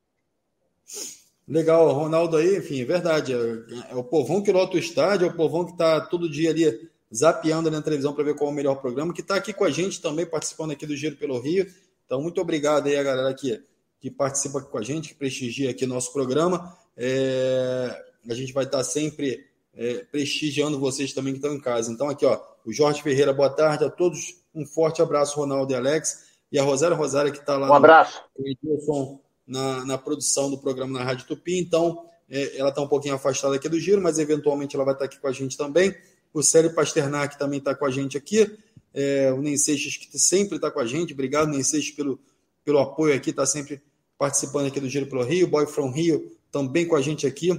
Legal, 1.46 1.92
Ronaldo 1.92 2.37
aí, 2.37 2.57
enfim, 2.57 2.80
é 2.80 2.85
verdade. 2.85 3.33
É, 3.33 3.90
é, 3.90 3.94
o 3.94 4.02
povão 4.02 4.42
que 4.42 4.50
lota 4.50 4.76
o 4.76 4.78
estádio, 4.78 5.26
é 5.26 5.30
o 5.30 5.37
povão 5.37 5.64
que 5.64 5.72
está 5.72 6.00
todo 6.00 6.30
dia 6.30 6.50
ali 6.50 6.88
zapeando 7.14 7.70
na 7.70 7.83
televisão 7.83 8.14
para 8.14 8.24
ver 8.24 8.35
qual 8.35 8.50
é 8.50 8.52
o 8.52 8.57
melhor 8.57 8.76
programa, 8.76 9.12
que 9.12 9.20
está 9.20 9.37
aqui 9.37 9.52
com 9.52 9.64
a 9.64 9.70
gente 9.70 10.00
também, 10.00 10.26
participando 10.26 10.72
aqui 10.72 10.87
do 10.87 10.96
Giro 10.96 11.16
pelo 11.16 11.38
Rio. 11.38 11.66
Então, 12.07 12.20
muito 12.20 12.40
obrigado 12.40 12.87
aí 12.87 12.96
a 12.96 13.02
galera 13.02 13.35
que, 13.35 13.62
que 14.00 14.11
participa 14.11 14.59
aqui 14.59 14.70
com 14.70 14.78
a 14.78 14.83
gente, 14.83 15.11
que 15.11 15.14
prestigia 15.14 15.70
aqui 15.70 15.87
nosso 15.87 16.12
programa. 16.12 16.76
É, 16.96 18.02
a 18.28 18.35
gente 18.35 18.52
vai 18.52 18.64
estar 18.64 18.78
tá 18.78 18.85
sempre 18.85 19.46
é, 19.76 20.04
prestigiando 20.11 20.78
vocês 20.78 21.12
também 21.12 21.35
que 21.35 21.38
estão 21.38 21.54
em 21.54 21.61
casa. 21.61 21.92
Então, 21.92 22.09
aqui, 22.09 22.24
ó, 22.24 22.40
o 22.64 22.72
Jorge 22.72 23.02
Ferreira, 23.02 23.33
boa 23.33 23.50
tarde 23.50 23.85
a 23.85 23.90
todos. 23.90 24.42
Um 24.54 24.64
forte 24.64 25.02
abraço, 25.02 25.37
Ronaldo 25.37 25.72
e 25.72 25.76
Alex. 25.76 26.24
E 26.50 26.59
a 26.59 26.62
Rosário 26.62 26.96
Rosária, 26.96 27.33
que 27.33 27.38
está 27.38 27.57
lá. 27.59 27.68
Um 27.68 27.74
abraço. 27.74 28.22
No, 28.38 29.20
na, 29.46 29.85
na 29.85 29.98
produção 29.98 30.50
do 30.50 30.59
programa 30.59 30.98
na 30.98 31.04
Rádio 31.04 31.26
Tupi, 31.26 31.59
então 31.59 32.04
é, 32.28 32.59
ela 32.59 32.70
está 32.70 32.80
um 32.80 32.88
pouquinho 32.88 33.14
afastada 33.14 33.54
aqui 33.54 33.68
do 33.68 33.78
giro, 33.78 34.00
mas 34.00 34.18
eventualmente 34.18 34.74
ela 34.74 34.85
vai 34.85 34.94
estar 34.94 35.07
tá 35.07 35.12
aqui 35.12 35.20
com 35.20 35.28
a 35.28 35.33
gente 35.33 35.57
também. 35.57 35.94
O 36.33 36.42
Célio 36.42 36.74
Pasternak 36.74 37.38
também 37.38 37.59
está 37.59 37.74
com 37.74 37.85
a 37.85 37.90
gente 37.90 38.16
aqui. 38.16 38.59
É, 38.92 39.33
o 39.33 39.40
Nen 39.40 39.57
Seixas, 39.57 39.96
que 39.96 40.18
sempre 40.18 40.57
está 40.57 40.70
com 40.70 40.80
a 40.80 40.87
gente. 40.87 41.12
Obrigado, 41.12 41.48
Nen 41.48 41.62
Seixas, 41.62 41.94
pelo, 41.94 42.18
pelo 42.64 42.78
apoio 42.78 43.14
aqui, 43.14 43.30
está 43.30 43.46
sempre 43.46 43.80
participando 44.18 44.66
aqui 44.66 44.80
do 44.80 44.88
Giro 44.88 45.07
pelo 45.07 45.22
Rio. 45.22 45.46
Boy 45.46 45.66
from 45.66 45.90
Rio 45.90 46.33
também 46.50 46.87
com 46.87 46.96
a 46.96 47.00
gente 47.00 47.26
aqui. 47.26 47.50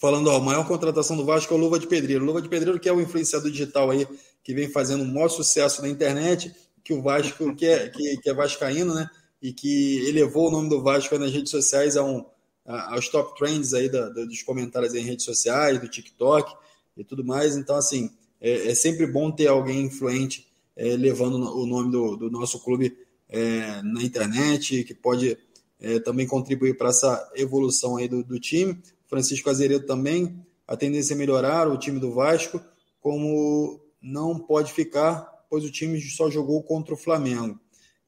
Falando, 0.00 0.28
ó, 0.28 0.36
a 0.36 0.40
maior 0.40 0.66
contratação 0.66 1.16
do 1.16 1.24
Vasco 1.24 1.52
é 1.52 1.56
o 1.56 1.60
Luva 1.60 1.78
de 1.78 1.86
Pedreiro. 1.86 2.24
Luva 2.24 2.40
de 2.40 2.48
Pedreiro, 2.48 2.80
que 2.80 2.88
é 2.88 2.92
o 2.92 3.00
influenciador 3.00 3.50
digital 3.50 3.90
aí, 3.90 4.08
que 4.42 4.54
vem 4.54 4.68
fazendo 4.68 5.02
um 5.02 5.12
maior 5.12 5.28
sucesso 5.28 5.82
na 5.82 5.88
internet, 5.88 6.54
que 6.82 6.94
o 6.94 7.02
Vasco, 7.02 7.52
que 7.54 7.66
é, 7.66 7.88
que, 7.88 8.16
que 8.16 8.30
é 8.30 8.32
vascaíno, 8.32 8.94
né? 8.94 9.10
E 9.42 9.52
que 9.52 10.06
elevou 10.08 10.48
o 10.48 10.50
nome 10.50 10.68
do 10.68 10.82
Vasco 10.82 11.18
nas 11.18 11.32
redes 11.32 11.50
sociais 11.50 11.96
a 11.96 12.04
um, 12.04 12.24
a, 12.64 12.94
aos 12.94 13.08
top 13.08 13.36
trends 13.38 13.72
aí 13.74 13.88
da, 13.88 14.08
da, 14.08 14.24
dos 14.24 14.42
comentários 14.42 14.94
em 14.94 15.02
redes 15.02 15.24
sociais, 15.24 15.80
do 15.80 15.88
TikTok 15.88 16.54
e 16.96 17.04
tudo 17.04 17.24
mais. 17.24 17.56
Então, 17.56 17.76
assim, 17.76 18.10
é, 18.40 18.68
é 18.68 18.74
sempre 18.74 19.06
bom 19.06 19.30
ter 19.30 19.46
alguém 19.46 19.82
influente 19.82 20.46
é, 20.76 20.96
levando 20.96 21.34
o 21.34 21.66
nome 21.66 21.90
do, 21.90 22.16
do 22.16 22.30
nosso 22.30 22.58
clube 22.60 22.96
é, 23.28 23.82
na 23.82 24.02
internet, 24.02 24.84
que 24.84 24.94
pode 24.94 25.36
é, 25.80 25.98
também 26.00 26.26
contribuir 26.26 26.76
para 26.76 26.90
essa 26.90 27.30
evolução 27.36 27.96
aí 27.96 28.08
do, 28.08 28.22
do 28.22 28.38
time. 28.38 28.78
Francisco 29.06 29.50
Azeredo 29.50 29.86
também, 29.86 30.44
a 30.66 30.76
tendência 30.76 31.14
é 31.14 31.16
melhorar 31.16 31.68
o 31.68 31.78
time 31.78 31.98
do 31.98 32.12
Vasco, 32.12 32.60
como 33.00 33.80
não 34.00 34.38
pode 34.38 34.72
ficar, 34.72 35.44
pois 35.48 35.64
o 35.64 35.70
time 35.70 36.00
só 36.00 36.30
jogou 36.30 36.62
contra 36.62 36.94
o 36.94 36.96
Flamengo. 36.96 37.58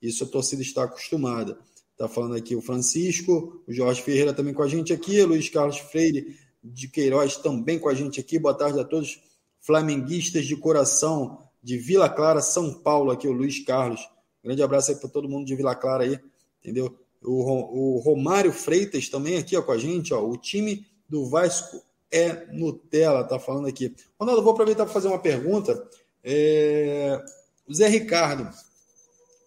Isso 0.03 0.25
a 0.25 0.27
torcida 0.27 0.61
está 0.61 0.83
acostumada. 0.83 1.57
Está 1.93 2.09
falando 2.09 2.35
aqui 2.35 2.57
o 2.57 2.61
Francisco, 2.61 3.63
o 3.67 3.73
Jorge 3.73 4.03
Ferreira 4.03 4.35
também 4.35 4.53
com 4.53 4.63
a 4.63 4.69
gente 4.69 4.93
aqui, 4.93 5.23
Luiz 5.23 5.49
Carlos 5.49 5.79
Freire 5.79 6.37
de 6.63 6.89
Queiroz 6.89 7.37
também 7.37 7.79
com 7.79 7.89
a 7.89 7.95
gente 7.95 8.19
aqui. 8.19 8.39
Boa 8.39 8.55
tarde 8.55 8.81
a 8.81 8.85
todos, 8.85 9.21
flamenguistas 9.61 10.47
de 10.47 10.57
coração, 10.57 11.39
de 11.63 11.79
Vila 11.79 12.09
Clara, 12.09 12.41
São 12.41 12.75
Paulo, 12.75 13.13
aqui 13.13 13.29
o 13.29 13.33
Luiz 13.33 13.65
Carlos. 13.65 14.01
Grande 14.43 14.63
abraço 14.63 14.91
aí 14.91 14.97
para 14.97 15.09
todo 15.09 15.29
mundo 15.29 15.47
de 15.47 15.55
Vila 15.55 15.77
Clara 15.77 16.03
aí, 16.03 16.19
entendeu? 16.61 16.97
O, 17.23 17.97
o 17.97 17.99
Romário 18.01 18.53
Freitas 18.53 19.09
também 19.09 19.39
aqui 19.39 19.57
ó, 19.57 19.63
com 19.63 19.71
a 19.71 19.79
gente, 19.79 20.13
ó. 20.13 20.25
O 20.25 20.37
time 20.37 20.85
do 21.09 21.29
Vasco 21.29 21.81
é 22.11 22.47
Nutella, 22.53 23.23
tá 23.23 23.39
falando 23.39 23.69
aqui. 23.69 23.95
Ronaldo, 24.19 24.43
vou 24.43 24.53
aproveitar 24.53 24.85
para 24.85 24.93
fazer 24.93 25.09
uma 25.09 25.21
pergunta. 25.21 25.89
É... 26.25 27.23
O 27.67 27.73
Zé 27.73 27.87
Ricardo, 27.89 28.53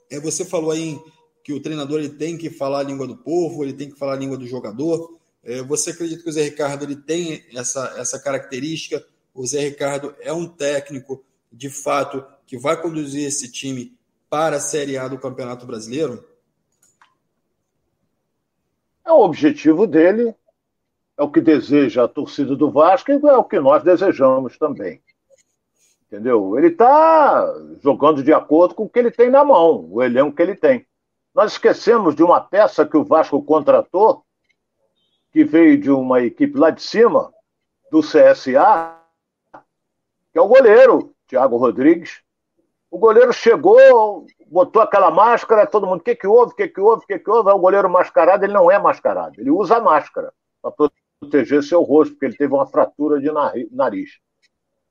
é, 0.09 0.19
você 0.19 0.45
falou 0.45 0.71
aí 0.71 0.99
que 1.43 1.53
o 1.53 1.61
treinador 1.61 1.99
ele 1.99 2.09
tem 2.09 2.37
que 2.37 2.49
falar 2.49 2.79
a 2.79 2.83
língua 2.83 3.05
do 3.05 3.15
povo, 3.15 3.63
ele 3.63 3.73
tem 3.73 3.89
que 3.89 3.97
falar 3.97 4.13
a 4.13 4.17
língua 4.17 4.37
do 4.37 4.47
jogador. 4.47 5.17
É, 5.43 5.61
você 5.61 5.91
acredita 5.91 6.23
que 6.23 6.29
o 6.29 6.33
Zé 6.33 6.43
Ricardo 6.43 6.83
ele 6.83 6.95
tem 6.95 7.45
essa, 7.53 7.93
essa 7.97 8.19
característica? 8.19 9.05
O 9.33 9.45
Zé 9.45 9.59
Ricardo 9.59 10.15
é 10.21 10.33
um 10.33 10.47
técnico, 10.47 11.23
de 11.51 11.69
fato, 11.69 12.25
que 12.47 12.57
vai 12.57 12.81
conduzir 12.81 13.27
esse 13.27 13.51
time 13.51 13.95
para 14.29 14.57
a 14.57 14.59
Série 14.59 14.97
A 14.97 15.07
do 15.07 15.19
Campeonato 15.19 15.65
Brasileiro? 15.65 16.25
É 19.05 19.11
o 19.11 19.21
objetivo 19.21 19.85
dele, 19.85 20.33
é 21.15 21.21
o 21.21 21.29
que 21.29 21.39
deseja 21.39 22.05
a 22.05 22.07
torcida 22.07 22.55
do 22.55 22.71
Vasco 22.71 23.11
e 23.11 23.13
é 23.13 23.37
o 23.37 23.43
que 23.43 23.59
nós 23.59 23.83
desejamos 23.83 24.57
também. 24.57 24.99
Entendeu? 26.15 26.57
Ele 26.57 26.67
está 26.67 27.45
jogando 27.83 28.23
de 28.23 28.31
acordo 28.31 28.73
com 28.73 28.83
o 28.83 28.89
que 28.89 28.97
ele 28.97 29.11
tem 29.11 29.29
na 29.29 29.43
mão, 29.43 29.85
o 29.91 30.01
elenco 30.01 30.33
que 30.33 30.41
ele 30.41 30.55
tem. 30.55 30.87
Nós 31.33 31.51
esquecemos 31.51 32.15
de 32.15 32.23
uma 32.23 32.39
peça 32.39 32.85
que 32.85 32.95
o 32.95 33.03
Vasco 33.03 33.43
contratou, 33.43 34.23
que 35.33 35.43
veio 35.43 35.77
de 35.77 35.91
uma 35.91 36.21
equipe 36.21 36.57
lá 36.57 36.69
de 36.69 36.81
cima, 36.81 37.33
do 37.91 37.99
CSA, 37.99 38.97
que 40.31 40.39
é 40.39 40.41
o 40.41 40.47
goleiro, 40.47 41.13
Thiago 41.27 41.57
Rodrigues. 41.57 42.21
O 42.89 42.97
goleiro 42.97 43.33
chegou, 43.33 44.25
botou 44.47 44.81
aquela 44.81 45.11
máscara, 45.11 45.67
todo 45.67 45.85
mundo, 45.85 45.99
o 45.99 46.03
que, 46.03 46.15
que 46.15 46.27
houve, 46.27 46.53
o 46.53 46.55
que, 46.55 46.69
que 46.69 46.79
houve, 46.79 47.03
o 47.03 47.07
que, 47.07 47.19
que 47.19 47.29
houve? 47.29 47.49
É 47.49 47.53
o 47.53 47.59
goleiro 47.59 47.89
mascarado, 47.89 48.45
ele 48.45 48.53
não 48.53 48.71
é 48.71 48.79
mascarado, 48.79 49.41
ele 49.41 49.51
usa 49.51 49.81
máscara 49.81 50.31
para 50.61 50.89
proteger 51.19 51.61
seu 51.61 51.81
rosto, 51.81 52.13
porque 52.13 52.27
ele 52.27 52.37
teve 52.37 52.53
uma 52.53 52.67
fratura 52.67 53.19
de 53.19 53.29
nariz. 53.69 54.11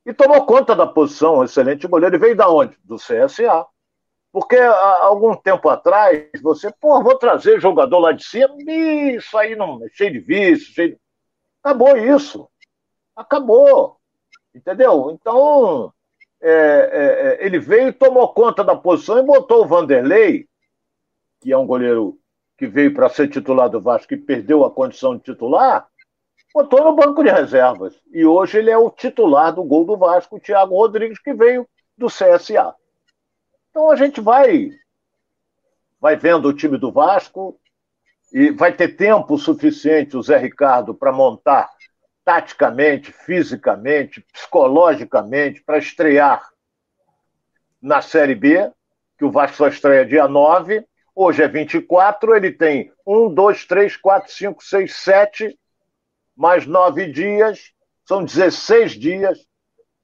E 0.04 0.12
tomou 0.12 0.44
conta 0.44 0.76
da 0.76 0.86
posição, 0.86 1.38
um 1.38 1.44
excelente 1.44 1.86
goleiro. 1.86 2.16
E 2.16 2.18
veio 2.18 2.36
da 2.36 2.48
onde? 2.48 2.76
Do 2.84 2.96
CSA. 2.96 3.66
Porque 4.30 4.56
há 4.56 5.04
algum 5.04 5.34
tempo 5.36 5.68
atrás, 5.68 6.28
você, 6.42 6.70
pô, 6.80 7.02
vou 7.02 7.16
trazer 7.16 7.60
jogador 7.60 8.00
lá 8.00 8.12
de 8.12 8.24
cima, 8.24 8.54
isso 8.58 9.38
aí 9.38 9.54
não 9.54 9.84
é 9.84 9.88
cheio 9.90 10.12
de 10.12 10.18
vício, 10.18 10.74
cheio 10.74 10.90
de... 10.90 10.98
Acabou 11.62 11.96
isso. 11.96 12.48
Acabou. 13.14 13.96
Entendeu? 14.52 15.12
Então, 15.12 15.92
é, 16.42 16.50
é, 16.50 17.42
é 17.42 17.46
ele 17.46 17.60
veio 17.60 17.88
e 17.88 17.92
tomou 17.92 18.26
conta 18.34 18.64
da 18.64 18.74
posição 18.74 19.18
e 19.18 19.22
botou 19.22 19.62
o 19.62 19.68
Vanderlei, 19.68 20.48
que 21.40 21.52
é 21.52 21.56
um 21.56 21.66
goleiro 21.66 22.18
que 22.58 22.66
veio 22.66 22.92
para 22.92 23.08
ser 23.08 23.28
titular 23.28 23.70
do 23.70 23.80
Vasco 23.80 24.14
e 24.14 24.16
perdeu 24.16 24.64
a 24.64 24.70
condição 24.70 25.16
de 25.16 25.22
titular, 25.22 25.86
botou 26.54 26.84
no 26.84 26.94
banco 26.94 27.24
de 27.24 27.30
reservas. 27.30 28.00
E 28.12 28.24
hoje 28.24 28.58
ele 28.58 28.70
é 28.70 28.78
o 28.78 28.88
titular 28.88 29.52
do 29.52 29.64
gol 29.64 29.84
do 29.84 29.96
Vasco, 29.96 30.36
o 30.36 30.40
Thiago 30.40 30.76
Rodrigues, 30.76 31.18
que 31.18 31.34
veio 31.34 31.68
do 31.98 32.06
CSA. 32.06 32.72
Então 33.70 33.90
a 33.90 33.96
gente 33.96 34.20
vai 34.20 34.70
vai 36.00 36.16
vendo 36.16 36.46
o 36.46 36.52
time 36.52 36.78
do 36.78 36.92
Vasco 36.92 37.58
e 38.32 38.50
vai 38.50 38.72
ter 38.72 38.88
tempo 38.88 39.38
suficiente 39.38 40.16
o 40.16 40.22
Zé 40.22 40.36
Ricardo 40.36 40.94
para 40.94 41.10
montar 41.10 41.70
taticamente, 42.24 43.10
fisicamente, 43.10 44.20
psicologicamente 44.32 45.62
para 45.62 45.78
estrear 45.78 46.46
na 47.80 48.00
Série 48.00 48.34
B, 48.34 48.70
que 49.18 49.24
o 49.24 49.30
Vasco 49.30 49.56
só 49.56 49.68
estreia 49.68 50.06
dia 50.06 50.28
9. 50.28 50.86
Hoje 51.14 51.42
é 51.42 51.48
24, 51.48 52.34
ele 52.36 52.52
tem 52.52 52.92
1, 53.06 53.32
2, 53.32 53.64
3, 53.66 53.96
4, 53.96 54.32
5, 54.32 54.64
6, 54.64 54.96
7 54.96 55.58
mais 56.36 56.66
nove 56.66 57.06
dias, 57.10 57.72
são 58.06 58.24
16 58.24 58.92
dias 58.92 59.38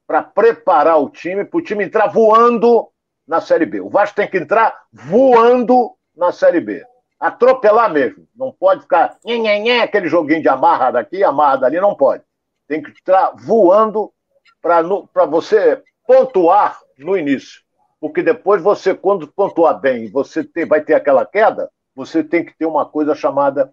para 0.07 0.23
preparar 0.23 1.01
o 1.01 1.09
time, 1.09 1.45
para 1.45 1.59
o 1.59 1.63
time 1.63 1.85
entrar 1.85 2.09
voando 2.09 2.89
na 3.27 3.41
Série 3.41 3.67
B. 3.67 3.81
O 3.81 3.89
Vasco 3.89 4.17
tem 4.17 4.29
que 4.29 4.39
entrar 4.39 4.77
voando 4.93 5.93
na 6.17 6.33
Série 6.33 6.61
B. 6.61 6.85
Atropelar 7.19 7.93
mesmo. 7.93 8.27
Não 8.35 8.51
pode 8.51 8.83
ficar 8.83 9.17
nhê, 9.25 9.39
nhê, 9.39 9.59
nhê, 9.59 9.81
aquele 9.81 10.09
joguinho 10.09 10.43
de 10.43 10.49
amarra 10.49 10.91
daqui, 10.91 11.23
amarra 11.23 11.59
dali, 11.59 11.81
não 11.81 11.95
pode. 11.95 12.25
Tem 12.67 12.83
que 12.83 12.91
entrar 12.91 13.33
voando 13.37 14.13
para 14.61 15.27
você 15.27 15.83
pontuar 16.07 16.81
no 16.99 17.17
início. 17.17 17.61
Porque 18.01 18.23
depois 18.23 18.63
você, 18.63 18.95
quando 18.95 19.29
pontuar 19.29 19.79
bem, 19.79 20.11
você 20.11 20.43
ter, 20.43 20.67
vai 20.67 20.81
ter 20.81 20.95
aquela 20.95 21.25
queda, 21.25 21.71
você 21.95 22.25
tem 22.25 22.45
que 22.45 22.57
ter 22.57 22.67
uma 22.67 22.87
coisa 22.87 23.15
chamada 23.15 23.73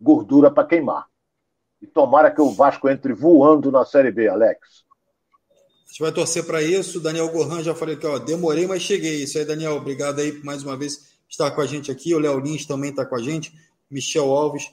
gordura 0.00 0.50
para 0.50 0.66
queimar. 0.66 1.06
E 1.80 1.86
tomara 1.86 2.30
que 2.30 2.40
o 2.40 2.50
Vasco 2.50 2.88
entre 2.88 3.12
voando 3.12 3.70
na 3.70 3.84
Série 3.84 4.10
B, 4.10 4.28
Alex. 4.28 4.84
A 5.84 5.88
gente 5.88 6.00
vai 6.00 6.12
torcer 6.12 6.44
para 6.44 6.62
isso. 6.62 7.00
Daniel 7.00 7.30
Gohan 7.30 7.62
já 7.62 7.74
falei 7.74 7.96
que 7.96 8.06
ó, 8.06 8.18
demorei, 8.18 8.66
mas 8.66 8.82
cheguei. 8.82 9.22
Isso 9.22 9.38
aí, 9.38 9.44
Daniel. 9.44 9.76
Obrigado 9.76 10.20
aí 10.20 10.32
mais 10.44 10.62
uma 10.62 10.76
vez 10.76 11.18
estar 11.28 11.50
com 11.50 11.60
a 11.60 11.66
gente 11.66 11.90
aqui. 11.90 12.14
O 12.14 12.18
Léo 12.18 12.38
Lins 12.40 12.66
também 12.66 12.90
está 12.90 13.06
com 13.06 13.16
a 13.16 13.22
gente. 13.22 13.52
Michel 13.90 14.30
Alves 14.30 14.68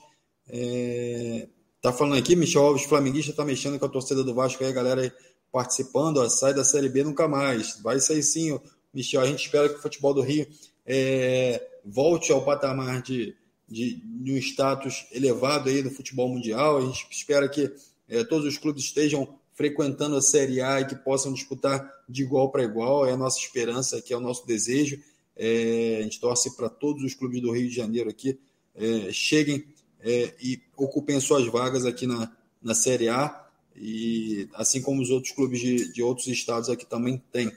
é... 0.48 1.48
tá 1.80 1.92
falando 1.92 2.18
aqui. 2.18 2.36
Michel 2.36 2.62
Alves, 2.62 2.84
flamenguista, 2.84 3.30
está 3.30 3.44
mexendo 3.44 3.78
com 3.78 3.86
a 3.86 3.88
torcida 3.88 4.22
do 4.22 4.34
Vasco 4.34 4.62
aí, 4.62 4.70
a 4.70 4.74
galera 4.74 5.14
participando. 5.50 6.18
Ó, 6.18 6.28
sai 6.28 6.52
da 6.52 6.64
Série 6.64 6.88
B 6.88 7.02
nunca 7.02 7.26
mais. 7.26 7.80
Vai 7.82 7.98
sair 7.98 8.22
sim, 8.22 8.58
Michel. 8.92 9.22
A 9.22 9.26
gente 9.26 9.44
espera 9.44 9.68
que 9.68 9.76
o 9.76 9.82
futebol 9.82 10.12
do 10.12 10.22
Rio 10.22 10.46
é... 10.84 11.66
volte 11.84 12.30
ao 12.32 12.44
patamar 12.44 13.00
de 13.00 13.34
de, 13.68 13.96
de 13.96 14.32
um 14.32 14.36
status 14.36 15.06
elevado 15.12 15.68
aí 15.68 15.82
no 15.82 15.90
futebol 15.90 16.28
mundial. 16.28 16.78
A 16.78 16.80
gente 16.80 17.06
espera 17.10 17.48
que 17.48 17.72
é, 18.08 18.24
todos 18.24 18.46
os 18.46 18.58
clubes 18.58 18.84
estejam 18.84 19.28
frequentando 19.54 20.16
a 20.16 20.22
Série 20.22 20.60
A 20.60 20.80
e 20.80 20.86
que 20.86 20.94
possam 20.94 21.32
disputar 21.32 21.90
de 22.08 22.22
igual 22.22 22.50
para 22.50 22.62
igual. 22.62 23.06
É 23.06 23.12
a 23.12 23.16
nossa 23.16 23.38
esperança, 23.38 24.00
que 24.02 24.12
é 24.12 24.16
o 24.16 24.20
nosso 24.20 24.46
desejo. 24.46 25.00
É, 25.36 25.98
a 26.00 26.02
gente 26.02 26.20
torce 26.20 26.56
para 26.56 26.68
todos 26.68 27.02
os 27.02 27.14
clubes 27.14 27.40
do 27.40 27.52
Rio 27.52 27.68
de 27.68 27.74
Janeiro 27.74 28.08
aqui 28.08 28.38
é, 28.76 29.12
cheguem 29.12 29.64
é, 30.00 30.34
e 30.40 30.60
ocupem 30.76 31.18
suas 31.18 31.46
vagas 31.46 31.84
aqui 31.84 32.06
na, 32.06 32.30
na 32.62 32.74
Série 32.74 33.08
A, 33.08 33.44
e 33.74 34.48
assim 34.54 34.80
como 34.80 35.02
os 35.02 35.10
outros 35.10 35.32
clubes 35.32 35.60
de, 35.60 35.92
de 35.92 36.02
outros 36.02 36.26
estados 36.28 36.68
aqui 36.68 36.86
também 36.86 37.22
têm. 37.32 37.50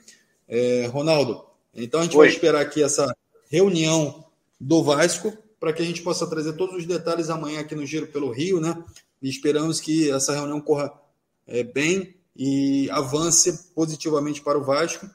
É, 0.48 0.86
Ronaldo, 0.86 1.44
então 1.74 2.00
a 2.00 2.02
gente 2.02 2.16
Oi. 2.16 2.26
vai 2.26 2.34
esperar 2.34 2.60
aqui 2.60 2.82
essa 2.82 3.14
reunião 3.48 4.24
do 4.60 4.82
Vasco 4.82 5.36
para 5.60 5.74
que 5.74 5.82
a 5.82 5.84
gente 5.84 6.00
possa 6.00 6.26
trazer 6.26 6.54
todos 6.54 6.74
os 6.74 6.86
detalhes 6.86 7.28
amanhã 7.28 7.60
aqui 7.60 7.74
no 7.74 7.84
Giro 7.84 8.06
pelo 8.06 8.32
Rio, 8.32 8.58
né? 8.58 8.82
E 9.20 9.28
esperamos 9.28 9.78
que 9.78 10.10
essa 10.10 10.32
reunião 10.32 10.58
corra 10.58 10.90
é, 11.46 11.62
bem 11.62 12.16
e 12.34 12.88
avance 12.90 13.70
positivamente 13.74 14.40
para 14.40 14.58
o 14.58 14.64
Vasco. 14.64 15.08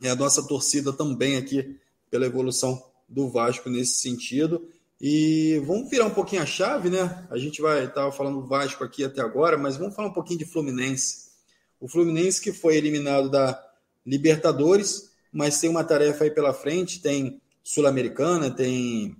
E 0.00 0.08
a 0.08 0.16
nossa 0.16 0.42
torcida 0.42 0.94
também 0.94 1.36
aqui 1.36 1.78
pela 2.10 2.24
evolução 2.24 2.82
do 3.06 3.28
Vasco 3.28 3.68
nesse 3.68 4.00
sentido. 4.00 4.66
E 4.98 5.62
vamos 5.66 5.90
virar 5.90 6.06
um 6.06 6.14
pouquinho 6.14 6.42
a 6.42 6.46
chave, 6.46 6.88
né? 6.88 7.26
A 7.30 7.36
gente 7.36 7.60
vai 7.60 7.84
estava 7.84 8.10
falando 8.10 8.40
do 8.40 8.46
Vasco 8.46 8.82
aqui 8.82 9.04
até 9.04 9.20
agora, 9.20 9.58
mas 9.58 9.76
vamos 9.76 9.94
falar 9.94 10.08
um 10.08 10.14
pouquinho 10.14 10.38
de 10.38 10.46
Fluminense. 10.46 11.30
O 11.78 11.86
Fluminense 11.86 12.40
que 12.40 12.52
foi 12.52 12.76
eliminado 12.76 13.28
da 13.28 13.62
Libertadores, 14.06 15.10
mas 15.30 15.60
tem 15.60 15.68
uma 15.68 15.84
tarefa 15.84 16.24
aí 16.24 16.30
pela 16.30 16.54
frente, 16.54 17.00
tem 17.00 17.40
Sul-Americana, 17.62 18.50
tem 18.50 19.16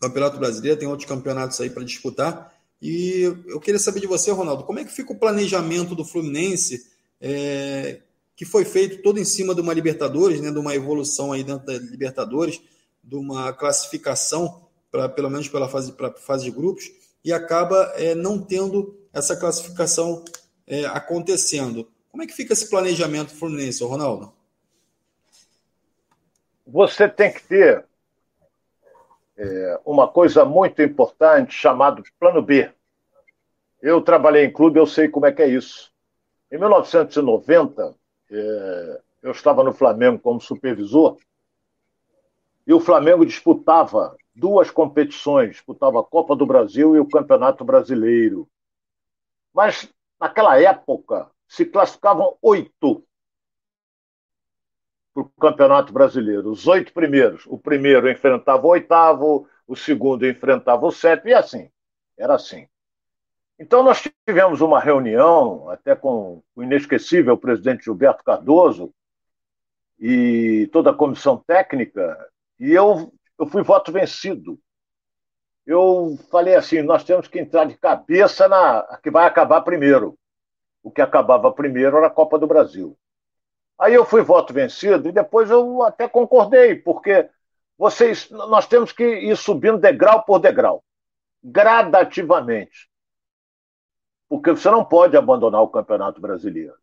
Campeonato 0.00 0.38
Brasileiro, 0.38 0.78
tem 0.78 0.88
outros 0.88 1.08
campeonatos 1.08 1.60
aí 1.60 1.70
para 1.70 1.84
disputar. 1.84 2.52
E 2.80 3.22
eu 3.46 3.58
queria 3.58 3.78
saber 3.78 4.00
de 4.00 4.06
você, 4.06 4.30
Ronaldo, 4.30 4.64
como 4.64 4.78
é 4.78 4.84
que 4.84 4.92
fica 4.92 5.12
o 5.12 5.18
planejamento 5.18 5.94
do 5.94 6.04
Fluminense, 6.04 6.86
é, 7.20 8.00
que 8.36 8.44
foi 8.44 8.64
feito 8.64 9.02
todo 9.02 9.18
em 9.18 9.24
cima 9.24 9.54
de 9.54 9.60
uma 9.60 9.74
Libertadores, 9.74 10.40
né, 10.40 10.52
de 10.52 10.58
uma 10.58 10.74
evolução 10.74 11.32
aí 11.32 11.42
dentro 11.42 11.66
da 11.66 11.72
Libertadores, 11.72 12.60
de 13.02 13.16
uma 13.16 13.52
classificação, 13.52 14.68
pra, 14.92 15.08
pelo 15.08 15.28
menos 15.28 15.48
pela 15.48 15.68
fase, 15.68 15.92
pra 15.92 16.12
fase 16.12 16.44
de 16.44 16.50
grupos, 16.52 16.90
e 17.24 17.32
acaba 17.32 17.92
é, 17.96 18.14
não 18.14 18.40
tendo 18.40 18.96
essa 19.12 19.36
classificação 19.36 20.24
é, 20.66 20.84
acontecendo. 20.84 21.88
Como 22.10 22.22
é 22.22 22.26
que 22.26 22.32
fica 22.34 22.52
esse 22.52 22.70
planejamento 22.70 23.32
do 23.32 23.38
Fluminense, 23.38 23.82
Ronaldo? 23.82 24.32
Você 26.64 27.08
tem 27.08 27.32
que 27.32 27.42
ter 27.42 27.87
é, 29.38 29.80
uma 29.84 30.08
coisa 30.08 30.44
muito 30.44 30.82
importante 30.82 31.54
chamado 31.54 32.02
Plano 32.18 32.42
B. 32.42 32.70
Eu 33.80 34.02
trabalhei 34.02 34.44
em 34.44 34.52
clube, 34.52 34.80
eu 34.80 34.86
sei 34.86 35.08
como 35.08 35.26
é 35.26 35.32
que 35.32 35.40
é 35.40 35.46
isso. 35.46 35.92
Em 36.50 36.58
1990, 36.58 37.94
é, 38.30 39.00
eu 39.22 39.30
estava 39.30 39.62
no 39.62 39.72
Flamengo 39.72 40.18
como 40.18 40.40
supervisor 40.40 41.16
e 42.66 42.74
o 42.74 42.80
Flamengo 42.80 43.24
disputava 43.24 44.16
duas 44.34 44.70
competições, 44.70 45.52
disputava 45.52 46.00
a 46.00 46.04
Copa 46.04 46.34
do 46.34 46.44
Brasil 46.44 46.96
e 46.96 47.00
o 47.00 47.08
Campeonato 47.08 47.64
Brasileiro. 47.64 48.48
Mas 49.54 49.88
naquela 50.20 50.60
época 50.60 51.30
se 51.46 51.64
classificavam 51.64 52.36
oito 52.42 53.04
para 55.18 55.22
o 55.22 55.30
Campeonato 55.40 55.92
Brasileiro. 55.92 56.50
Os 56.50 56.66
oito 56.66 56.92
primeiros. 56.92 57.44
O 57.46 57.58
primeiro 57.58 58.10
enfrentava 58.10 58.66
o 58.66 58.70
oitavo, 58.70 59.48
o 59.66 59.74
segundo 59.74 60.26
enfrentava 60.26 60.86
o 60.86 60.92
sétimo, 60.92 61.30
e 61.30 61.34
assim. 61.34 61.70
Era 62.16 62.34
assim. 62.34 62.68
Então, 63.58 63.82
nós 63.82 64.06
tivemos 64.26 64.60
uma 64.60 64.78
reunião, 64.78 65.68
até 65.68 65.96
com 65.96 66.42
o 66.54 66.62
inesquecível 66.62 67.36
presidente 67.36 67.84
Gilberto 67.84 68.22
Cardoso 68.22 68.92
e 69.98 70.68
toda 70.72 70.90
a 70.90 70.94
comissão 70.94 71.42
técnica, 71.44 72.16
e 72.60 72.70
eu, 72.70 73.12
eu 73.36 73.46
fui 73.46 73.62
voto 73.64 73.90
vencido. 73.90 74.58
Eu 75.66 76.16
falei 76.30 76.54
assim: 76.54 76.82
nós 76.82 77.02
temos 77.02 77.26
que 77.26 77.40
entrar 77.40 77.64
de 77.64 77.76
cabeça 77.76 78.48
na 78.48 79.00
que 79.02 79.10
vai 79.10 79.26
acabar 79.26 79.60
primeiro. 79.62 80.16
O 80.82 80.90
que 80.90 81.02
acabava 81.02 81.52
primeiro 81.52 81.96
era 81.96 82.06
a 82.06 82.10
Copa 82.10 82.38
do 82.38 82.46
Brasil. 82.46 82.96
Aí 83.78 83.94
eu 83.94 84.04
fui 84.04 84.22
voto 84.22 84.52
vencido 84.52 85.08
e 85.08 85.12
depois 85.12 85.50
eu 85.50 85.82
até 85.82 86.08
concordei, 86.08 86.74
porque 86.74 87.28
vocês, 87.78 88.28
nós 88.30 88.66
temos 88.66 88.90
que 88.90 89.04
ir 89.04 89.36
subindo 89.36 89.78
degrau 89.78 90.24
por 90.24 90.40
degrau, 90.40 90.82
gradativamente. 91.42 92.88
Porque 94.28 94.50
você 94.50 94.70
não 94.70 94.84
pode 94.84 95.16
abandonar 95.16 95.62
o 95.62 95.68
Campeonato 95.68 96.20
Brasileiro. 96.20 96.74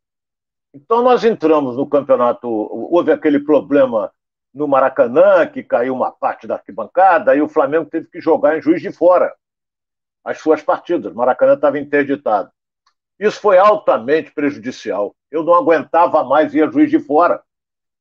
Então 0.74 1.02
nós 1.02 1.24
entramos 1.24 1.78
no 1.78 1.88
campeonato, 1.88 2.48
houve 2.50 3.12
aquele 3.12 3.40
problema 3.40 4.12
no 4.54 4.68
Maracanã, 4.68 5.46
que 5.46 5.62
caiu 5.62 5.94
uma 5.94 6.12
parte 6.12 6.48
da 6.48 6.56
arquibancada, 6.56 7.36
e 7.36 7.42
o 7.42 7.50
Flamengo 7.50 7.90
teve 7.90 8.08
que 8.08 8.22
jogar 8.22 8.58
em 8.58 8.62
Juiz 8.62 8.82
de 8.82 8.92
Fora 8.92 9.34
as 10.24 10.40
suas 10.40 10.62
partidas. 10.64 11.12
O 11.12 11.16
Maracanã 11.16 11.54
estava 11.54 11.78
interditado. 11.78 12.52
Isso 13.20 13.40
foi 13.40 13.58
altamente 13.58 14.32
prejudicial. 14.32 15.16
Eu 15.32 15.44
não 15.44 15.54
aguentava 15.54 16.24
mais 16.24 16.54
ir 16.54 16.64
a 16.64 16.72
Juiz 16.72 16.90
de 16.90 17.00
Fora. 17.00 17.42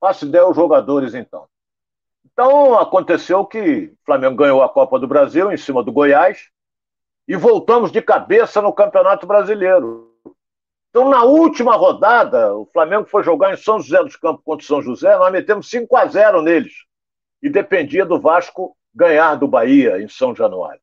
Faço 0.00 0.26
ideia 0.26 0.44
aos 0.44 0.56
jogadores, 0.56 1.14
então. 1.14 1.46
Então, 2.24 2.78
aconteceu 2.78 3.44
que 3.44 3.92
o 3.92 3.96
Flamengo 4.04 4.36
ganhou 4.36 4.62
a 4.62 4.68
Copa 4.68 4.98
do 4.98 5.06
Brasil 5.06 5.52
em 5.52 5.56
cima 5.56 5.84
do 5.84 5.92
Goiás 5.92 6.50
e 7.28 7.36
voltamos 7.36 7.92
de 7.92 8.02
cabeça 8.02 8.60
no 8.60 8.72
Campeonato 8.72 9.26
Brasileiro. 9.26 10.12
Então, 10.90 11.08
na 11.08 11.22
última 11.22 11.76
rodada, 11.76 12.54
o 12.54 12.66
Flamengo 12.72 13.06
foi 13.06 13.22
jogar 13.22 13.52
em 13.52 13.56
São 13.56 13.80
José 13.80 14.02
dos 14.02 14.16
Campos 14.16 14.44
contra 14.44 14.64
o 14.64 14.66
São 14.66 14.82
José, 14.82 15.16
nós 15.16 15.32
metemos 15.32 15.70
5 15.70 15.96
a 15.96 16.06
0 16.06 16.42
neles. 16.42 16.72
E 17.42 17.48
dependia 17.48 18.04
do 18.04 18.20
Vasco 18.20 18.76
ganhar 18.94 19.34
do 19.36 19.46
Bahia 19.46 20.00
em 20.00 20.08
São 20.08 20.34
Januário. 20.34 20.80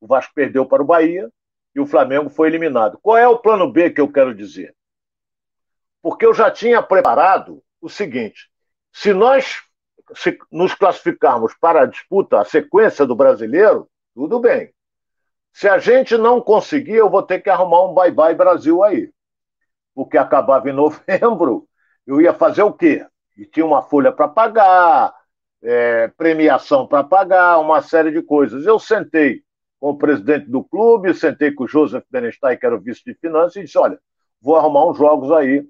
O 0.00 0.06
Vasco 0.06 0.32
perdeu 0.34 0.66
para 0.66 0.82
o 0.82 0.86
Bahia 0.86 1.30
e 1.76 1.80
o 1.80 1.86
Flamengo 1.86 2.28
foi 2.28 2.48
eliminado. 2.48 2.98
Qual 3.00 3.16
é 3.16 3.28
o 3.28 3.38
plano 3.38 3.70
B 3.70 3.90
que 3.90 4.00
eu 4.00 4.10
quero 4.10 4.34
dizer? 4.34 4.74
Porque 6.02 6.26
eu 6.26 6.34
já 6.34 6.50
tinha 6.50 6.82
preparado 6.82 7.62
o 7.80 7.88
seguinte: 7.88 8.50
se 8.92 9.14
nós 9.14 9.62
se 10.14 10.36
nos 10.50 10.74
classificarmos 10.74 11.54
para 11.54 11.82
a 11.82 11.86
disputa, 11.86 12.40
a 12.40 12.44
sequência 12.44 13.06
do 13.06 13.14
brasileiro, 13.14 13.88
tudo 14.14 14.40
bem. 14.40 14.72
Se 15.52 15.68
a 15.68 15.78
gente 15.78 16.16
não 16.16 16.40
conseguir, 16.40 16.94
eu 16.94 17.10
vou 17.10 17.22
ter 17.22 17.40
que 17.40 17.50
arrumar 17.50 17.84
um 17.84 17.94
bye-bye 17.94 18.34
Brasil 18.34 18.82
aí 18.82 19.12
porque 19.96 20.18
acabava 20.18 20.68
em 20.68 20.74
novembro, 20.74 21.66
eu 22.06 22.20
ia 22.20 22.34
fazer 22.34 22.62
o 22.62 22.72
quê? 22.72 23.04
E 23.34 23.46
tinha 23.46 23.64
uma 23.64 23.82
folha 23.82 24.12
para 24.12 24.28
pagar, 24.28 25.14
é, 25.62 26.08
premiação 26.08 26.86
para 26.86 27.02
pagar, 27.02 27.58
uma 27.58 27.80
série 27.80 28.12
de 28.12 28.22
coisas. 28.22 28.66
Eu 28.66 28.78
sentei 28.78 29.42
com 29.80 29.90
o 29.90 29.98
presidente 29.98 30.50
do 30.50 30.64
clube, 30.64 31.14
sentei 31.14 31.52
com 31.52 31.64
o 31.64 31.68
Joseph 31.68 32.04
Benestein, 32.10 32.56
que 32.56 32.66
era 32.66 32.74
o 32.74 32.80
vice 32.80 33.02
de 33.04 33.14
finanças, 33.14 33.56
e 33.56 33.64
disse: 33.64 33.78
olha, 33.78 33.98
vou 34.40 34.56
arrumar 34.56 34.86
uns 34.86 34.96
jogos 34.96 35.30
aí 35.32 35.66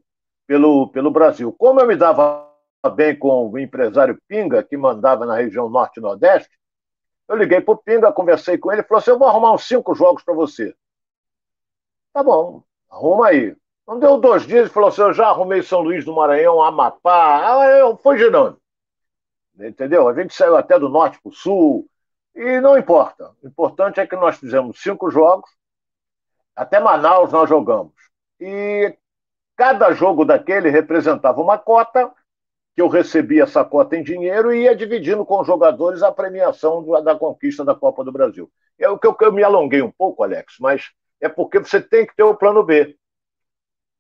pelo, 0.47 0.89
pelo 0.89 1.11
Brasil. 1.11 1.53
Como 1.53 1.81
eu 1.81 1.87
me 1.87 1.97
dava 1.97 2.47
bem 2.95 3.19
com 3.19 3.51
o 3.51 3.59
empresário 3.59 4.21
Pinga, 4.29 4.63
que 4.63 4.77
mandava 4.77 5.27
na 5.27 5.37
região 5.37 5.69
norte 5.69 5.99
e 5.99 6.01
nordeste, 6.01 6.51
eu 7.29 7.37
liguei 7.37 7.61
para 7.61 7.75
o 7.75 7.77
Pinga, 7.77 8.13
conversei 8.13 8.57
com 8.57 8.71
ele, 8.71 8.81
ele 8.81 8.89
falou 8.89 9.01
assim: 9.01 9.11
eu 9.11 9.19
vou 9.19 9.29
arrumar 9.29 9.53
uns 9.53 9.67
cinco 9.67 9.95
jogos 9.95 10.23
para 10.23 10.35
você. 10.35 10.75
Tá 12.13 12.23
bom, 12.23 12.63
arruma 12.91 13.29
aí. 13.29 13.57
Não 13.87 14.01
deu 14.01 14.19
dois 14.19 14.47
dias 14.47 14.69
e 14.69 14.73
falou 14.73 14.89
assim: 14.89 15.03
eu 15.03 15.13
já 15.13 15.29
arrumei 15.29 15.63
São 15.63 15.81
Luís 15.81 16.05
do 16.05 16.15
Maranhão, 16.15 16.63
Amapá. 16.63 17.61
Ah, 17.61 17.67
eu 17.67 17.97
fui 17.97 18.19
girando. 18.19 18.59
Entendeu? 19.59 20.09
A 20.09 20.15
gente 20.15 20.35
saiu 20.35 20.57
até 20.57 20.79
do 20.79 20.89
norte 20.89 21.21
para 21.21 21.31
o 21.31 21.33
sul. 21.33 21.89
E 22.37 22.61
não 22.61 22.77
importa. 22.77 23.33
O 23.43 23.49
importante 23.49 23.99
é 23.99 24.07
que 24.07 24.15
nós 24.15 24.37
fizemos 24.37 24.83
cinco 24.83 25.11
jogos. 25.11 25.51
Até 26.55 26.79
Manaus 26.79 27.33
nós 27.33 27.49
jogamos. 27.49 27.95
E 28.39 28.95
cada 29.57 29.93
jogo 29.93 30.23
daquele 30.23 30.69
representava 30.69 31.41
uma 31.41 31.59
cota, 31.59 32.13
que 32.75 32.83
eu 32.83 32.89
recebia 32.89 33.45
essa 33.45 33.65
cota 33.65 33.97
em 33.97 34.03
dinheiro 34.03 34.53
e 34.53 34.65
ia 34.65 34.77
dividindo 34.77 35.25
com 35.25 35.41
os 35.41 35.47
jogadores 35.47 36.03
a 36.03 36.13
premiação 36.13 36.85
da 37.03 37.17
conquista 37.17 37.65
da 37.65 37.75
Copa 37.75 38.05
do 38.05 38.13
Brasil. 38.13 38.53
É 38.79 38.87
o 38.87 38.99
que 38.99 39.07
eu, 39.07 39.33
me 39.33 39.43
alonguei 39.43 39.81
um 39.81 39.91
pouco, 39.91 40.23
Alex, 40.23 40.57
mas 40.61 40.91
é 41.19 41.31
porque 41.31 41.59
você 41.59 41.81
tem 41.81 42.07
que 42.07 42.15
ter 42.15 42.23
o 42.23 42.35
plano 42.35 42.63
B. 42.63 42.95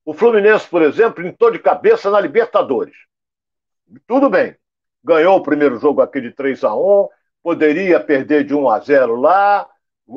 O 0.04 0.12
Fluminense, 0.12 0.68
por 0.68 0.82
exemplo, 0.82 1.26
entrou 1.26 1.50
de 1.50 1.58
cabeça 1.58 2.10
na 2.10 2.20
Libertadores. 2.20 2.94
Tudo 4.06 4.28
bem. 4.28 4.54
Ganhou 5.02 5.38
o 5.38 5.42
primeiro 5.42 5.78
jogo 5.78 6.02
aqui 6.02 6.20
de 6.20 6.32
3 6.32 6.62
a 6.64 6.76
1 6.76 7.08
poderia 7.46 8.00
perder 8.00 8.42
de 8.42 8.52
1 8.52 8.68
a 8.68 8.80
0 8.80 9.20
lá, 9.20 9.70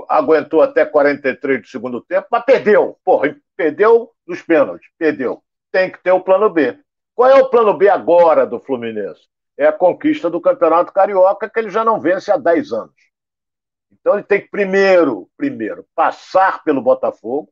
aguentou 0.10 0.64
até 0.64 0.84
43 0.84 1.62
do 1.62 1.68
segundo 1.68 2.02
tempo, 2.02 2.28
mas 2.32 2.44
perdeu. 2.44 2.98
Porra, 3.06 3.38
perdeu 3.56 4.10
nos 4.26 4.42
pênaltis, 4.42 4.90
perdeu. 4.98 5.44
Tem 5.72 5.92
que 5.92 6.02
ter 6.02 6.12
o 6.12 6.22
plano 6.22 6.50
B. 6.50 6.80
Qual 7.14 7.30
é 7.30 7.36
o 7.36 7.48
plano 7.48 7.76
B 7.76 7.88
agora 7.88 8.48
do 8.48 8.60
Fluminense? 8.60 9.28
É 9.56 9.68
a 9.68 9.72
conquista 9.72 10.28
do 10.28 10.42
Campeonato 10.42 10.92
Carioca, 10.92 11.48
que 11.48 11.60
ele 11.60 11.70
já 11.70 11.86
não 11.86 12.02
vence 12.02 12.32
há 12.32 12.38
10 12.38 12.72
anos. 12.72 12.96
Então 13.92 14.16
ele 14.16 14.24
tem 14.24 14.42
que 14.42 14.50
primeiro, 14.50 15.30
primeiro, 15.38 15.86
passar 15.94 16.64
pelo 16.64 16.82
Botafogo, 16.82 17.48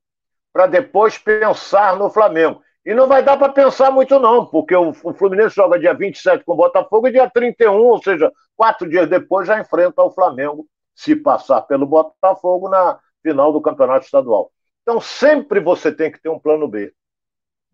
para 0.52 0.66
depois 0.66 1.20
pensar 1.20 1.96
no 1.96 2.10
Flamengo. 2.10 2.63
E 2.88 2.93
não 2.93 3.06
vai 3.06 3.21
dar 3.21 3.36
para 3.36 3.52
pensar 3.52 3.91
muito, 3.91 4.17
não, 4.17 4.45
porque 4.45 4.73
o, 4.73 4.93
Fluminense 4.93 5.54
joga 5.54 5.78
dia 5.78 5.93
27 5.93 6.45
com 6.45 6.54
o 6.54 6.56
Botafogo 6.56 7.10
e 7.10 7.12
dia 7.12 7.30
31, 7.30 7.73
ou 7.73 8.02
seja, 8.02 8.32
quatro 8.56 8.89
dias 8.89 9.10
depois 9.10 9.45
já 9.45 9.60
enfrenta 9.60 10.02
o 10.02 10.10
Flamengo, 10.10 10.65
se 10.95 11.13
passar 11.13 11.63
pelo 11.63 11.86
Botafogo 11.86 12.69
na 12.69 12.97
final 13.21 13.52
do 13.52 13.60
Campeonato 13.60 14.06
Estadual. 14.06 14.50
Então 14.84 15.02
sempre 15.02 15.60
você 15.60 15.91
tem 15.91 16.10
que 16.10 16.17
ter 16.17 16.30
um 16.30 16.39
plano 16.39 16.65
B. 16.65 16.93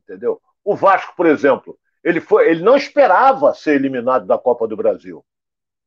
Entendeu? 0.01 0.41
O 0.63 0.75
Vasco, 0.75 1.13
por 1.15 1.27
exemplo, 1.27 1.77
ele, 2.03 2.19
foi, 2.19 2.49
ele 2.49 2.63
não 2.63 2.75
esperava 2.75 3.53
ser 3.53 3.75
eliminado 3.75 4.25
da 4.25 4.39
Copa 4.39 4.67
do 4.67 4.75
Brasil. 4.75 5.23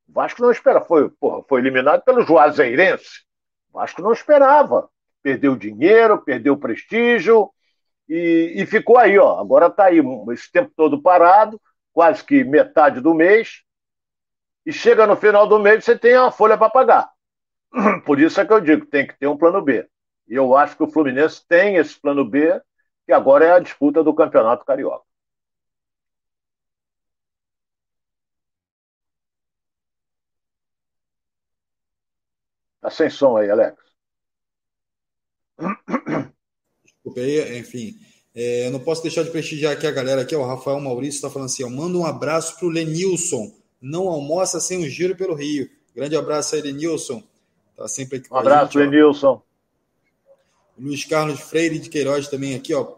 O 0.08 0.12
Vasco 0.12 0.40
não 0.40 0.52
esperava, 0.52 0.84
foi, 0.84 1.10
porra, 1.10 1.42
foi 1.48 1.60
eliminado 1.60 2.04
pelo 2.04 2.22
Juazeirense. 2.22 3.24
O 3.72 3.78
Vasco 3.80 4.00
não 4.00 4.12
esperava 4.12 4.88
perdeu 5.20 5.56
dinheiro, 5.56 6.22
perdeu 6.22 6.56
prestígio 6.56 7.50
e, 8.08 8.54
e 8.56 8.66
ficou 8.66 8.98
aí, 8.98 9.18
ó. 9.18 9.38
Agora 9.40 9.66
está 9.66 9.86
aí 9.86 10.00
esse 10.32 10.50
tempo 10.50 10.72
todo 10.76 11.00
parado, 11.02 11.60
quase 11.92 12.24
que 12.24 12.44
metade 12.44 13.00
do 13.00 13.14
mês, 13.14 13.62
e 14.64 14.72
chega 14.72 15.06
no 15.06 15.16
final 15.16 15.46
do 15.46 15.58
mês 15.58 15.84
você 15.84 15.98
tem 15.98 16.16
uma 16.16 16.30
folha 16.30 16.58
para 16.58 16.70
pagar. 16.70 17.10
Por 18.06 18.20
isso 18.20 18.40
é 18.40 18.46
que 18.46 18.52
eu 18.52 18.60
digo, 18.60 18.86
tem 18.86 19.06
que 19.06 19.18
ter 19.18 19.26
um 19.28 19.36
plano 19.38 19.62
B. 19.62 19.88
E 20.28 20.34
eu 20.34 20.56
acho 20.56 20.76
que 20.76 20.82
o 20.84 20.90
Fluminense 20.90 21.42
tem 21.48 21.76
esse 21.76 22.00
plano 22.00 22.24
B, 22.24 22.60
que 23.06 23.12
agora 23.12 23.44
é 23.46 23.52
a 23.52 23.60
disputa 23.60 24.02
do 24.04 24.14
Campeonato 24.14 24.64
Carioca. 24.64 25.04
Tá 32.80 32.90
sem 32.90 33.10
som 33.10 33.36
aí, 33.36 33.50
Alex. 33.50 33.76
Desculpa 37.06 37.20
aí, 37.20 37.58
enfim. 37.58 37.96
É, 38.34 38.66
eu 38.66 38.72
não 38.72 38.80
posso 38.80 39.00
deixar 39.00 39.22
de 39.22 39.30
prestigiar 39.30 39.72
aqui 39.72 39.86
a 39.86 39.92
galera 39.92 40.22
aqui, 40.22 40.34
o 40.34 40.44
Rafael 40.44 40.80
Maurício 40.80 41.18
está 41.18 41.30
falando 41.30 41.46
assim, 41.46 41.62
ó, 41.62 41.70
manda 41.70 41.96
um 41.96 42.04
abraço 42.04 42.58
para 42.58 42.66
o 42.66 42.70
Lenilson, 42.70 43.54
não 43.80 44.08
almoça 44.08 44.60
sem 44.60 44.78
o 44.78 44.80
um 44.82 44.88
giro 44.88 45.16
pelo 45.16 45.34
Rio. 45.34 45.70
Grande 45.94 46.16
abraço 46.16 46.54
aí, 46.56 46.62
Lenilson. 46.62 47.22
Tá 47.76 47.86
sempre 47.86 48.18
aqui 48.18 48.28
com 48.28 48.34
um 48.34 48.38
abraço, 48.38 48.72
gente, 48.72 48.90
Lenilson. 48.90 49.40
Luiz 50.78 51.04
Carlos 51.04 51.40
Freire 51.40 51.78
de 51.78 51.88
Queiroz 51.88 52.28
também 52.28 52.54
aqui, 52.54 52.74
ó. 52.74 52.96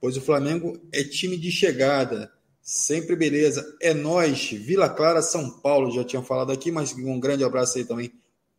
Pois 0.00 0.16
o 0.16 0.20
Flamengo 0.20 0.78
é 0.92 1.02
time 1.02 1.36
de 1.36 1.50
chegada. 1.50 2.30
Sempre 2.62 3.16
beleza. 3.16 3.66
É 3.82 3.92
nós, 3.92 4.50
Vila 4.50 4.88
Clara, 4.88 5.20
São 5.20 5.50
Paulo. 5.50 5.90
Já 5.90 6.04
tinha 6.04 6.22
falado 6.22 6.52
aqui, 6.52 6.70
mas 6.70 6.92
um 6.94 7.20
grande 7.20 7.44
abraço 7.44 7.76
aí 7.76 7.84
também 7.84 8.10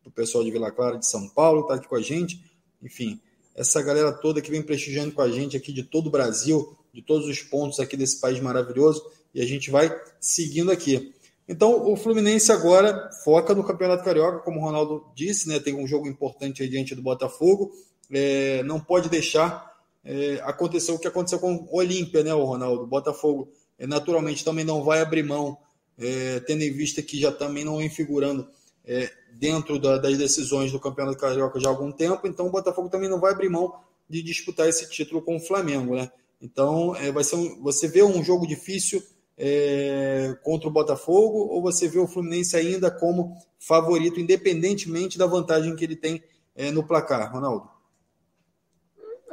para 0.02 0.10
o 0.10 0.12
pessoal 0.12 0.44
de 0.44 0.50
Vila 0.50 0.70
Clara 0.70 0.98
de 0.98 1.06
São 1.06 1.28
Paulo, 1.28 1.66
tá 1.66 1.74
aqui 1.74 1.88
com 1.88 1.96
a 1.96 2.00
gente 2.00 2.48
enfim, 2.82 3.20
essa 3.58 3.82
galera 3.82 4.12
toda 4.12 4.40
que 4.40 4.50
vem 4.50 4.62
prestigiando 4.62 5.12
com 5.12 5.20
a 5.20 5.28
gente 5.28 5.56
aqui 5.56 5.72
de 5.72 5.82
todo 5.82 6.06
o 6.06 6.10
Brasil, 6.10 6.76
de 6.94 7.02
todos 7.02 7.26
os 7.26 7.42
pontos 7.42 7.80
aqui 7.80 7.96
desse 7.96 8.20
país 8.20 8.38
maravilhoso, 8.38 9.04
e 9.34 9.42
a 9.42 9.44
gente 9.44 9.68
vai 9.68 9.94
seguindo 10.20 10.70
aqui. 10.70 11.12
Então, 11.48 11.90
o 11.90 11.96
Fluminense 11.96 12.52
agora 12.52 13.10
foca 13.24 13.54
no 13.54 13.64
Campeonato 13.64 14.04
Carioca, 14.04 14.38
como 14.40 14.60
o 14.60 14.62
Ronaldo 14.62 15.04
disse, 15.14 15.48
né? 15.48 15.58
Tem 15.58 15.74
um 15.74 15.86
jogo 15.86 16.06
importante 16.06 16.62
aí 16.62 16.68
diante 16.68 16.94
do 16.94 17.02
Botafogo. 17.02 17.72
É, 18.10 18.62
não 18.62 18.78
pode 18.78 19.08
deixar 19.08 19.74
é, 20.04 20.40
acontecer 20.44 20.92
o 20.92 20.98
que 20.98 21.08
aconteceu 21.08 21.40
com 21.40 21.54
o 21.54 21.76
Olímpia, 21.76 22.22
né, 22.22 22.32
o 22.32 22.44
Ronaldo? 22.44 22.84
O 22.84 22.86
Botafogo 22.86 23.50
é, 23.78 23.86
naturalmente 23.86 24.44
também 24.44 24.64
não 24.64 24.84
vai 24.84 25.00
abrir 25.00 25.24
mão, 25.24 25.58
é, 25.98 26.38
tendo 26.40 26.62
em 26.62 26.72
vista 26.72 27.02
que 27.02 27.18
já 27.18 27.32
também 27.32 27.64
não 27.64 27.78
vem 27.78 27.90
figurando 27.90 28.48
é, 28.84 29.10
dentro 29.32 29.78
da, 29.78 29.98
das 29.98 30.16
decisões 30.16 30.72
do 30.72 30.80
Campeonato 30.80 31.18
Carioca 31.18 31.60
já 31.60 31.68
há 31.68 31.72
algum 31.72 31.92
tempo, 31.92 32.26
então 32.26 32.46
o 32.46 32.50
Botafogo 32.50 32.88
também 32.88 33.08
não 33.08 33.20
vai 33.20 33.32
abrir 33.32 33.48
mão 33.48 33.74
de 34.08 34.22
disputar 34.22 34.68
esse 34.68 34.88
título 34.88 35.22
com 35.22 35.36
o 35.36 35.40
Flamengo, 35.40 35.94
né? 35.94 36.10
Então, 36.40 36.94
é, 36.96 37.10
vai 37.10 37.24
ser 37.24 37.36
um, 37.36 37.62
você 37.62 37.88
vê 37.88 38.02
um 38.02 38.22
jogo 38.22 38.46
difícil 38.46 39.02
é, 39.36 40.36
contra 40.42 40.68
o 40.68 40.72
Botafogo 40.72 41.38
ou 41.38 41.60
você 41.60 41.88
vê 41.88 41.98
o 41.98 42.06
Fluminense 42.06 42.56
ainda 42.56 42.90
como 42.90 43.36
favorito, 43.58 44.20
independentemente 44.20 45.18
da 45.18 45.26
vantagem 45.26 45.74
que 45.76 45.84
ele 45.84 45.96
tem 45.96 46.22
é, 46.54 46.70
no 46.70 46.86
placar, 46.86 47.32
Ronaldo? 47.32 47.68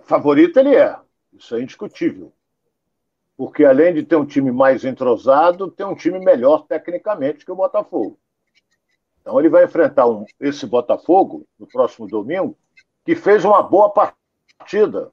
Favorito 0.04 0.60
ele 0.60 0.76
é, 0.76 0.96
isso 1.34 1.56
é 1.56 1.62
indiscutível. 1.62 2.32
Porque 3.38 3.66
além 3.66 3.94
de 3.94 4.04
ter 4.04 4.16
um 4.16 4.26
time 4.26 4.52
mais 4.52 4.86
entrosado, 4.86 5.70
tem 5.70 5.86
um 5.86 5.96
time 5.96 6.20
melhor 6.20 6.66
tecnicamente 6.68 7.44
que 7.44 7.52
o 7.52 7.56
Botafogo. 7.56 8.18
Então 9.26 9.40
ele 9.40 9.50
vai 9.50 9.64
enfrentar 9.66 10.06
um, 10.06 10.24
esse 10.40 10.68
Botafogo 10.68 11.48
no 11.58 11.66
próximo 11.66 12.08
domingo, 12.08 12.56
que 13.04 13.16
fez 13.16 13.44
uma 13.44 13.64
boa 13.64 13.90
partida. 13.90 15.12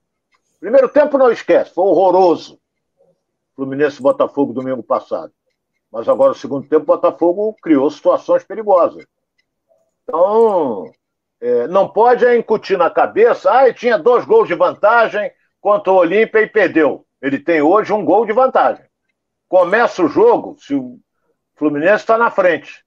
Primeiro 0.61 0.87
tempo 0.91 1.17
não 1.17 1.33
esquece, 1.33 1.73
foi 1.73 1.85
horroroso. 1.87 2.61
Fluminense 3.57 4.03
Botafogo 4.03 4.53
domingo 4.53 4.83
passado. 4.83 5.33
Mas 5.91 6.07
agora, 6.11 6.31
no 6.31 6.35
segundo 6.35 6.69
tempo, 6.69 6.83
o 6.83 6.95
Botafogo 6.95 7.57
criou 7.63 7.91
situações 7.91 8.45
perigosas. 8.45 9.03
Então, 10.03 10.93
é, 11.41 11.67
não 11.69 11.89
pode 11.89 12.27
incutir 12.37 12.77
na 12.77 12.91
cabeça, 12.91 13.51
ah, 13.51 13.65
ele 13.65 13.75
tinha 13.75 13.99
dois 13.99 14.27
gols 14.27 14.47
de 14.47 14.55
vantagem 14.55 15.33
contra 15.59 15.91
o 15.91 15.97
Olímpia 15.97 16.43
e 16.43 16.47
perdeu. 16.47 17.07
Ele 17.21 17.39
tem 17.39 17.63
hoje 17.63 17.95
um 17.95 18.05
gol 18.05 18.27
de 18.27 18.33
vantagem. 18.33 18.85
Começa 19.49 20.03
o 20.03 20.09
jogo, 20.09 20.57
se 20.59 20.75
o 20.75 20.99
Fluminense 21.57 22.03
está 22.03 22.19
na 22.19 22.31
frente, 22.31 22.82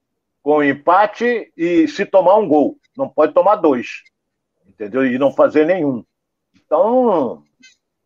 com 0.46 0.62
empate 0.62 1.52
e 1.56 1.88
se 1.88 2.06
tomar 2.06 2.36
um 2.36 2.46
gol. 2.46 2.78
Não 2.96 3.08
pode 3.08 3.34
tomar 3.34 3.56
dois. 3.56 4.04
Entendeu? 4.64 5.04
E 5.04 5.18
não 5.18 5.32
fazer 5.32 5.66
nenhum. 5.66 6.04
Então, 6.54 7.42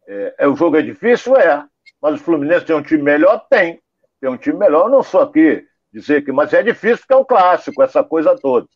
é, 0.09 0.36
é, 0.38 0.49
o 0.49 0.57
jogo 0.57 0.78
é 0.78 0.80
difícil? 0.80 1.36
É. 1.36 1.62
Mas 2.01 2.14
o 2.14 2.24
Fluminense 2.24 2.64
tem 2.64 2.74
um 2.74 2.80
time 2.80 3.03
melhor? 3.03 3.45
Tem. 3.51 3.78
Tem 4.18 4.30
um 4.30 4.38
time 4.38 4.59
melhor, 4.59 4.88
não 4.88 5.03
sou 5.03 5.20
aqui 5.20 5.66
dizer 5.93 6.24
que. 6.24 6.32
Mas 6.32 6.55
é 6.55 6.62
difícil 6.62 7.01
porque 7.01 7.12
é 7.12 7.16
um 7.18 7.24
clássico, 7.26 7.82
essa 7.82 8.03
coisa 8.03 8.34
toda. 8.34 8.66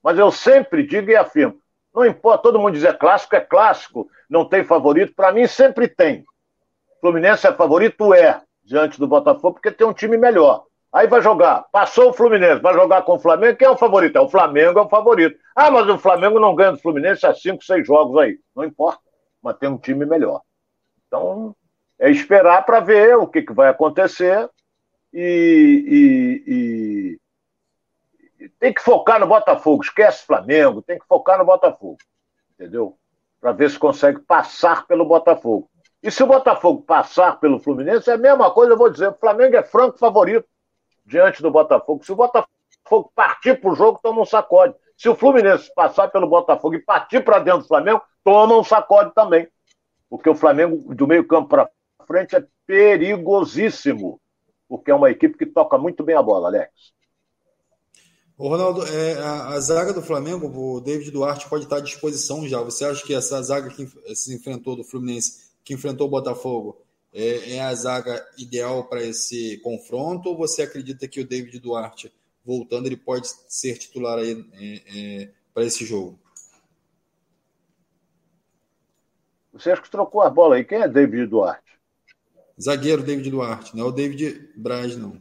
Mas 0.00 0.16
eu 0.16 0.30
sempre 0.30 0.86
digo 0.86 1.10
e 1.10 1.16
afirmo: 1.16 1.58
não 1.92 2.06
importa, 2.06 2.44
todo 2.44 2.60
mundo 2.60 2.74
dizer 2.74 2.98
clássico 2.98 3.34
é 3.34 3.40
clássico, 3.40 4.08
não 4.30 4.48
tem 4.48 4.62
favorito. 4.62 5.12
Para 5.16 5.32
mim, 5.32 5.44
sempre 5.48 5.88
tem. 5.88 6.24
Fluminense 7.00 7.48
é 7.48 7.52
favorito? 7.52 8.14
É, 8.14 8.40
diante 8.62 8.96
do 8.96 9.08
Botafogo, 9.08 9.54
porque 9.54 9.72
tem 9.72 9.84
um 9.84 9.92
time 9.92 10.16
melhor. 10.16 10.67
Aí 10.92 11.06
vai 11.06 11.20
jogar, 11.20 11.66
passou 11.70 12.10
o 12.10 12.12
Fluminense, 12.14 12.62
vai 12.62 12.72
jogar 12.72 13.02
com 13.02 13.16
o 13.16 13.18
Flamengo, 13.18 13.58
quem 13.58 13.68
é 13.68 13.70
o 13.70 13.76
favorito? 13.76 14.16
É 14.16 14.20
o 14.20 14.28
Flamengo, 14.28 14.78
é 14.78 14.82
o 14.82 14.88
favorito. 14.88 15.38
Ah, 15.54 15.70
mas 15.70 15.86
o 15.86 15.98
Flamengo 15.98 16.40
não 16.40 16.54
ganha 16.54 16.72
do 16.72 16.78
Fluminense 16.78 17.26
há 17.26 17.34
cinco, 17.34 17.62
seis 17.62 17.86
jogos 17.86 18.16
aí. 18.16 18.38
Não 18.56 18.64
importa, 18.64 19.00
mas 19.42 19.58
tem 19.58 19.68
um 19.68 19.76
time 19.76 20.06
melhor. 20.06 20.40
Então, 21.06 21.54
é 21.98 22.10
esperar 22.10 22.64
para 22.64 22.80
ver 22.80 23.18
o 23.18 23.26
que, 23.26 23.42
que 23.42 23.52
vai 23.52 23.68
acontecer 23.68 24.48
e, 25.12 25.84
e, 26.46 27.18
e, 28.40 28.50
tem 28.58 28.72
que 28.72 28.82
focar 28.82 29.20
no 29.20 29.26
Botafogo. 29.26 29.82
Esquece 29.82 30.24
Flamengo, 30.24 30.80
tem 30.80 30.98
que 30.98 31.06
focar 31.06 31.38
no 31.38 31.44
Botafogo. 31.44 31.98
Entendeu? 32.54 32.96
Para 33.38 33.52
ver 33.52 33.70
se 33.70 33.78
consegue 33.78 34.20
passar 34.20 34.86
pelo 34.86 35.04
Botafogo. 35.04 35.68
E 36.02 36.10
se 36.10 36.22
o 36.22 36.26
Botafogo 36.26 36.80
passar 36.80 37.38
pelo 37.40 37.60
Fluminense, 37.60 38.08
é 38.08 38.14
a 38.14 38.18
mesma 38.18 38.50
coisa, 38.52 38.72
eu 38.72 38.78
vou 38.78 38.88
dizer, 38.88 39.08
o 39.08 39.18
Flamengo 39.18 39.54
é 39.54 39.62
franco 39.62 39.98
favorito 39.98 40.48
diante 41.08 41.42
do 41.42 41.50
Botafogo. 41.50 42.04
Se 42.04 42.12
o 42.12 42.16
Botafogo 42.16 43.10
partir 43.14 43.60
para 43.60 43.72
o 43.72 43.74
jogo, 43.74 43.98
toma 44.02 44.20
um 44.20 44.26
sacode. 44.26 44.74
Se 44.96 45.08
o 45.08 45.14
Fluminense 45.14 45.72
passar 45.74 46.08
pelo 46.08 46.28
Botafogo 46.28 46.74
e 46.74 46.82
partir 46.82 47.24
para 47.24 47.38
dentro 47.38 47.62
do 47.62 47.68
Flamengo, 47.68 48.02
toma 48.22 48.58
um 48.58 48.64
sacode 48.64 49.12
também. 49.14 49.48
Porque 50.10 50.28
o 50.28 50.34
Flamengo, 50.34 50.94
do 50.94 51.06
meio 51.06 51.26
campo 51.26 51.48
para 51.48 51.70
frente, 52.06 52.36
é 52.36 52.44
perigosíssimo. 52.66 54.20
Porque 54.68 54.90
é 54.90 54.94
uma 54.94 55.10
equipe 55.10 55.38
que 55.38 55.46
toca 55.46 55.78
muito 55.78 56.04
bem 56.04 56.14
a 56.14 56.22
bola, 56.22 56.48
Alex. 56.48 56.70
Ô 58.36 58.48
Ronaldo, 58.48 58.86
é, 58.86 59.18
a, 59.18 59.48
a, 59.48 59.60
zaga 59.60 59.92
do 59.92 60.00
Flamengo, 60.02 60.46
o 60.46 60.80
David 60.80 61.10
Duarte 61.10 61.48
pode 61.48 61.64
estar 61.64 61.78
à 61.78 61.80
disposição 61.80 62.46
já. 62.46 62.60
Você 62.62 62.84
acha 62.84 63.04
que 63.04 63.12
essa 63.12 63.42
zaga 63.42 63.68
que 63.70 63.88
se 64.14 64.34
enfrentou 64.34 64.76
do 64.76 64.84
Fluminense, 64.84 65.50
que 65.64 65.74
enfrentou 65.74 66.06
o 66.06 66.10
Botafogo, 66.10 66.80
é, 67.12 67.56
é 67.56 67.60
a 67.60 67.74
zaga 67.74 68.26
ideal 68.38 68.84
para 68.84 69.02
esse 69.02 69.58
confronto? 69.58 70.30
Ou 70.30 70.36
você 70.36 70.62
acredita 70.62 71.08
que 71.08 71.20
o 71.20 71.26
David 71.26 71.58
Duarte, 71.58 72.12
voltando, 72.44 72.86
ele 72.86 72.96
pode 72.96 73.28
ser 73.48 73.78
titular 73.78 74.18
aí 74.18 74.44
é, 74.54 75.22
é 75.22 75.30
para 75.52 75.64
esse 75.64 75.84
jogo? 75.84 76.18
Você 79.52 79.70
acha 79.72 79.82
que 79.82 79.90
trocou 79.90 80.22
a 80.22 80.30
bola 80.30 80.56
aí? 80.56 80.64
Quem 80.64 80.80
é 80.80 80.88
David 80.88 81.26
Duarte? 81.26 81.78
Zagueiro 82.60 83.02
David 83.02 83.30
Duarte, 83.30 83.76
não 83.76 83.86
é 83.86 83.88
o 83.88 83.92
David 83.92 84.52
Braz, 84.56 84.96
não. 84.96 85.20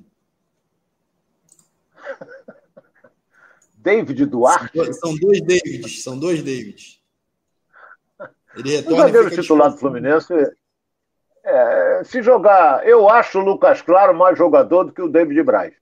David 3.78 4.26
Duarte? 4.26 4.94
São 4.94 5.16
dois 5.16 5.42
Davids, 5.42 6.04
são 6.04 6.20
dois 6.20 6.44
Davids. 6.44 7.02
Ele 8.56 8.70
retorna 8.78 8.98
o 8.98 9.08
zagueiro 9.08 9.30
titular 9.42 9.72
do 9.72 9.78
Fluminense, 9.78 10.34
é, 11.48 12.04
se 12.04 12.22
jogar, 12.22 12.86
eu 12.86 13.10
acho 13.10 13.39
o 13.39 13.43
Lucas 13.43 13.82
Claro 13.82 14.14
mais 14.14 14.38
jogador 14.38 14.84
do 14.84 14.91
que 14.91 15.02
o 15.02 15.10
David 15.10 15.41
Braz. 15.43 15.74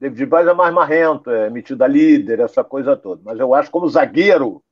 David 0.00 0.24
Braz 0.26 0.48
é 0.48 0.54
mais 0.54 0.72
marrento, 0.72 1.30
é 1.30 1.50
metido 1.50 1.84
a 1.84 1.86
líder, 1.86 2.40
essa 2.40 2.64
coisa 2.64 2.96
toda. 2.96 3.20
Mas 3.22 3.38
eu 3.38 3.54
acho 3.54 3.70
como 3.70 3.88
zagueiro, 3.88 4.62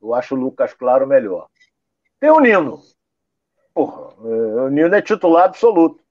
eu 0.00 0.14
acho 0.14 0.34
o 0.34 0.38
Lucas 0.38 0.72
Claro 0.72 1.06
melhor. 1.06 1.46
Tem 2.18 2.30
o 2.30 2.40
Nino. 2.40 2.80
Porra, 3.74 4.14
é, 4.24 4.60
o 4.62 4.68
Nino 4.70 4.94
é 4.94 5.02
titular 5.02 5.44
absoluto. 5.44 6.02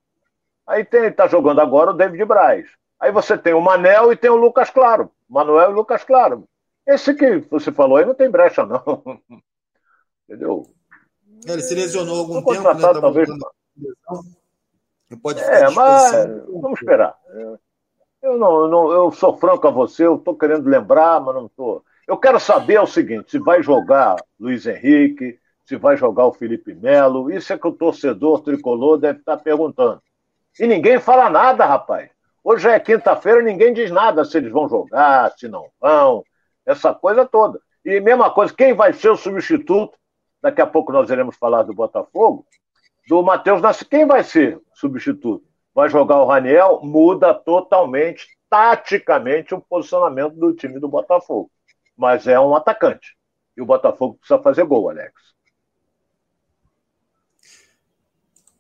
Aí 0.68 0.86
tem, 0.86 1.12
tá 1.12 1.28
jogando 1.28 1.60
agora 1.60 1.90
o 1.90 1.96
David 1.96 2.24
Braz. 2.26 2.70
Aí 3.00 3.12
você 3.12 3.36
tem 3.36 3.54
o 3.54 3.62
Manel 3.62 4.12
e 4.12 4.16
tem 4.16 4.30
o 4.30 4.36
Lucas 4.36 4.70
Claro. 4.70 5.12
Manuel 5.28 5.72
e 5.72 5.74
Lucas 5.74 6.04
Claro. 6.04 6.48
Esse 6.86 7.16
que 7.16 7.40
você 7.50 7.72
falou 7.72 7.98
aí 7.98 8.06
não 8.06 8.14
tem 8.14 8.30
brecha, 8.30 8.64
não. 8.66 8.84
Entendeu? 10.30 10.68
É, 11.48 11.52
ele 11.54 11.62
se 11.62 11.76
lesionou 11.76 12.20
algum 12.20 12.44
tempo, 12.44 12.74
né? 12.74 12.82
Tá 12.82 13.00
talvez... 13.00 13.30
Pode 15.22 15.42
é, 15.42 15.70
mas 15.72 16.12
vamos 16.48 16.80
esperar. 16.80 17.16
Eu 18.22 18.38
não, 18.38 18.68
não, 18.68 18.92
eu 18.92 19.12
sou 19.12 19.38
franco 19.38 19.68
a 19.68 19.72
você, 19.72 20.06
eu 20.06 20.16
estou 20.16 20.36
querendo 20.36 20.68
lembrar, 20.68 21.20
mas 21.20 21.34
não 21.34 21.46
estou. 21.46 21.84
Eu 22.08 22.18
quero 22.18 22.40
saber 22.40 22.80
o 22.80 22.86
seguinte: 22.86 23.32
se 23.32 23.40
vai 23.40 23.64
jogar 23.64 24.18
Luiz 24.40 24.66
Henrique, 24.68 25.40
se 25.66 25.76
vai 25.76 25.96
jogar 25.96 26.26
o 26.26 26.34
Felipe 26.34 26.74
Melo, 26.74 27.32
isso 27.32 27.54
é 27.54 27.58
que 27.58 27.68
o 27.68 27.72
torcedor 27.72 28.42
tricolor 28.42 28.98
deve 28.98 29.20
estar 29.20 29.38
perguntando. 29.38 30.02
E 30.60 30.68
ninguém 30.68 31.00
fala 31.00 31.30
nada, 31.30 31.66
rapaz. 31.66 32.10
Hoje 32.44 32.68
é 32.68 32.80
quinta-feira, 32.80 33.42
ninguém 33.42 33.74
diz 33.74 33.92
nada 33.92 34.26
se 34.26 34.38
eles 34.38 34.52
vão 34.52 34.68
jogar, 34.68 35.32
se 35.38 35.48
não 35.48 35.68
vão, 35.80 36.24
essa 36.66 36.94
coisa 36.94 37.26
toda. 37.26 37.60
E 37.86 38.00
mesma 38.00 38.32
coisa, 38.32 38.54
quem 38.54 38.74
vai 38.74 38.94
ser 38.94 39.10
o 39.10 39.16
substituto? 39.16 39.98
Daqui 40.42 40.62
a 40.62 40.68
pouco 40.68 40.92
nós 40.92 41.10
iremos 41.10 41.36
falar 41.36 41.64
do 41.64 41.74
Botafogo, 41.74 42.46
do 43.08 43.22
Matheus 43.22 43.62
Nasci. 43.62 43.86
Quem 43.86 44.06
vai 44.06 44.24
ser 44.24 44.62
substituto? 44.74 45.44
Vai 45.74 45.90
jogar 45.90 46.22
o 46.22 46.26
Raniel? 46.26 46.80
Muda 46.84 47.34
totalmente, 47.34 48.28
taticamente, 48.50 49.54
o 49.54 49.62
posicionamento 49.62 50.36
do 50.36 50.54
time 50.54 50.80
do 50.80 50.88
Botafogo. 50.88 51.52
Mas 51.98 52.28
é 52.28 52.40
um 52.40 52.56
atacante. 52.56 53.18
E 53.58 53.62
o 53.62 53.66
Botafogo 53.66 54.16
precisa 54.16 54.42
fazer 54.42 54.64
gol, 54.64 54.90
Alex. 54.90 55.14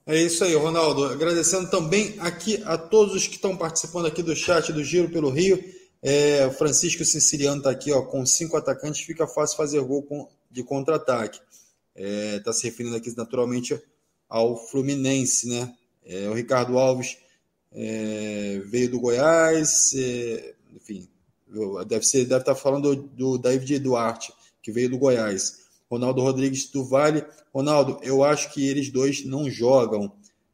É 0.06 0.18
isso 0.18 0.44
aí, 0.44 0.56
Ronaldo. 0.56 1.06
Agradecendo 1.06 1.70
também 1.70 2.16
aqui 2.20 2.62
a 2.66 2.78
todos 2.78 3.14
os 3.14 3.28
que 3.28 3.36
estão 3.36 3.56
participando 3.56 4.08
aqui 4.08 4.24
do 4.24 4.36
chat 4.36 4.74
do 4.74 4.84
Giro 4.84 5.10
pelo 5.10 5.30
Rio. 5.30 5.64
É, 6.02 6.48
o 6.48 6.52
Francisco 6.52 7.06
Siciliano 7.06 7.58
está 7.58 7.70
aqui, 7.70 7.92
ó, 7.92 8.02
com 8.02 8.26
cinco 8.26 8.58
atacantes, 8.58 9.02
fica 9.02 9.28
fácil 9.28 9.56
fazer 9.56 9.82
gol 9.82 10.08
de 10.50 10.64
contra-ataque. 10.64 11.40
Está 11.96 12.36
é, 12.36 12.40
tá 12.40 12.54
se 12.54 12.66
referindo 12.66 12.96
aqui 12.96 13.16
naturalmente 13.16 13.80
ao 14.28 14.58
Fluminense, 14.58 15.48
né? 15.48 15.74
É, 16.04 16.30
o 16.30 16.34
Ricardo 16.34 16.78
Alves 16.78 17.18
é, 17.72 18.62
veio 18.66 18.92
do 18.92 19.00
Goiás, 19.00 19.94
é, 19.96 20.56
enfim, 20.74 21.08
deve 21.88 22.06
ser, 22.06 22.26
deve 22.26 22.42
estar 22.42 22.56
tá 22.56 22.56
falando 22.56 22.96
do, 22.96 23.04
do 23.04 23.38
David 23.38 23.80
Duarte, 23.80 24.34
que 24.62 24.72
veio 24.72 24.90
do 24.90 24.98
Goiás. 24.98 25.70
Ronaldo 25.90 26.22
Rodrigues 26.22 26.70
do 26.70 26.86
Vale. 26.86 27.26
Ronaldo, 27.54 28.00
eu 28.04 28.24
acho 28.24 28.54
que 28.54 28.68
eles 28.68 28.92
dois 28.92 29.26
não 29.26 29.50
jogam. 29.50 30.12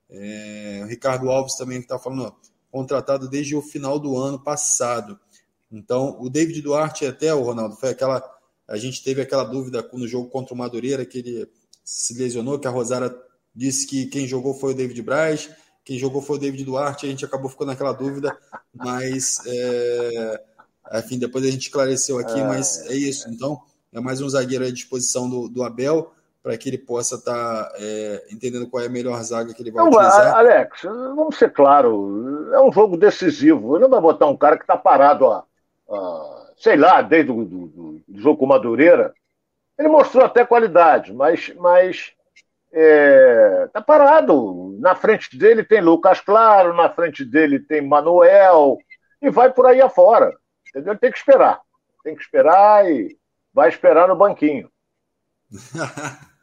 É, 0.09 0.85
Ricardo 0.87 1.29
Alves 1.29 1.55
também 1.55 1.79
está 1.79 1.99
falando, 1.99 2.23
ó, 2.23 2.31
contratado 2.71 3.29
desde 3.29 3.55
o 3.55 3.61
final 3.61 3.99
do 3.99 4.17
ano 4.17 4.39
passado. 4.39 5.19
Então, 5.71 6.17
o 6.21 6.29
David 6.29 6.61
Duarte 6.61 7.05
até, 7.05 7.33
o 7.33 7.43
Ronaldo, 7.43 7.75
foi 7.75 7.89
aquela. 7.89 8.23
A 8.67 8.77
gente 8.77 9.03
teve 9.03 9.21
aquela 9.21 9.43
dúvida 9.43 9.87
no 9.93 10.07
jogo 10.07 10.29
contra 10.29 10.53
o 10.53 10.57
Madureira, 10.57 11.05
que 11.05 11.19
ele 11.19 11.49
se 11.83 12.17
lesionou, 12.17 12.59
que 12.59 12.67
a 12.67 12.71
Rosara 12.71 13.15
disse 13.55 13.85
que 13.85 14.07
quem 14.07 14.27
jogou 14.27 14.53
foi 14.53 14.73
o 14.73 14.75
David 14.75 15.01
Braz, 15.01 15.49
quem 15.83 15.99
jogou 15.99 16.21
foi 16.21 16.37
o 16.37 16.39
David 16.39 16.65
Duarte, 16.65 17.05
a 17.05 17.09
gente 17.09 17.23
acabou 17.23 17.47
ficando 17.47 17.67
naquela 17.67 17.93
dúvida, 17.93 18.35
mas 18.73 19.39
é, 19.45 20.41
enfim, 20.95 21.19
depois 21.19 21.45
a 21.45 21.51
gente 21.51 21.67
esclareceu 21.67 22.17
aqui, 22.17 22.41
mas 22.41 22.89
é 22.89 22.95
isso. 22.95 23.29
Então, 23.29 23.61
é 23.93 23.99
mais 23.99 24.19
um 24.19 24.27
zagueiro 24.27 24.65
à 24.65 24.71
disposição 24.71 25.29
do, 25.29 25.47
do 25.47 25.63
Abel 25.63 26.11
para 26.41 26.57
que 26.57 26.69
ele 26.69 26.77
possa 26.77 27.15
estar 27.15 27.33
tá, 27.63 27.73
é, 27.79 28.27
entendendo 28.31 28.67
qual 28.67 28.83
é 28.83 28.87
a 28.87 28.89
melhor 28.89 29.19
zaga 29.23 29.53
que 29.53 29.61
ele 29.61 29.71
vai 29.71 29.83
não, 29.83 29.91
utilizar. 29.91 30.35
Alex, 30.35 30.81
vamos 30.83 31.37
ser 31.37 31.51
claro, 31.51 32.51
é 32.53 32.59
um 32.59 32.71
jogo 32.71 32.97
decisivo. 32.97 33.79
Não 33.79 33.89
vai 33.89 34.01
botar 34.01 34.27
um 34.27 34.37
cara 34.37 34.57
que 34.57 34.63
está 34.63 34.77
parado, 34.77 35.25
ó, 35.25 35.43
ó, 35.87 36.45
sei 36.57 36.77
lá, 36.77 37.01
desde 37.01 37.31
o 37.31 37.43
do, 37.43 37.67
do, 37.67 37.94
jogo 38.17 38.39
com 38.39 38.45
Madureira. 38.45 39.13
Ele 39.77 39.87
mostrou 39.89 40.23
até 40.23 40.45
qualidade, 40.45 41.13
mas, 41.13 41.53
mas 41.55 42.13
é, 42.71 43.67
tá 43.73 43.81
parado. 43.81 44.77
Na 44.79 44.95
frente 44.95 45.37
dele 45.37 45.63
tem 45.63 45.81
Lucas 45.81 46.21
Claro, 46.21 46.73
na 46.73 46.89
frente 46.89 47.23
dele 47.25 47.59
tem 47.59 47.81
Manuel, 47.81 48.77
e 49.21 49.29
vai 49.29 49.51
por 49.51 49.65
aí 49.65 49.81
afora. 49.81 50.33
Entendeu? 50.69 50.97
Tem 50.97 51.11
que 51.11 51.17
esperar. 51.17 51.61
Tem 52.03 52.15
que 52.15 52.21
esperar 52.21 52.89
e 52.89 53.17
vai 53.53 53.69
esperar 53.69 54.07
no 54.07 54.15
banquinho. 54.15 54.69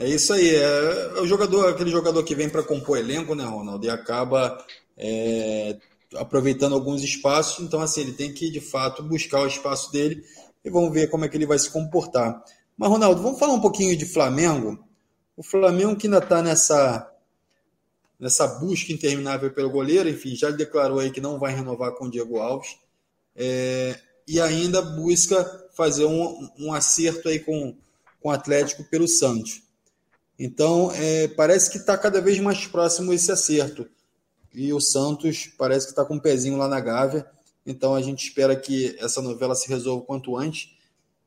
É 0.00 0.06
isso 0.08 0.32
aí. 0.32 0.56
É, 0.56 1.18
é 1.18 1.20
o 1.20 1.26
jogador, 1.26 1.68
aquele 1.68 1.90
jogador 1.90 2.24
que 2.24 2.34
vem 2.34 2.48
para 2.48 2.62
compor 2.62 2.96
elenco, 2.96 3.34
né, 3.34 3.44
Ronaldo? 3.44 3.84
E 3.84 3.90
acaba 3.90 4.56
é, 4.96 5.76
aproveitando 6.16 6.74
alguns 6.74 7.02
espaços. 7.02 7.64
Então, 7.64 7.80
assim, 7.80 8.02
ele 8.02 8.12
tem 8.12 8.32
que, 8.32 8.50
de 8.50 8.60
fato, 8.60 9.02
buscar 9.02 9.42
o 9.42 9.46
espaço 9.46 9.90
dele 9.92 10.24
e 10.64 10.70
vamos 10.70 10.92
ver 10.92 11.08
como 11.08 11.24
é 11.24 11.28
que 11.28 11.36
ele 11.36 11.46
vai 11.46 11.58
se 11.58 11.70
comportar. 11.70 12.42
Mas, 12.76 12.88
Ronaldo, 12.88 13.22
vamos 13.22 13.38
falar 13.38 13.52
um 13.52 13.60
pouquinho 13.60 13.96
de 13.96 14.06
Flamengo. 14.06 14.84
O 15.36 15.42
Flamengo 15.42 15.96
que 15.96 16.06
ainda 16.06 16.18
está 16.18 16.42
nessa, 16.42 17.10
nessa 18.18 18.46
busca 18.46 18.92
interminável 18.92 19.52
pelo 19.52 19.70
goleiro, 19.70 20.08
enfim, 20.08 20.34
já 20.34 20.50
declarou 20.50 20.98
aí 20.98 21.10
que 21.10 21.20
não 21.20 21.38
vai 21.38 21.54
renovar 21.54 21.92
com 21.92 22.06
o 22.06 22.10
Diego 22.10 22.38
Alves. 22.38 22.76
É, 23.34 23.98
e 24.26 24.40
ainda 24.40 24.82
busca 24.82 25.44
fazer 25.74 26.04
um, 26.04 26.48
um 26.58 26.72
acerto 26.72 27.28
aí 27.28 27.38
com, 27.38 27.76
com 28.20 28.28
o 28.28 28.32
Atlético 28.32 28.84
pelo 28.84 29.08
Santos. 29.08 29.62
Então, 30.38 30.90
é, 30.92 31.28
parece 31.28 31.70
que 31.70 31.76
está 31.76 31.98
cada 31.98 32.20
vez 32.20 32.38
mais 32.38 32.66
próximo 32.66 33.12
esse 33.12 33.30
acerto. 33.30 33.86
E 34.54 34.72
o 34.72 34.80
Santos 34.80 35.50
parece 35.56 35.86
que 35.86 35.92
está 35.92 36.04
com 36.04 36.14
um 36.14 36.20
pezinho 36.20 36.56
lá 36.56 36.68
na 36.68 36.80
Gávea. 36.80 37.26
Então, 37.64 37.94
a 37.94 38.02
gente 38.02 38.26
espera 38.26 38.56
que 38.56 38.96
essa 38.98 39.22
novela 39.22 39.54
se 39.54 39.68
resolva 39.68 40.04
quanto 40.04 40.36
antes, 40.36 40.70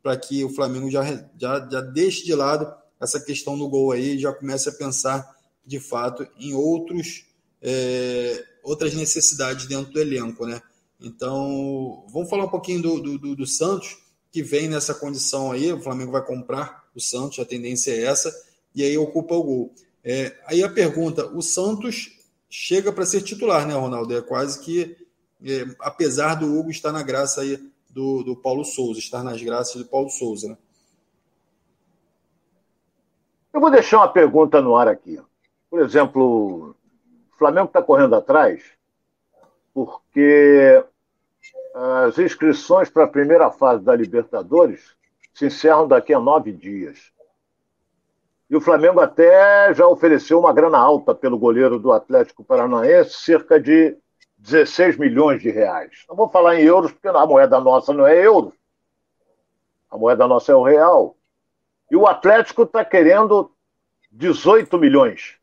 para 0.01 0.17
que 0.17 0.43
o 0.43 0.49
Flamengo 0.49 0.89
já, 0.91 1.03
já, 1.39 1.67
já 1.69 1.81
deixe 1.81 2.25
de 2.25 2.35
lado 2.35 2.73
essa 2.99 3.19
questão 3.19 3.57
do 3.57 3.67
gol 3.67 3.91
aí 3.91 4.17
já 4.17 4.33
comece 4.33 4.69
a 4.69 4.71
pensar, 4.71 5.35
de 5.65 5.79
fato, 5.79 6.27
em 6.39 6.53
outros, 6.53 7.25
é, 7.61 8.45
outras 8.63 8.93
necessidades 8.93 9.65
dentro 9.65 9.91
do 9.93 9.99
elenco, 9.99 10.45
né? 10.45 10.61
Então, 10.99 12.05
vamos 12.09 12.29
falar 12.29 12.45
um 12.45 12.49
pouquinho 12.49 12.81
do, 12.81 13.17
do, 13.17 13.35
do, 13.35 13.45
Santos, 13.45 13.97
que 14.31 14.41
vem 14.41 14.69
nessa 14.69 14.93
condição 14.93 15.51
aí. 15.51 15.71
O 15.71 15.81
Flamengo 15.81 16.13
vai 16.13 16.25
comprar 16.25 16.83
o 16.95 16.99
Santos, 16.99 17.39
a 17.39 17.45
tendência 17.45 17.91
é 17.91 18.03
essa, 18.05 18.33
e 18.73 18.83
aí 18.83 18.97
ocupa 18.97 19.35
o 19.35 19.43
gol. 19.43 19.73
É, 20.03 20.37
aí 20.45 20.63
a 20.63 20.69
pergunta: 20.69 21.27
o 21.27 21.41
Santos 21.41 22.11
chega 22.53 22.93
para 22.93 23.03
ser 23.03 23.23
titular, 23.23 23.67
né, 23.67 23.73
Ronaldo? 23.73 24.15
É 24.15 24.21
quase 24.21 24.63
que, 24.63 24.95
é, 25.43 25.65
apesar 25.79 26.35
do 26.35 26.45
Hugo 26.55 26.69
estar 26.69 26.91
na 26.91 27.01
graça 27.01 27.41
aí 27.41 27.57
do, 27.89 28.21
do 28.21 28.35
Paulo 28.35 28.63
Souza, 28.63 28.99
estar 28.99 29.23
nas 29.23 29.41
graças 29.41 29.81
do 29.81 29.87
Paulo 29.87 30.09
Souza, 30.11 30.49
né? 30.49 30.57
Eu 33.51 33.59
vou 33.59 33.71
deixar 33.71 33.97
uma 33.97 34.07
pergunta 34.07 34.61
no 34.61 34.75
ar 34.75 34.87
aqui. 34.87 35.19
Por 35.67 35.79
exemplo, 35.79 36.75
o 37.31 37.37
Flamengo 37.37 37.67
está 37.67 37.81
correndo 37.81 38.15
atrás 38.15 38.63
porque 39.73 40.83
as 41.73 42.19
inscrições 42.19 42.87
para 42.87 43.05
a 43.05 43.07
primeira 43.07 43.49
fase 43.49 43.83
da 43.83 43.95
Libertadores 43.95 44.95
se 45.33 45.47
encerram 45.47 45.87
daqui 45.87 46.13
a 46.13 46.19
nove 46.19 46.51
dias. 46.51 47.11
E 48.53 48.55
o 48.55 48.61
Flamengo 48.61 48.99
até 48.99 49.73
já 49.73 49.87
ofereceu 49.87 50.39
uma 50.39 50.53
grana 50.53 50.77
alta 50.77 51.15
pelo 51.15 51.39
goleiro 51.39 51.79
do 51.79 51.91
Atlético 51.91 52.43
Paranaense, 52.43 53.15
cerca 53.23 53.59
de 53.59 53.97
16 54.37 54.95
milhões 54.99 55.41
de 55.41 55.49
reais. 55.49 56.05
Não 56.07 56.15
vou 56.15 56.29
falar 56.29 56.57
em 56.57 56.63
euros, 56.63 56.91
porque 56.91 57.07
a 57.07 57.25
moeda 57.25 57.59
nossa 57.59 57.91
não 57.91 58.05
é 58.05 58.15
euro. 58.23 58.53
A 59.89 59.97
moeda 59.97 60.27
nossa 60.27 60.51
é 60.51 60.55
o 60.55 60.61
real. 60.61 61.17
E 61.89 61.95
o 61.95 62.05
Atlético 62.05 62.61
está 62.61 62.85
querendo 62.85 63.51
18 64.11 64.77
milhões. 64.77 65.35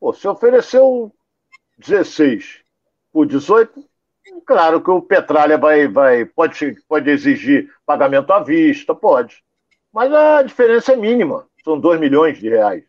Pô, 0.00 0.10
se 0.14 0.26
ofereceu 0.26 1.12
16 1.76 2.62
por 3.12 3.26
18, 3.26 3.84
claro 4.46 4.80
que 4.80 4.90
o 4.90 5.02
Petralha 5.02 5.58
vai, 5.58 5.86
vai, 5.86 6.24
pode, 6.24 6.74
pode 6.88 7.10
exigir 7.10 7.70
pagamento 7.84 8.32
à 8.32 8.40
vista, 8.40 8.94
pode. 8.94 9.44
Mas 9.92 10.10
a 10.10 10.42
diferença 10.42 10.94
é 10.94 10.96
mínima, 10.96 11.46
são 11.68 11.78
2 11.78 12.00
milhões 12.00 12.38
de 12.38 12.48
reais. 12.48 12.84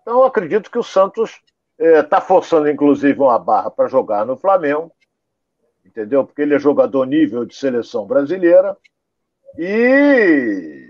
Então 0.00 0.18
eu 0.18 0.24
acredito 0.24 0.70
que 0.70 0.78
o 0.78 0.82
Santos 0.82 1.40
está 1.78 2.18
é, 2.18 2.20
forçando, 2.20 2.68
inclusive, 2.68 3.18
uma 3.20 3.38
barra 3.38 3.70
para 3.70 3.88
jogar 3.88 4.26
no 4.26 4.36
Flamengo, 4.36 4.90
entendeu? 5.84 6.24
Porque 6.24 6.42
ele 6.42 6.54
é 6.54 6.58
jogador 6.58 7.06
nível 7.06 7.44
de 7.44 7.54
seleção 7.54 8.06
brasileira 8.06 8.76
e, 9.56 10.86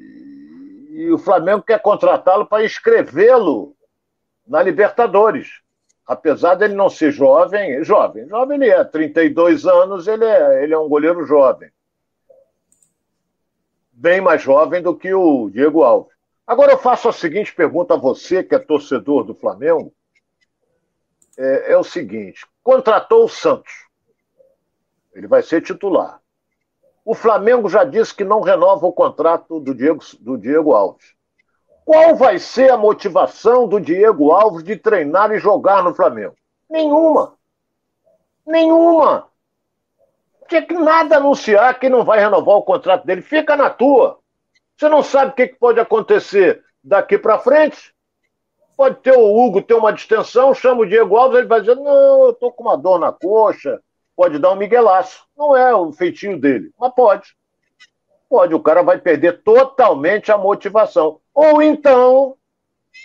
e 0.90 1.10
o 1.10 1.18
Flamengo 1.18 1.62
quer 1.62 1.80
contratá-lo 1.80 2.46
para 2.46 2.64
inscrevê-lo 2.64 3.76
na 4.46 4.62
Libertadores 4.62 5.62
apesar 6.06 6.54
dele 6.54 6.74
não 6.74 6.90
ser 6.90 7.10
jovem, 7.10 7.82
jovem, 7.84 8.28
jovem 8.28 8.56
ele 8.56 8.70
é, 8.70 8.84
32 8.84 9.66
anos, 9.66 10.06
ele 10.06 10.24
é, 10.24 10.62
ele 10.62 10.74
é 10.74 10.78
um 10.78 10.88
goleiro 10.88 11.24
jovem. 11.24 11.70
Bem 13.92 14.20
mais 14.20 14.42
jovem 14.42 14.82
do 14.82 14.96
que 14.96 15.14
o 15.14 15.48
Diego 15.50 15.82
Alves. 15.82 16.11
Agora 16.46 16.72
eu 16.72 16.78
faço 16.78 17.08
a 17.08 17.12
seguinte 17.12 17.54
pergunta 17.54 17.94
a 17.94 17.96
você, 17.96 18.42
que 18.42 18.54
é 18.54 18.58
torcedor 18.58 19.24
do 19.24 19.34
Flamengo. 19.34 19.92
É, 21.38 21.72
é 21.72 21.78
o 21.78 21.84
seguinte: 21.84 22.46
contratou 22.62 23.24
o 23.24 23.28
Santos. 23.28 23.72
Ele 25.14 25.26
vai 25.26 25.42
ser 25.42 25.62
titular. 25.62 26.20
O 27.04 27.14
Flamengo 27.14 27.68
já 27.68 27.84
disse 27.84 28.14
que 28.14 28.24
não 28.24 28.40
renova 28.40 28.86
o 28.86 28.92
contrato 28.92 29.58
do 29.58 29.74
Diego, 29.74 30.00
do 30.20 30.38
Diego 30.38 30.72
Alves. 30.72 31.14
Qual 31.84 32.14
vai 32.14 32.38
ser 32.38 32.70
a 32.70 32.76
motivação 32.76 33.66
do 33.66 33.80
Diego 33.80 34.30
Alves 34.30 34.62
de 34.62 34.76
treinar 34.76 35.32
e 35.32 35.38
jogar 35.38 35.82
no 35.82 35.94
Flamengo? 35.94 36.36
Nenhuma. 36.70 37.34
Nenhuma. 38.46 39.28
Tinha 40.48 40.62
que 40.62 40.74
nada 40.74 41.16
anunciar 41.16 41.78
que 41.78 41.88
não 41.88 42.04
vai 42.04 42.20
renovar 42.20 42.56
o 42.56 42.62
contrato 42.62 43.04
dele. 43.04 43.20
Fica 43.20 43.56
na 43.56 43.68
tua. 43.68 44.21
Você 44.82 44.88
não 44.88 45.00
sabe 45.00 45.30
o 45.30 45.34
que 45.36 45.46
pode 45.46 45.78
acontecer 45.78 46.60
daqui 46.82 47.16
para 47.16 47.38
frente. 47.38 47.94
Pode 48.76 48.96
ter 48.96 49.16
o 49.16 49.32
Hugo 49.32 49.62
ter 49.62 49.74
uma 49.74 49.92
distensão, 49.92 50.52
chama 50.52 50.80
o 50.80 50.86
Diego 50.86 51.14
Alves, 51.14 51.38
ele 51.38 51.46
vai 51.46 51.60
dizer: 51.60 51.76
Não, 51.76 52.26
eu 52.26 52.32
tô 52.32 52.50
com 52.50 52.64
uma 52.64 52.76
dor 52.76 52.98
na 52.98 53.12
coxa. 53.12 53.80
Pode 54.16 54.40
dar 54.40 54.50
um 54.50 54.56
miguelaço. 54.56 55.24
Não 55.38 55.56
é 55.56 55.72
o 55.72 55.92
feitio 55.92 56.36
dele, 56.36 56.72
mas 56.76 56.92
pode. 56.96 57.36
Pode, 58.28 58.56
o 58.56 58.60
cara 58.60 58.82
vai 58.82 58.98
perder 58.98 59.44
totalmente 59.44 60.32
a 60.32 60.36
motivação. 60.36 61.20
Ou 61.32 61.62
então 61.62 62.36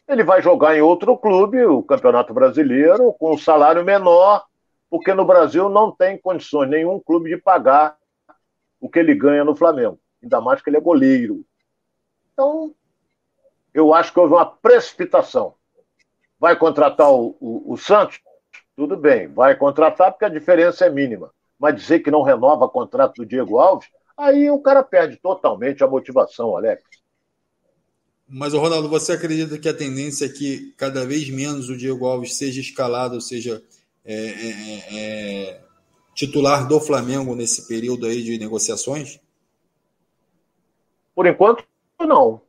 ele 0.08 0.24
vai 0.24 0.42
jogar 0.42 0.76
em 0.76 0.82
outro 0.82 1.16
clube, 1.16 1.64
o 1.64 1.84
Campeonato 1.84 2.34
Brasileiro, 2.34 3.14
com 3.20 3.36
um 3.36 3.38
salário 3.38 3.86
menor, 3.86 4.44
porque 4.90 5.14
no 5.14 5.26
Brasil 5.26 5.70
não 5.70 5.92
tem 5.92 6.18
condições 6.18 6.72
nenhum 6.72 7.00
clube 7.00 7.30
de 7.30 7.38
pagar 7.38 7.96
o 8.82 8.90
que 8.90 8.98
ele 8.98 9.14
ganha 9.14 9.44
no 9.44 9.56
Flamengo. 9.56 10.00
Ainda 10.24 10.42
mais 10.42 10.60
que 10.60 10.72
ele 10.72 10.78
é 10.78 10.82
goleiro. 10.82 11.46
Então, 12.38 12.76
eu 13.74 13.96
acho 13.96 14.14
que 14.14 14.20
houve 14.20 14.36
uma 14.36 14.46
precipitação. 14.46 15.56
Vai 16.40 16.56
contratar 16.56 17.12
o, 17.12 17.36
o, 17.40 17.74
o 17.74 17.78
Santos? 17.78 18.20
Tudo 18.76 18.96
bem, 18.96 19.28
vai 19.28 19.56
contratar 19.56 20.12
porque 20.12 20.26
a 20.26 20.30
diferença 20.30 20.86
é 20.86 20.90
mínima. 20.90 21.32
Mas 21.58 21.74
dizer 21.74 22.02
que 22.02 22.12
não 22.12 22.22
renova 22.22 22.66
o 22.66 22.70
contrato 22.70 23.16
do 23.16 23.26
Diego 23.26 23.58
Alves, 23.58 23.88
aí 24.16 24.52
o 24.52 24.60
cara 24.60 24.84
perde 24.84 25.18
totalmente 25.18 25.84
a 25.84 25.88
motivação, 25.88 26.56
Alex. 26.56 26.84
Mas, 28.30 28.54
Ronaldo, 28.54 28.88
você 28.88 29.14
acredita 29.14 29.58
que 29.58 29.68
a 29.68 29.74
tendência 29.74 30.26
é 30.26 30.30
que 30.30 30.76
cada 30.78 31.08
vez 31.08 31.28
menos 31.32 31.70
o 31.70 31.78
Diego 31.78 32.06
Alves 32.06 32.38
seja 32.38 32.62
escalado, 32.62 33.16
ou 33.16 33.22
seja, 33.22 33.64
é, 34.06 34.14
é, 34.14 34.50
é, 34.50 35.00
é, 35.00 35.62
titular 36.14 36.68
do 36.68 36.80
Flamengo 36.80 37.34
nesse 37.34 37.68
período 37.68 38.06
aí 38.06 38.22
de 38.22 38.38
negociações? 38.38 39.20
Por 41.16 41.26
enquanto, 41.26 41.66
não. 42.06 42.42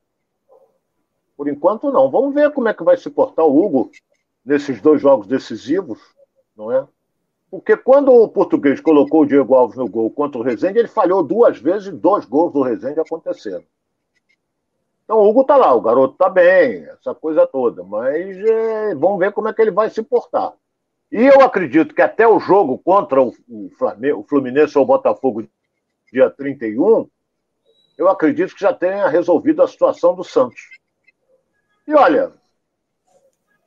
Por 1.37 1.49
enquanto, 1.49 1.91
não. 1.91 2.11
Vamos 2.11 2.35
ver 2.35 2.53
como 2.53 2.69
é 2.69 2.75
que 2.75 2.83
vai 2.83 2.97
se 2.97 3.09
portar 3.09 3.45
o 3.47 3.65
Hugo 3.65 3.91
nesses 4.45 4.81
dois 4.81 5.01
jogos 5.01 5.27
decisivos, 5.27 6.01
não 6.57 6.73
é? 6.73 6.87
Porque 7.51 7.77
quando 7.77 8.13
o 8.13 8.29
português 8.29 8.81
colocou 8.81 9.23
o 9.23 9.27
Diego 9.27 9.55
Alves 9.55 9.77
no 9.77 9.89
gol 9.89 10.11
contra 10.11 10.39
o 10.39 10.43
Rezende, 10.43 10.79
ele 10.79 10.89
falhou 10.89 11.23
duas 11.23 11.59
vezes 11.59 11.89
e 11.89 11.93
dois 11.93 12.25
gols 12.25 12.53
do 12.53 12.63
Rezende 12.63 13.01
aconteceram. 13.01 13.65
Então 15.05 15.19
o 15.19 15.29
Hugo 15.29 15.45
tá 15.45 15.57
lá, 15.57 15.75
o 15.75 15.81
garoto 15.81 16.17
tá 16.19 16.29
bem, 16.29 16.85
essa 16.85 17.15
coisa 17.15 17.47
toda, 17.47 17.83
mas 17.83 18.37
é, 18.37 18.95
vamos 18.95 19.19
ver 19.19 19.33
como 19.33 19.49
é 19.49 19.55
que 19.55 19.63
ele 19.63 19.71
vai 19.71 19.89
se 19.89 20.03
portar. 20.03 20.53
E 21.11 21.25
eu 21.25 21.41
acredito 21.41 21.95
que 21.95 22.03
até 22.03 22.29
o 22.29 22.39
jogo 22.39 22.77
contra 22.77 23.23
o, 23.23 23.33
o, 23.49 23.71
Flamengo, 23.79 24.21
o 24.21 24.25
Fluminense 24.25 24.77
ou 24.77 24.85
o 24.85 24.87
Botafogo, 24.87 25.49
dia 26.13 26.29
31, 26.29 27.09
eu 27.99 28.09
acredito 28.09 28.55
que 28.55 28.61
já 28.61 28.73
tenha 28.73 29.09
resolvido 29.09 29.61
a 29.61 29.69
situação 29.69 30.15
do 30.15 30.23
Santos. 30.23 30.61
E 31.87 31.93
olha, 31.95 32.33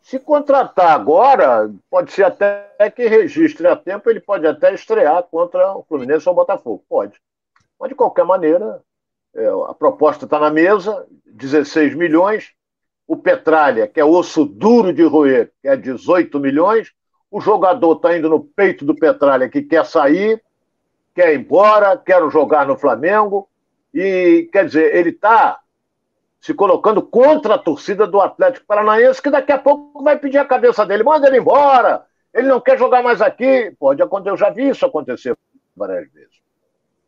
se 0.02 0.18
contratar 0.18 0.92
agora, 0.92 1.70
pode 1.90 2.12
ser 2.12 2.24
até 2.24 2.90
que 2.96 3.08
registre 3.08 3.68
a 3.68 3.76
tempo, 3.76 4.10
ele 4.10 4.22
pode 4.22 4.48
até 4.48 4.74
estrear 4.74 5.22
contra 5.24 5.76
o 5.76 5.84
Fluminense 5.84 6.28
ou 6.28 6.34
o 6.34 6.36
Botafogo. 6.36 6.84
Pode. 6.90 7.20
Mas, 7.80 7.90
de 7.90 7.96
qualquer 7.96 8.26
maneira, 8.26 8.82
é, 9.36 9.48
a 9.68 9.74
proposta 9.74 10.26
está 10.26 10.40
na 10.40 10.50
mesa, 10.50 11.06
16 11.26 11.94
milhões. 11.96 12.52
O 13.08 13.18
Petralha, 13.18 13.88
que 13.88 14.00
é 14.00 14.06
osso 14.06 14.46
duro 14.46 14.94
de 14.94 15.04
roer, 15.04 15.52
que 15.62 15.68
é 15.68 15.76
18 15.76 16.40
milhões. 16.40 16.92
O 17.30 17.42
jogador 17.42 17.98
está 17.98 18.18
indo 18.18 18.30
no 18.30 18.44
peito 18.44 18.86
do 18.86 18.96
Petralha, 18.96 19.50
que 19.50 19.62
quer 19.62 19.86
sair, 19.86 20.42
quer 21.14 21.34
ir 21.34 21.40
embora, 21.40 21.98
quer 21.98 22.22
jogar 22.30 22.66
no 22.66 22.78
Flamengo. 22.78 23.50
E, 23.94 24.50
quer 24.52 24.66
dizer, 24.66 24.96
ele 24.96 25.10
está 25.10 25.60
se 26.40 26.54
colocando 26.54 27.02
contra 27.02 27.56
a 27.56 27.60
torcida 27.60 28.08
do 28.08 28.20
Atlético 28.20 28.66
Paranaense, 28.66 29.22
que 29.22 29.30
daqui 29.30 29.52
a 29.52 29.60
pouco 29.60 30.04
vai 30.04 30.18
pedir 30.18 30.40
a 30.40 30.46
cabeça 30.46 30.86
dele, 30.86 31.04
manda 31.04 31.28
ele 31.28 31.38
embora, 31.38 32.06
ele 32.34 32.48
não 32.48 32.60
quer 32.60 32.80
jogar 32.80 33.04
mais 33.04 33.22
aqui. 33.22 33.76
Pode 33.80 34.02
acontecer, 34.02 34.32
eu 34.32 34.38
já 34.38 34.50
vi 34.50 34.70
isso 34.70 34.86
acontecer 34.86 35.38
várias 35.76 36.12
vezes. 36.12 36.42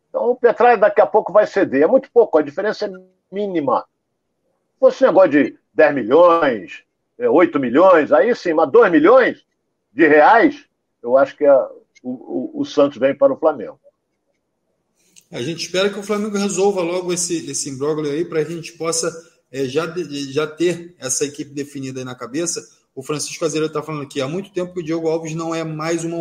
Então 0.08 0.30
o 0.30 0.36
Petralha 0.36 0.76
daqui 0.76 1.00
a 1.00 1.06
pouco 1.06 1.32
vai 1.32 1.46
ceder. 1.46 1.82
É 1.82 1.86
muito 1.86 2.10
pouco, 2.12 2.38
a 2.38 2.42
diferença 2.42 2.86
é 2.86 2.90
mínima. 3.32 3.84
Se 4.74 4.78
fosse 4.78 5.04
um 5.04 5.08
negócio 5.08 5.30
de 5.30 5.58
10 5.72 5.94
milhões, 5.94 6.84
8 7.18 7.58
é, 7.58 7.60
milhões, 7.60 8.12
aí 8.12 8.34
sim, 8.36 8.52
mas 8.52 8.70
2 8.70 8.92
milhões 8.92 9.44
de 9.92 10.06
reais, 10.06 10.64
eu 11.02 11.16
acho 11.16 11.36
que 11.36 11.44
o, 11.48 11.70
o, 12.02 12.60
o 12.60 12.64
Santos 12.64 12.98
vem 12.98 13.16
para 13.16 13.32
o 13.32 13.36
Flamengo. 13.36 13.80
A 15.34 15.42
gente 15.42 15.64
espera 15.64 15.90
que 15.90 15.98
o 15.98 16.02
Flamengo 16.04 16.38
resolva 16.38 16.80
logo 16.80 17.12
esse, 17.12 17.50
esse 17.50 17.68
imbróglio 17.68 18.08
aí 18.08 18.24
para 18.24 18.38
a 18.38 18.44
gente 18.44 18.74
possa 18.74 19.12
é, 19.50 19.64
já, 19.64 19.92
já 20.30 20.46
ter 20.46 20.94
essa 20.96 21.24
equipe 21.24 21.50
definida 21.50 21.98
aí 21.98 22.04
na 22.04 22.14
cabeça. 22.14 22.64
O 22.94 23.02
Francisco 23.02 23.44
Azevedo 23.44 23.66
está 23.66 23.82
falando 23.82 24.04
aqui 24.04 24.20
há 24.20 24.28
muito 24.28 24.52
tempo 24.52 24.72
que 24.72 24.78
o 24.78 24.82
Diogo 24.84 25.08
Alves 25.08 25.34
não 25.34 25.52
é 25.52 25.64
mais 25.64 26.04
uma 26.04 26.18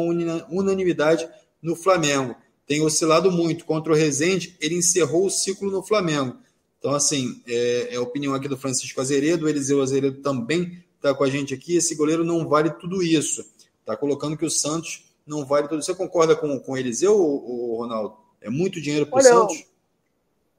unanimidade 0.49 1.29
no 1.61 1.75
Flamengo. 1.75 2.35
Tem 2.65 2.81
oscilado 2.81 3.31
muito. 3.31 3.65
Contra 3.65 3.93
o 3.93 3.95
Rezende, 3.95 4.57
ele 4.59 4.73
encerrou 4.73 5.27
o 5.27 5.29
ciclo 5.29 5.69
no 5.69 5.83
Flamengo. 5.83 6.35
Então, 6.79 6.95
assim, 6.95 7.39
é, 7.47 7.89
é 7.93 7.95
a 7.97 8.01
opinião 8.01 8.33
aqui 8.33 8.47
do 8.47 8.57
Francisco 8.57 8.99
Azeredo. 8.99 9.45
O 9.45 9.49
Eliseu 9.49 9.79
Azeredo 9.83 10.23
também 10.23 10.83
está 10.95 11.13
com 11.13 11.23
a 11.23 11.29
gente 11.29 11.53
aqui. 11.53 11.75
Esse 11.75 11.93
goleiro 11.93 12.23
não 12.23 12.49
vale 12.49 12.71
tudo 12.71 13.03
isso. 13.03 13.45
Está 13.79 13.95
colocando 13.95 14.35
que 14.35 14.45
o 14.45 14.49
Santos 14.49 15.03
não 15.23 15.45
vale 15.45 15.67
tudo. 15.67 15.83
Você 15.83 15.93
concorda 15.93 16.35
com, 16.35 16.59
com 16.59 16.71
o 16.71 16.77
Eliseu, 16.77 17.15
ou, 17.15 17.77
Ronaldo? 17.77 18.22
É 18.43 18.49
muito 18.49 18.81
dinheiro 18.81 19.07
para 19.07 19.19
o 19.19 19.21
Santos? 19.21 19.65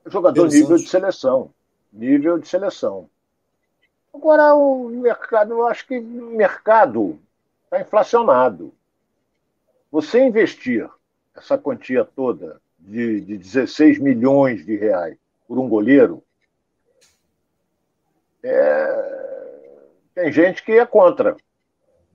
Jogador 0.07 0.49
nível 0.49 0.69
Santos. 0.69 0.83
de 0.85 0.89
seleção. 0.89 1.51
Nível 1.93 2.39
de 2.39 2.49
seleção. 2.49 3.09
Agora, 4.13 4.55
o 4.55 4.89
mercado, 4.89 5.53
eu 5.53 5.67
acho 5.67 5.87
que 5.87 5.99
o 5.99 6.37
mercado 6.37 7.21
está 7.65 7.81
inflacionado. 7.81 8.73
Você 9.93 10.25
investir 10.25 10.89
essa 11.37 11.59
quantia 11.59 12.05
toda 12.05 12.61
de, 12.79 13.21
de 13.21 13.37
16 13.37 13.99
milhões 13.99 14.65
de 14.65 14.77
reais 14.77 15.17
por 15.47 15.59
um 15.59 15.69
goleiro, 15.69 16.23
é... 18.43 19.81
tem 20.15 20.33
gente 20.33 20.63
que 20.65 20.73
é 20.73 20.87
contra, 20.87 21.37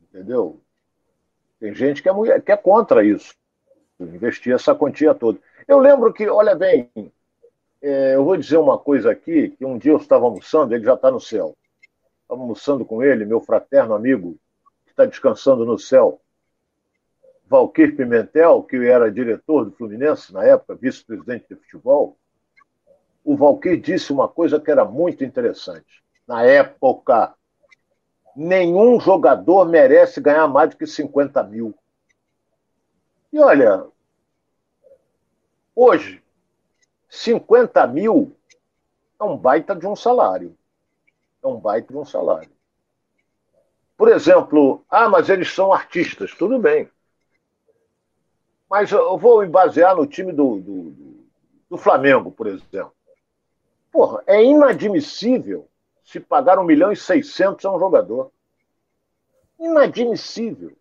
entendeu? 0.03 0.59
Tem 1.59 1.75
gente 1.75 2.01
que 2.01 2.09
é, 2.09 2.39
que 2.39 2.51
é 2.51 2.57
contra 2.57 3.03
isso, 3.03 3.35
investir 3.99 4.53
essa 4.53 4.73
quantia 4.73 5.13
toda. 5.13 5.39
Eu 5.69 5.79
lembro 5.79 6.11
que, 6.11 6.27
olha 6.27 6.53
bem, 6.53 6.91
é, 7.81 8.15
eu 8.15 8.25
vou 8.25 8.35
dizer 8.35 8.57
uma 8.57 8.77
coisa 8.77 9.11
aqui, 9.11 9.51
que 9.51 9.63
um 9.63 9.77
dia 9.77 9.93
eu 9.93 9.97
estava 9.97 10.25
almoçando, 10.25 10.75
ele 10.75 10.83
já 10.83 10.95
está 10.95 11.09
no 11.09 11.21
céu 11.21 11.55
estava 12.29 12.41
almoçando 12.41 12.85
com 12.85 13.01
ele, 13.01 13.25
meu 13.25 13.41
fraterno 13.41 13.95
amigo, 13.95 14.37
que 14.85 14.91
está 14.91 15.03
descansando 15.03 15.65
no 15.65 15.79
céu, 15.79 16.21
Valquir 17.47 17.95
Pimentel, 17.95 18.61
que 18.61 18.77
era 18.77 19.11
diretor 19.11 19.65
do 19.65 19.71
Fluminense 19.71 20.31
na 20.31 20.43
época, 20.43 20.75
vice-presidente 20.75 21.47
de 21.49 21.55
futebol, 21.55 22.15
o 23.25 23.35
Valquir 23.35 23.81
disse 23.81 24.13
uma 24.13 24.27
coisa 24.27 24.59
que 24.59 24.69
era 24.69 24.85
muito 24.85 25.23
interessante. 25.23 26.03
Na 26.27 26.43
época, 26.43 27.33
nenhum 28.35 28.99
jogador 28.99 29.65
merece 29.65 30.21
ganhar 30.21 30.47
mais 30.47 30.69
do 30.69 30.77
que 30.77 30.85
50 30.85 31.41
mil. 31.43 31.73
E 33.33 33.39
olha, 33.39 33.85
hoje, 35.75 36.21
50 37.09 37.87
mil 37.87 38.35
é 39.19 39.23
um 39.23 39.37
baita 39.37 39.75
de 39.75 39.87
um 39.87 39.95
salário 39.95 40.55
é 41.43 41.47
um 41.47 41.59
baita 41.59 41.93
de 41.93 41.97
um 41.97 42.05
salário. 42.05 42.51
Por 43.97 44.09
exemplo, 44.09 44.83
ah, 44.89 45.09
mas 45.09 45.29
eles 45.29 45.53
são 45.53 45.73
artistas, 45.73 46.33
tudo 46.33 46.59
bem. 46.59 46.89
Mas 48.69 48.91
eu 48.91 49.17
vou 49.17 49.41
me 49.41 49.47
basear 49.47 49.95
no 49.95 50.05
time 50.05 50.31
do, 50.31 50.59
do, 50.59 50.95
do 51.69 51.77
Flamengo, 51.77 52.31
por 52.31 52.47
exemplo. 52.47 52.93
Porra, 53.91 54.23
é 54.27 54.43
inadmissível 54.43 55.67
se 56.03 56.19
pagar 56.19 56.59
um 56.59 56.63
milhão 56.63 56.91
e 56.91 56.95
seiscentos 56.95 57.65
a 57.65 57.71
um 57.71 57.79
jogador. 57.79 58.31
Inadmissível 59.59 60.77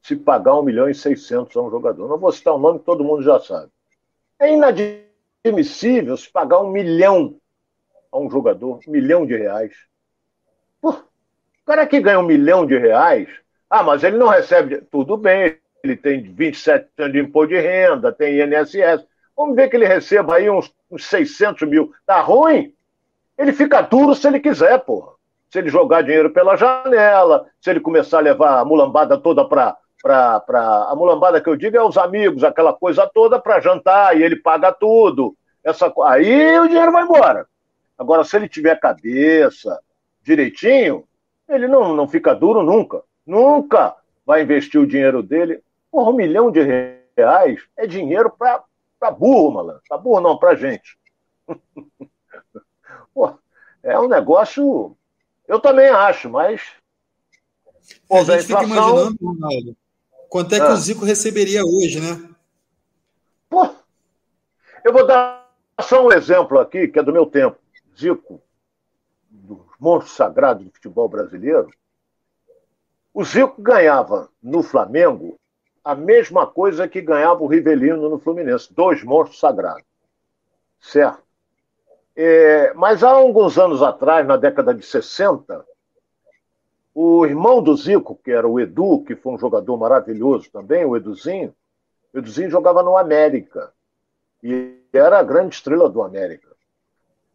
se 0.00 0.16
pagar 0.16 0.58
um 0.58 0.62
milhão 0.62 0.88
e 0.88 0.94
seiscentos 0.94 1.56
a 1.56 1.60
um 1.60 1.70
jogador. 1.70 2.08
Não 2.08 2.16
vou 2.16 2.32
citar 2.32 2.54
o 2.54 2.56
um 2.56 2.60
nome 2.60 2.78
que 2.78 2.84
todo 2.84 3.04
mundo 3.04 3.22
já 3.22 3.38
sabe. 3.40 3.70
É 4.40 4.54
inadmissível 4.54 6.16
se 6.16 6.30
pagar 6.30 6.60
um 6.60 6.70
milhão 6.70 7.36
a 8.10 8.18
um 8.18 8.30
jogador 8.30 8.80
um 8.88 8.90
milhão 8.90 9.26
de 9.26 9.36
reais. 9.36 9.72
Pô, 10.80 10.90
o 10.90 11.66
cara 11.66 11.86
que 11.86 12.00
ganha 12.00 12.18
um 12.18 12.24
milhão 12.24 12.66
de 12.66 12.76
reais, 12.76 13.28
ah, 13.68 13.82
mas 13.82 14.02
ele 14.02 14.16
não 14.16 14.28
recebe. 14.28 14.80
Tudo 14.90 15.18
bem, 15.18 15.58
ele 15.84 15.94
tem 15.94 16.22
27 16.22 16.88
anos 16.98 17.12
de 17.12 17.20
imposto 17.20 17.54
de 17.54 17.60
renda, 17.60 18.10
tem 18.12 18.40
INSS. 18.40 19.06
Vamos 19.36 19.54
ver 19.54 19.68
que 19.68 19.76
ele 19.76 19.86
receba 19.86 20.36
aí 20.36 20.48
uns, 20.48 20.74
uns 20.90 21.04
600 21.04 21.68
mil. 21.68 21.92
Tá 22.06 22.20
ruim? 22.20 22.74
Ele 23.36 23.52
fica 23.52 23.82
duro 23.82 24.14
se 24.14 24.26
ele 24.26 24.40
quiser, 24.40 24.78
porra. 24.78 25.12
Se 25.50 25.58
ele 25.58 25.68
jogar 25.68 26.02
dinheiro 26.02 26.30
pela 26.30 26.56
janela, 26.56 27.46
se 27.60 27.70
ele 27.70 27.80
começar 27.80 28.18
a 28.18 28.22
levar 28.22 28.58
a 28.58 28.64
mulambada 28.64 29.18
toda 29.18 29.44
para 29.44 29.76
pra, 30.02 30.42
a 30.88 30.94
mulambada 30.96 31.40
que 31.40 31.48
eu 31.48 31.56
digo 31.56 31.76
é 31.76 31.82
os 31.82 31.98
amigos, 31.98 32.44
aquela 32.44 32.72
coisa 32.72 33.06
toda 33.12 33.38
para 33.38 33.60
jantar 33.60 34.16
e 34.16 34.22
ele 34.22 34.36
paga 34.36 34.72
tudo. 34.72 35.36
Essa, 35.62 35.92
aí 36.04 36.58
o 36.58 36.68
dinheiro 36.68 36.92
vai 36.92 37.04
embora. 37.04 37.46
Agora, 37.98 38.24
se 38.24 38.36
ele 38.36 38.48
tiver 38.48 38.80
cabeça 38.80 39.78
direitinho, 40.22 41.04
ele 41.48 41.68
não, 41.68 41.94
não 41.94 42.08
fica 42.08 42.34
duro 42.34 42.62
nunca. 42.62 43.02
Nunca 43.26 43.94
vai 44.24 44.42
investir 44.42 44.80
o 44.80 44.86
dinheiro 44.86 45.22
dele. 45.22 45.62
Porra, 45.90 46.10
um 46.10 46.14
milhão 46.14 46.50
de 46.50 46.62
reais 47.16 47.62
é 47.76 47.86
dinheiro 47.86 48.30
para 48.30 49.10
burro, 49.10 49.52
malandro. 49.52 49.82
Para 49.88 49.98
burro 49.98 50.20
não, 50.20 50.38
para 50.38 50.54
gente. 50.54 50.98
É 53.82 53.98
um 53.98 54.08
negócio. 54.08 54.96
Eu 55.48 55.58
também 55.58 55.88
acho, 55.88 56.28
mas. 56.28 56.60
Pô, 58.06 58.18
a 58.18 58.24
gente 58.24 58.44
inflação... 58.44 58.60
fica 58.60 58.64
imaginando, 58.64 59.16
Ronaldo, 59.22 59.76
quanto 60.30 60.54
é 60.54 60.58
que 60.58 60.64
o 60.64 60.68
ah. 60.68 60.76
Zico 60.76 61.04
receberia 61.04 61.62
hoje, 61.62 62.00
né? 62.00 62.30
Pô, 63.50 63.68
eu 64.84 64.92
vou 64.92 65.06
dar 65.06 65.50
só 65.80 66.06
um 66.06 66.12
exemplo 66.12 66.58
aqui, 66.58 66.88
que 66.88 66.98
é 66.98 67.02
do 67.02 67.12
meu 67.12 67.26
tempo. 67.26 67.58
Zico, 67.98 68.40
dos 69.28 69.58
monstros 69.78 70.16
sagrados 70.16 70.64
do 70.64 70.70
futebol 70.70 71.08
brasileiro, 71.08 71.68
o 73.12 73.24
Zico 73.24 73.60
ganhava 73.60 74.30
no 74.40 74.62
Flamengo 74.62 75.36
a 75.84 75.94
mesma 75.94 76.46
coisa 76.46 76.86
que 76.86 77.00
ganhava 77.00 77.42
o 77.42 77.46
Rivelino 77.46 78.08
no 78.08 78.20
Fluminense, 78.20 78.72
dois 78.72 79.02
monstros 79.02 79.40
sagrados. 79.40 79.82
Certo? 80.80 81.22
É, 82.14 82.72
mas 82.74 83.02
há 83.02 83.10
alguns 83.10 83.58
anos 83.58 83.82
atrás, 83.82 84.26
na 84.26 84.36
década 84.36 84.72
de 84.72 84.84
60, 84.84 85.66
o 86.94 87.24
irmão 87.24 87.62
do 87.62 87.76
Zico, 87.76 88.16
que 88.16 88.30
era 88.30 88.46
o 88.46 88.58
Edu, 88.58 89.04
que 89.04 89.14
foi 89.14 89.34
um 89.34 89.38
jogador 89.38 89.76
maravilhoso 89.76 90.50
também, 90.50 90.84
o 90.84 90.96
Eduzinho, 90.96 91.54
o 92.12 92.18
Eduzinho 92.18 92.50
jogava 92.50 92.82
no 92.82 92.96
América. 92.96 93.72
E 94.42 94.78
era 94.92 95.18
a 95.18 95.22
grande 95.22 95.54
estrela 95.54 95.88
do 95.88 96.02
América. 96.02 96.48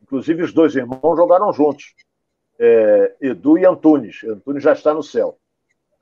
Inclusive, 0.01 0.43
os 0.43 0.53
dois 0.53 0.75
irmãos 0.75 1.15
jogaram 1.15 1.53
juntos. 1.53 1.95
É, 2.57 3.15
Edu 3.21 3.57
e 3.57 3.65
Antunes. 3.65 4.23
Antunes 4.23 4.63
já 4.63 4.73
está 4.73 4.93
no 4.93 5.03
céu. 5.03 5.37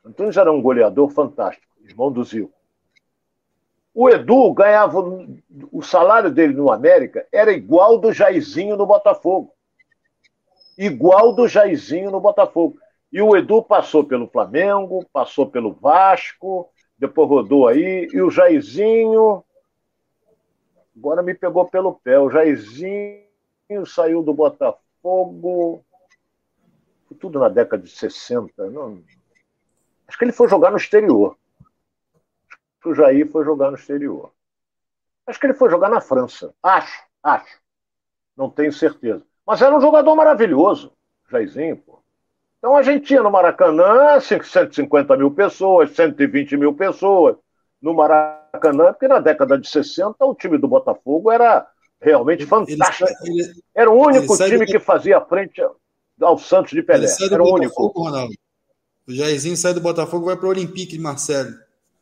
Antunes 0.05 0.37
era 0.37 0.51
um 0.51 0.61
goleador 0.61 1.09
fantástico, 1.09 1.73
irmão 1.83 2.11
do 2.11 2.23
Zico. 2.23 2.53
O 3.93 4.09
Edu 4.09 4.53
ganhava. 4.53 4.99
O 5.71 5.81
salário 5.81 6.31
dele 6.31 6.53
no 6.53 6.71
América 6.71 7.27
era 7.31 7.51
igual 7.51 7.97
do 7.99 8.11
Jairzinho 8.11 8.75
no 8.75 8.85
Botafogo. 8.85 9.53
Igual 10.77 11.33
do 11.33 11.47
Jairzinho 11.47 12.09
no 12.09 12.19
Botafogo. 12.19 12.77
E 13.13 13.21
o 13.21 13.37
Edu 13.37 13.61
passou 13.61 14.03
pelo 14.03 14.27
Flamengo, 14.27 15.05
passou 15.13 15.47
pelo 15.47 15.71
Vasco, 15.71 16.67
depois 16.97 17.29
rodou 17.29 17.67
aí, 17.67 18.09
e 18.11 18.19
o 18.19 18.31
Jairzinho. 18.31 19.45
Agora 20.97 21.21
me 21.21 21.35
pegou 21.35 21.69
pelo 21.69 21.93
pé. 21.93 22.17
O 22.17 22.31
Jairzinho 22.31 23.21
saiu 23.85 24.23
do 24.23 24.33
Botafogo, 24.33 25.85
tudo 27.19 27.37
na 27.37 27.49
década 27.49 27.83
de 27.83 27.91
60. 27.91 28.71
Não... 28.71 29.03
Acho 30.07 30.17
que 30.17 30.25
ele 30.25 30.31
foi 30.31 30.49
jogar 30.49 30.71
no 30.71 30.77
exterior. 30.77 31.37
Acho 31.69 32.57
que 32.81 32.89
o 32.89 32.95
Jair 32.95 33.29
foi 33.29 33.45
jogar 33.45 33.69
no 33.69 33.77
exterior. 33.77 34.33
Acho 35.27 35.39
que 35.39 35.45
ele 35.45 35.53
foi 35.53 35.69
jogar 35.69 35.89
na 35.89 36.01
França. 36.01 36.51
Acho, 36.63 37.03
acho. 37.21 37.61
Não 38.35 38.49
tenho 38.49 38.73
certeza. 38.73 39.23
Mas 39.45 39.61
era 39.61 39.77
um 39.77 39.81
jogador 39.81 40.15
maravilhoso, 40.15 40.91
Jairzinho, 41.29 41.77
pô. 41.77 42.02
Então 42.63 42.77
a 42.77 42.81
gente 42.81 43.07
tinha 43.07 43.21
no 43.21 43.29
Maracanã 43.29 44.17
150 44.21 45.17
mil 45.17 45.29
pessoas, 45.31 45.91
120 45.91 46.55
mil 46.55 46.73
pessoas 46.73 47.35
no 47.81 47.93
Maracanã, 47.93 48.93
porque 48.93 49.05
na 49.05 49.19
década 49.19 49.59
de 49.59 49.67
60 49.67 50.23
o 50.23 50.33
time 50.33 50.57
do 50.57 50.65
Botafogo 50.65 51.29
era 51.29 51.67
realmente 51.99 52.45
fantástica. 52.45 53.11
Ele, 53.25 53.41
ele, 53.41 53.63
Era 53.75 53.91
o 53.91 54.01
único 54.01 54.37
time 54.37 54.59
do... 54.59 54.65
que 54.65 54.79
fazia 54.79 55.19
frente 55.19 55.61
ao 56.21 56.37
Santos 56.37 56.71
de 56.71 56.81
Pelé. 56.81 57.05
Era 57.29 57.43
o 57.43 57.53
único. 57.53 57.87
Ronaldo. 57.87 58.33
O 59.05 59.11
Jairzinho 59.13 59.57
sai 59.57 59.73
do 59.73 59.81
Botafogo 59.81 60.23
e 60.23 60.27
vai 60.27 60.37
para 60.37 60.47
o 60.47 60.51
Olympique 60.51 60.95
de 60.95 61.03
Marseille. 61.03 61.53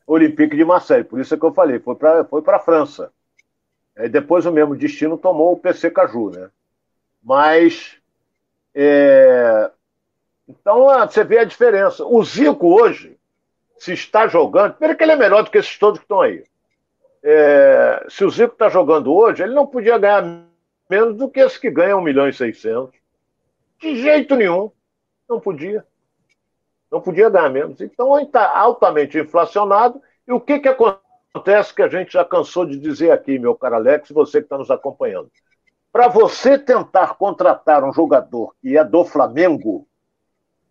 Olympique 0.05 0.55
de 0.55 0.63
Marseille, 0.63 1.03
por 1.03 1.19
isso 1.19 1.33
é 1.33 1.37
que 1.39 1.43
eu 1.43 1.53
falei, 1.55 1.79
foi 1.79 1.95
para 1.95 2.23
foi 2.23 2.43
a 2.45 2.59
França. 2.59 3.11
Depois 4.11 4.45
o 4.45 4.51
mesmo 4.51 4.75
destino 4.75 5.17
tomou 5.17 5.53
o 5.53 5.57
PC 5.57 5.89
Caju, 5.89 6.29
né? 6.29 6.51
Mas. 7.23 7.95
É... 8.75 9.71
Então 10.59 10.89
ah, 10.89 11.07
você 11.07 11.23
vê 11.23 11.39
a 11.39 11.43
diferença. 11.43 12.05
O 12.05 12.23
Zico 12.23 12.67
hoje, 12.67 13.17
se 13.77 13.93
está 13.93 14.27
jogando, 14.27 14.73
primeiro 14.73 14.97
que 14.97 15.03
ele 15.03 15.13
é 15.13 15.15
melhor 15.15 15.43
do 15.43 15.51
que 15.51 15.57
esses 15.57 15.77
todos 15.77 15.99
que 15.99 16.05
estão 16.05 16.21
aí. 16.21 16.43
É... 17.23 18.05
Se 18.09 18.25
o 18.25 18.29
Zico 18.29 18.53
está 18.53 18.69
jogando 18.69 19.13
hoje, 19.13 19.43
ele 19.43 19.53
não 19.53 19.67
podia 19.67 19.97
ganhar 19.97 20.23
menos 20.89 21.15
do 21.15 21.29
que 21.29 21.39
esse 21.39 21.59
que 21.59 21.71
ganha 21.71 21.95
1 21.95 22.01
milhão 22.01 22.27
e 22.27 22.33
600. 22.33 22.93
De 23.79 23.95
jeito 23.95 24.35
nenhum. 24.35 24.71
Não 25.27 25.39
podia. 25.39 25.85
Não 26.91 26.99
podia 26.99 27.29
ganhar 27.29 27.49
menos. 27.49 27.79
Então, 27.79 28.19
está 28.19 28.55
altamente 28.57 29.17
inflacionado. 29.17 30.01
E 30.27 30.33
o 30.33 30.39
que, 30.39 30.59
que 30.59 30.67
acontece 30.67 31.73
que 31.73 31.81
a 31.81 31.87
gente 31.87 32.11
já 32.11 32.25
cansou 32.25 32.65
de 32.65 32.77
dizer 32.77 33.11
aqui, 33.11 33.39
meu 33.39 33.55
caro 33.55 33.75
Alex, 33.75 34.09
você 34.09 34.39
que 34.39 34.45
está 34.45 34.57
nos 34.57 34.69
acompanhando? 34.69 35.31
Para 35.91 36.09
você 36.09 36.59
tentar 36.59 37.15
contratar 37.15 37.83
um 37.83 37.93
jogador 37.93 38.53
que 38.61 38.77
é 38.77 38.83
do 38.83 39.05
Flamengo, 39.05 39.87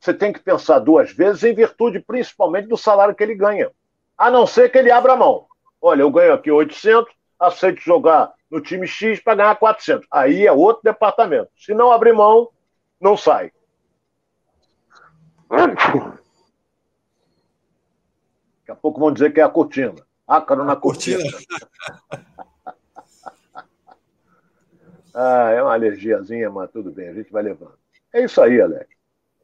você 0.00 0.14
tem 0.14 0.32
que 0.32 0.40
pensar 0.40 0.78
duas 0.78 1.12
vezes, 1.12 1.44
em 1.44 1.54
virtude 1.54 2.00
principalmente 2.00 2.68
do 2.68 2.76
salário 2.76 3.14
que 3.14 3.22
ele 3.22 3.34
ganha. 3.34 3.70
A 4.16 4.30
não 4.30 4.46
ser 4.46 4.70
que 4.70 4.78
ele 4.78 4.90
abra 4.90 5.14
mão. 5.14 5.46
Olha, 5.80 6.02
eu 6.02 6.10
ganho 6.10 6.32
aqui 6.32 6.50
800, 6.50 7.12
aceito 7.38 7.80
jogar 7.80 8.32
no 8.50 8.62
time 8.62 8.86
X 8.86 9.20
para 9.20 9.34
ganhar 9.34 9.54
400. 9.56 10.06
Aí 10.10 10.46
é 10.46 10.52
outro 10.52 10.82
departamento. 10.82 11.50
Se 11.56 11.74
não 11.74 11.92
abrir 11.92 12.14
mão, 12.14 12.48
não 12.98 13.14
sai. 13.14 13.52
Daqui 15.50 16.20
a 18.70 18.74
pouco 18.74 19.00
vão 19.00 19.12
dizer 19.12 19.34
que 19.34 19.40
é 19.40 19.42
a 19.42 19.48
cortina. 19.48 19.96
Ácaro 20.26 20.64
na 20.64 20.76
cortina. 20.76 21.22
cortina. 21.22 21.68
ah, 25.14 25.50
é 25.50 25.62
uma 25.62 25.74
alergiazinha, 25.74 26.50
mas 26.50 26.70
tudo 26.70 26.90
bem, 26.90 27.08
a 27.08 27.14
gente 27.14 27.30
vai 27.30 27.42
levando. 27.42 27.78
É 28.12 28.24
isso 28.24 28.40
aí, 28.40 28.60
Alex. 28.60 28.99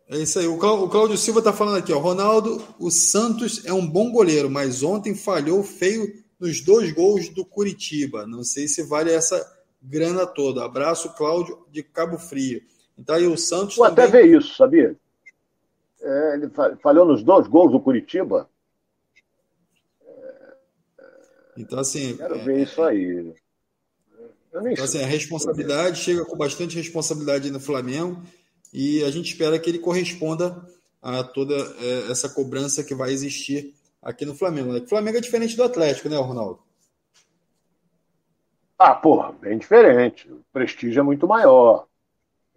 É 0.09 0.19
isso 0.19 0.39
aí. 0.39 0.47
O 0.47 0.57
Cláudio 0.57 1.17
Silva 1.17 1.41
está 1.41 1.53
falando 1.53 1.79
aqui, 1.79 1.93
ó. 1.93 1.99
Ronaldo, 1.99 2.63
o 2.79 2.91
Santos 2.91 3.65
é 3.65 3.73
um 3.73 3.87
bom 3.87 4.13
goleiro, 4.13 4.49
mas 4.49 4.83
ontem 4.83 5.15
falhou 5.15 5.63
feio 5.65 6.25
nos 6.39 6.61
dois 6.61 6.93
gols 6.93 7.29
do 7.29 7.45
Curitiba. 7.45 8.27
Não 8.27 8.45
sei 8.45 8.69
se 8.69 8.85
vale 8.85 9.13
essa 9.13 9.45
grana 9.83 10.25
toda. 10.25 10.65
Abraço, 10.65 11.13
Cláudio, 11.15 11.59
de 11.73 11.83
Cabo 11.83 12.19
Frio. 12.19 12.63
Então 12.97 13.17
aí 13.17 13.27
o 13.27 13.37
Santos. 13.37 13.77
Vou 13.77 13.87
também... 13.87 14.05
até 14.05 14.23
ver 14.23 14.39
isso, 14.39 14.55
sabia? 14.55 14.97
É, 16.01 16.35
ele 16.35 16.51
falhou 16.81 17.05
nos 17.05 17.25
dois 17.25 17.49
gols 17.49 17.73
do 17.73 17.81
Curitiba. 17.81 18.49
Então, 21.57 21.81
assim. 21.81 22.17
Quero 22.17 22.37
é, 22.37 22.45
ver 22.45 22.63
isso 22.63 22.81
aí. 22.81 23.35
então, 24.55 24.85
assim, 24.85 25.03
a 25.03 25.07
responsabilidade 25.07 26.01
chega 26.01 26.25
com 26.25 26.37
bastante 26.37 26.77
responsabilidade 26.77 27.51
no 27.51 27.59
Flamengo 27.59 28.23
e 28.77 29.03
a 29.05 29.11
gente 29.11 29.31
espera 29.31 29.59
que 29.59 29.71
ele 29.71 29.79
corresponda 29.79 30.63
a 31.01 31.25
toda 31.25 31.55
é, 31.55 32.11
essa 32.11 32.29
cobrança 32.29 32.85
que 32.85 32.95
vai 32.95 33.11
existir 33.11 33.75
aqui 34.03 34.27
no 34.27 34.35
Flamengo. 34.35 34.71
Né? 34.71 34.81
O 34.81 34.87
Flamengo 34.87 35.17
é 35.17 35.21
diferente 35.23 35.57
do 35.57 35.65
Atlético, 35.65 36.11
né, 36.11 36.17
Ronaldo? 36.19 36.61
Ah, 38.79 38.95
porra, 38.95 39.33
bem 39.33 39.57
diferente. 39.57 40.31
O 40.31 40.45
prestígio 40.53 41.01
é 41.01 41.03
muito 41.03 41.27
maior. 41.27 41.87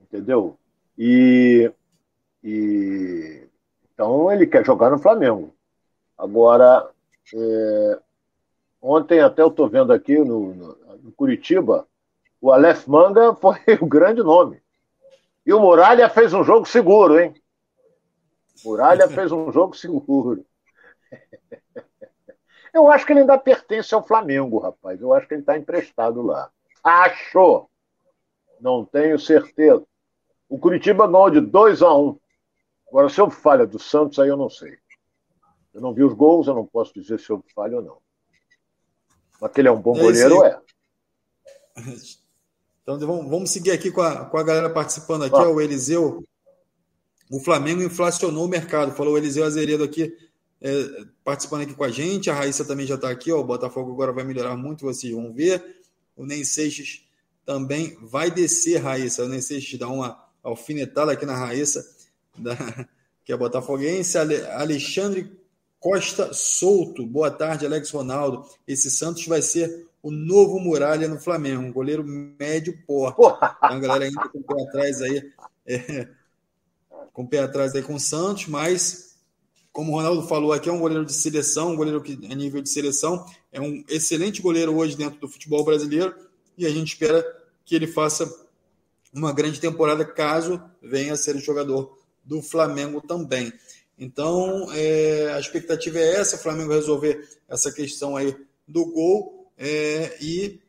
Entendeu? 0.01 0.57
E 0.97 1.72
e, 2.43 3.47
então 3.93 4.30
ele 4.30 4.45
quer 4.45 4.65
jogar 4.65 4.89
no 4.89 4.99
Flamengo. 4.99 5.53
Agora, 6.17 6.89
é, 7.34 7.99
ontem 8.82 9.22
até 9.22 9.41
eu 9.41 9.47
estou 9.47 9.70
vendo 9.70 9.93
aqui 9.93 10.17
no, 10.17 10.53
no, 10.53 10.78
no, 11.03 11.11
Curitiba, 11.13 11.88
o 12.41 12.51
Aleph 12.51 12.88
Manga 12.88 13.34
foi 13.39 13.59
o 13.80 13.86
grande 13.86 14.22
nome. 14.22 14.61
E 15.50 15.54
o 15.54 15.60
Muralha 15.60 16.08
fez 16.08 16.32
um 16.32 16.43
jogo 16.43 16.68
seguro, 16.68 17.20
hein? 17.20 17.34
Muralha 18.64 19.10
fez 19.10 19.32
um 19.32 19.52
jogo 19.52 19.76
seguro. 19.76 20.45
Eu 22.72 22.88
acho 22.88 23.04
que 23.04 23.14
ele 23.14 23.22
ainda 23.22 23.36
pertence 23.36 23.95
ao 23.95 24.06
Flamengo, 24.06 24.60
rapaz. 24.60 25.02
Eu 25.02 25.12
acho 25.12 25.28
que 25.28 25.34
ele 25.34 25.41
está 25.41 25.58
emprestado 25.58 26.22
lá. 26.22 26.52
Acho! 26.84 27.68
Não 28.62 28.86
tenho 28.86 29.18
certeza. 29.18 29.84
O 30.47 30.60
Curitiba 30.60 31.08
ganhou 31.08 31.32
de 31.32 31.41
2 31.41 31.82
a 31.82 31.95
1 31.95 32.10
um 32.10 32.20
Agora, 32.89 33.10
se 33.10 33.20
houve 33.20 33.36
falha 33.36 33.66
do 33.66 33.80
Santos, 33.80 34.20
aí 34.20 34.30
eu 34.30 34.38
não 34.38 34.52
sei. 34.52 34.78
Eu 35.74 35.82
não 35.82 35.95
vi 35.95 36.04
os 36.04 36.14
gols, 36.14 36.45
eu 36.45 36.54
não 36.54 36.68
posso 36.68 36.93
dizer 36.93 37.20
se 37.20 37.32
houve 37.32 37.52
falha 37.56 37.78
ou 37.78 37.82
não. 37.82 37.97
Mas 39.41 39.52
que 39.52 39.62
ele 39.62 39.68
é 39.68 39.72
um 39.72 39.82
bom 39.82 39.97
é 39.97 40.00
goleiro, 40.00 40.43
é. 40.45 40.62
Então 42.96 43.30
vamos 43.30 43.52
seguir 43.52 43.72
aqui 43.72 43.92
com 43.92 44.02
a, 44.02 44.26
com 44.26 44.38
a 44.38 44.44
galera 44.44 44.70
participando 44.70 45.24
aqui, 45.24 45.36
ó, 45.36 45.52
o 45.52 45.62
Eliseu. 45.62 46.24
O 47.30 47.40
Flamengo 47.40 47.84
inflacionou 47.84 48.46
o 48.46 48.48
mercado, 48.48 48.96
falou 48.96 49.14
o 49.14 49.18
Eliseu 49.18 49.44
Azeredo 49.46 49.84
aqui, 49.84 50.12
é, 50.60 51.06
participando 51.24 51.62
aqui 51.62 51.76
com 51.76 51.84
a 51.84 51.90
gente. 51.90 52.32
A 52.32 52.34
Raíssa 52.34 52.66
também 52.66 52.88
já 52.88 52.96
está 52.96 53.10
aqui, 53.10 53.32
ó, 53.32 53.40
o 53.40 53.44
Botafogo 53.44 53.92
agora 53.92 54.12
vai 54.12 54.24
melhorar 54.24 54.58
muito, 54.58 54.86
vocês 54.86 55.14
vão 55.14 55.32
ver. 55.32 55.82
O 56.16 56.26
Ney 56.26 56.44
Seixas 56.44 57.04
também 57.46 57.96
vai 58.02 58.32
descer, 58.32 58.82
Raíssa. 58.82 59.24
O 59.24 59.28
Ney 59.28 59.42
Seixas 59.42 59.78
dá 59.80 59.88
uma 59.88 60.26
alfinetada 60.42 61.12
aqui 61.12 61.26
na 61.26 61.36
Raíssa 61.36 61.86
da, 62.36 62.56
que 63.24 63.32
é 63.32 63.38
botafoguense, 63.38 64.18
Alexandre 64.18 65.32
Costa 65.80 66.34
Souto. 66.34 67.06
Boa 67.06 67.30
tarde, 67.30 67.66
Alex 67.66 67.92
Ronaldo. 67.92 68.46
Esse 68.68 68.90
Santos 68.90 69.28
vai 69.28 69.42
ser 69.42 69.89
o 70.02 70.12
novo 70.12 70.60
Muralha 70.60 71.08
no 71.08 71.20
Flamengo, 71.20 71.64
um 71.64 71.74
goleiro 71.74 72.04
médio 72.04 72.78
porte. 72.86 73.20
Então, 73.20 73.38
a 73.62 73.80
galera 73.80 74.06
ainda 74.06 74.30
com 74.30 74.39
o 74.39 74.43
pé 74.43 74.64
atrás 74.64 75.02
aí, 75.02 75.32
é, 75.66 76.08
com 77.12 77.24
o 77.24 77.28
pé 77.28 77.39
atrás 77.39 77.76
aí 77.76 77.84
com 77.84 77.95
o 77.95 78.00
Santos, 78.00 78.47
mas 78.47 79.18
como 79.72 79.91
o 79.91 79.95
Ronaldo 79.95 80.28
falou 80.28 80.54
aqui, 80.54 80.70
é 80.70 80.72
um 80.72 80.80
goleiro 80.80 81.06
de 81.06 81.14
seleção, 81.14 81.72
um 81.72 81.76
goleiro 81.76 82.02
que 82.02 82.14
a 82.30 82.36
nível 82.36 82.62
de 82.62 82.70
seleção, 82.70 83.26
é 83.52 83.62
um 83.62 83.84
excelente 83.88 84.41
goleiro 84.41 84.76
hoje 84.76 84.95
dentro 84.95 85.20
do 85.20 85.28
futebol 85.28 85.64
brasileiro 85.64 86.16
e 86.58 86.66
a 86.66 86.70
gente 86.70 86.93
espera 86.93 87.26
que 87.66 87.76
ele 87.76 87.88
faça 87.88 88.30
uma 89.14 89.32
grande 89.34 89.60
temporada 89.60 90.06
caso 90.06 90.62
venha 90.82 91.14
a 91.14 91.18
ser 91.18 91.36
o 91.36 91.39
jogador 91.39 91.97
do 92.24 92.41
Flamengo 92.41 93.02
também. 93.02 93.52
Então, 93.97 94.68
é, 94.74 95.34
a 95.34 95.39
expectativa 95.39 96.00
é 96.00 96.16
essa, 96.16 96.36
o 96.36 96.39
Flamengo 96.39 96.74
resolver 96.74 97.28
essa 97.47 97.72
questão 97.72 98.16
aí 98.16 98.36
do 98.68 98.86
gol 98.86 99.39
é, 99.60 100.18
e, 100.22 100.62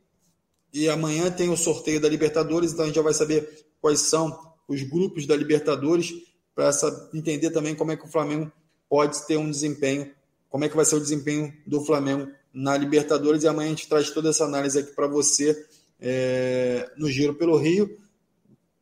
e 0.72 0.88
amanhã 0.88 1.30
tem 1.30 1.49
o 1.49 1.57
sorteio 1.57 2.01
da 2.01 2.09
Libertadores, 2.09 2.72
então 2.72 2.82
a 2.84 2.86
gente 2.88 2.97
já 2.97 3.03
vai 3.03 3.14
saber 3.14 3.64
quais 3.80 4.01
são 4.01 4.36
os 4.66 4.82
grupos 4.82 5.26
da 5.26 5.36
Libertadores 5.36 6.12
para 6.55 6.70
entender 7.14 7.51
também 7.51 7.76
como 7.76 7.93
é 7.93 7.97
que 7.97 8.05
o 8.05 8.11
Flamengo 8.11 8.51
pode 8.88 9.24
ter 9.28 9.36
um 9.36 9.49
desempenho, 9.49 10.12
como 10.49 10.64
é 10.64 10.68
que 10.68 10.74
vai 10.74 10.84
ser 10.84 10.97
o 10.97 11.01
desempenho 11.01 11.57
do 11.64 11.84
Flamengo 11.84 12.28
na 12.53 12.76
Libertadores 12.76 13.45
e 13.45 13.49
amanhã 13.49 13.68
a 13.68 13.70
gente 13.70 13.88
traz 13.88 14.11
toda 14.11 14.30
essa 14.30 14.45
análise 14.45 14.76
aqui 14.76 14.93
para 14.93 15.07
você 15.07 15.64
é, 16.01 16.91
no 16.97 17.09
Giro 17.09 17.34
pelo 17.34 17.57
Rio 17.57 17.97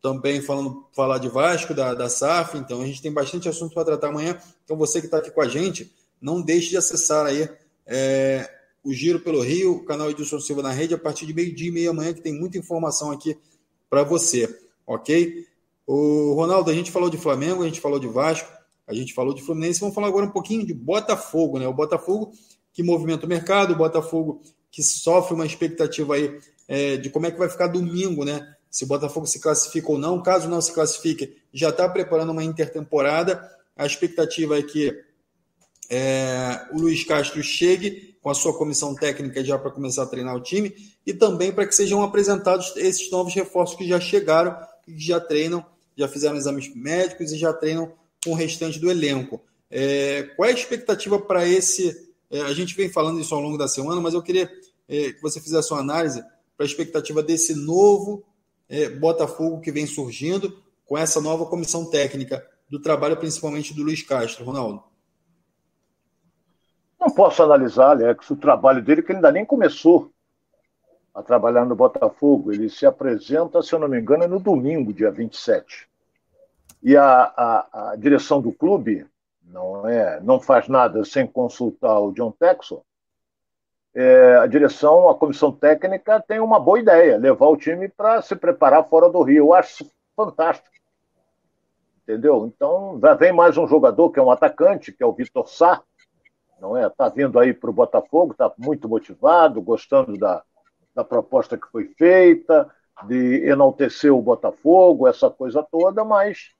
também 0.01 0.41
falando 0.41 0.87
falar 0.93 1.17
de 1.17 1.27
Vasco, 1.27 1.73
da, 1.73 1.93
da 1.93 2.09
SAF, 2.09 2.57
então 2.57 2.81
a 2.81 2.85
gente 2.85 3.01
tem 3.01 3.11
bastante 3.11 3.49
assunto 3.49 3.73
para 3.73 3.85
tratar 3.85 4.07
amanhã. 4.07 4.37
Então 4.63 4.77
você 4.77 5.01
que 5.01 5.07
está 5.07 5.17
aqui 5.17 5.29
com 5.29 5.41
a 5.41 5.47
gente, 5.47 5.93
não 6.21 6.41
deixe 6.41 6.69
de 6.69 6.77
acessar 6.77 7.25
aí 7.25 7.49
é, 7.85 8.49
o 8.83 8.93
Giro 8.93 9.19
pelo 9.19 9.41
Rio, 9.41 9.77
o 9.77 9.85
canal 9.85 10.09
Edilson 10.09 10.39
Silva 10.39 10.61
na 10.61 10.71
rede, 10.71 10.93
a 10.93 10.97
partir 10.97 11.25
de 11.25 11.33
meio-dia 11.33 11.69
e 11.69 11.71
meia 11.71 11.89
amanhã, 11.89 12.13
que 12.13 12.21
tem 12.21 12.33
muita 12.33 12.57
informação 12.57 13.11
aqui 13.11 13.37
para 13.89 14.03
você, 14.03 14.47
ok? 14.85 15.45
O 15.85 16.33
Ronaldo, 16.33 16.69
a 16.69 16.73
gente 16.73 16.91
falou 16.91 17.09
de 17.09 17.17
Flamengo, 17.17 17.63
a 17.63 17.65
gente 17.65 17.81
falou 17.81 17.99
de 17.99 18.07
Vasco, 18.07 18.51
a 18.87 18.93
gente 18.93 19.13
falou 19.13 19.33
de 19.33 19.41
Fluminense, 19.41 19.79
vamos 19.79 19.95
falar 19.95 20.07
agora 20.07 20.25
um 20.25 20.31
pouquinho 20.31 20.65
de 20.65 20.73
Botafogo, 20.73 21.59
né? 21.59 21.67
O 21.67 21.73
Botafogo 21.73 22.31
que 22.71 22.83
movimenta 22.83 23.25
o 23.25 23.29
mercado, 23.29 23.73
o 23.73 23.77
Botafogo 23.77 24.41
que 24.71 24.83
sofre 24.83 25.33
uma 25.33 25.45
expectativa 25.45 26.15
aí 26.15 26.39
é, 26.67 26.97
de 26.97 27.09
como 27.09 27.25
é 27.25 27.31
que 27.31 27.39
vai 27.39 27.49
ficar 27.49 27.67
domingo, 27.67 28.23
né? 28.23 28.55
se 28.69 28.83
o 28.83 28.87
Botafogo 28.87 29.25
se 29.25 29.39
classifica 29.39 29.91
ou 29.91 29.97
não. 29.97 30.21
Caso 30.21 30.47
não 30.47 30.61
se 30.61 30.71
classifique, 30.71 31.35
já 31.51 31.69
está 31.69 31.89
preparando 31.89 32.31
uma 32.31 32.43
intertemporada. 32.43 33.49
A 33.75 33.85
expectativa 33.85 34.57
é 34.57 34.63
que 34.63 34.95
é, 35.89 36.67
o 36.71 36.79
Luiz 36.79 37.03
Castro 37.03 37.41
chegue 37.41 38.08
com 38.21 38.29
a 38.29 38.33
sua 38.33 38.57
comissão 38.57 38.93
técnica 38.93 39.43
já 39.43 39.57
para 39.57 39.71
começar 39.71 40.03
a 40.03 40.07
treinar 40.07 40.35
o 40.35 40.41
time 40.41 40.73
e 41.05 41.13
também 41.13 41.51
para 41.51 41.65
que 41.65 41.73
sejam 41.73 42.03
apresentados 42.03 42.73
esses 42.75 43.09
novos 43.11 43.33
reforços 43.33 43.77
que 43.77 43.87
já 43.87 43.99
chegaram 43.99 44.55
que 44.83 44.99
já 44.99 45.19
treinam, 45.19 45.65
já 45.95 46.07
fizeram 46.07 46.35
exames 46.35 46.73
médicos 46.73 47.31
e 47.31 47.37
já 47.37 47.53
treinam 47.53 47.93
com 48.23 48.31
o 48.31 48.35
restante 48.35 48.79
do 48.79 48.89
elenco. 48.89 49.41
É, 49.69 50.23
qual 50.35 50.49
é 50.49 50.51
a 50.51 50.55
expectativa 50.55 51.19
para 51.19 51.47
esse? 51.47 52.09
É, 52.29 52.41
a 52.41 52.53
gente 52.53 52.75
vem 52.75 52.89
falando 52.89 53.19
isso 53.19 53.33
ao 53.33 53.41
longo 53.41 53.57
da 53.57 53.67
semana, 53.67 54.01
mas 54.01 54.13
eu 54.13 54.21
queria 54.21 54.49
é, 54.87 55.13
que 55.13 55.21
você 55.21 55.39
fizesse 55.39 55.71
uma 55.71 55.79
análise 55.79 56.21
para 56.57 56.65
a 56.65 56.67
expectativa 56.67 57.21
desse 57.21 57.53
novo 57.55 58.23
é, 58.67 58.89
Botafogo 58.89 59.61
que 59.61 59.71
vem 59.71 59.85
surgindo 59.85 60.61
com 60.85 60.97
essa 60.97 61.21
nova 61.21 61.45
comissão 61.45 61.85
técnica 61.85 62.45
do 62.69 62.81
trabalho, 62.81 63.17
principalmente 63.17 63.73
do 63.73 63.83
Luiz 63.83 64.01
Castro, 64.01 64.43
Ronaldo? 64.43 64.83
Não 66.99 67.09
posso 67.09 67.41
analisar, 67.41 67.91
Alex, 67.91 68.29
o 68.29 68.35
trabalho 68.35 68.83
dele, 68.83 69.01
que 69.01 69.11
ele 69.11 69.17
ainda 69.17 69.31
nem 69.31 69.45
começou 69.45 70.11
a 71.15 71.23
trabalhar 71.23 71.65
no 71.65 71.75
Botafogo. 71.75 72.51
Ele 72.51 72.69
se 72.69 72.85
apresenta, 72.85 73.61
se 73.61 73.73
eu 73.73 73.79
não 73.79 73.87
me 73.87 73.99
engano, 73.99 74.27
no 74.27 74.39
domingo, 74.39 74.91
dia 74.91 75.09
27. 75.09 75.87
E 76.83 76.97
a, 76.97 77.23
a, 77.35 77.91
a 77.91 77.95
direção 77.95 78.41
do 78.41 78.51
clube 78.51 79.05
não, 79.43 79.87
é, 79.87 80.19
não 80.21 80.39
faz 80.39 80.67
nada 80.67 81.03
sem 81.05 81.25
consultar 81.25 81.99
o 81.99 82.11
John 82.11 82.31
Texon. 82.31 82.81
É, 83.93 84.35
a 84.35 84.45
direção, 84.45 85.09
a 85.09 85.15
comissão 85.15 85.51
técnica 85.51 86.21
tem 86.21 86.39
uma 86.39 86.59
boa 86.59 86.79
ideia, 86.79 87.17
levar 87.17 87.47
o 87.47 87.57
time 87.57 87.87
para 87.89 88.21
se 88.21 88.35
preparar 88.35 88.87
fora 88.87 89.09
do 89.09 89.21
Rio. 89.21 89.47
Eu 89.47 89.53
acho 89.53 89.89
fantástico. 90.15 90.69
Entendeu? 92.03 92.45
Então, 92.45 92.99
já 93.01 93.13
vem 93.13 93.31
mais 93.31 93.57
um 93.57 93.67
jogador 93.67 94.11
que 94.11 94.19
é 94.19 94.23
um 94.23 94.31
atacante, 94.31 94.91
que 94.91 95.01
é 95.01 95.05
o 95.05 95.13
Vitor 95.13 95.47
Sá, 95.47 95.81
não 96.59 96.77
é? 96.77 96.87
Está 96.87 97.09
vindo 97.09 97.39
aí 97.39 97.53
para 97.53 97.69
o 97.69 97.73
Botafogo, 97.73 98.31
está 98.31 98.51
muito 98.57 98.87
motivado, 98.87 99.61
gostando 99.61 100.17
da, 100.17 100.43
da 100.93 101.03
proposta 101.03 101.57
que 101.57 101.67
foi 101.67 101.85
feita, 101.97 102.69
de 103.07 103.47
enaltecer 103.47 104.13
o 104.13 104.21
Botafogo, 104.21 105.07
essa 105.07 105.29
coisa 105.29 105.65
toda, 105.71 106.03
mas 106.03 106.51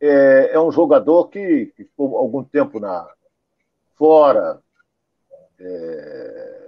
é, 0.00 0.50
é 0.52 0.60
um 0.60 0.70
jogador 0.70 1.28
que, 1.28 1.66
que, 1.76 1.84
ficou 1.84 2.16
algum 2.16 2.42
tempo 2.42 2.80
na, 2.80 3.08
fora 3.98 4.60
é, 5.58 6.58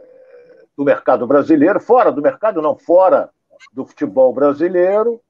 do 0.77 0.85
mercado 0.85 1.27
brasileiro, 1.27 1.81
fora 1.81 2.11
do 2.11 2.21
mercado, 2.21 2.61
não, 2.61 2.77
fora 2.77 3.31
do 3.73 3.85
futebol 3.85 4.33
brasileiro, 4.33 5.21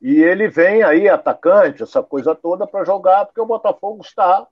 e 0.00 0.20
ele 0.20 0.48
vem 0.48 0.82
aí, 0.82 1.08
atacante, 1.08 1.82
essa 1.82 2.02
coisa 2.02 2.34
toda, 2.34 2.66
para 2.66 2.84
jogar, 2.84 3.26
porque 3.26 3.40
o 3.40 3.46
Botafogo 3.46 4.02
está 4.02 4.46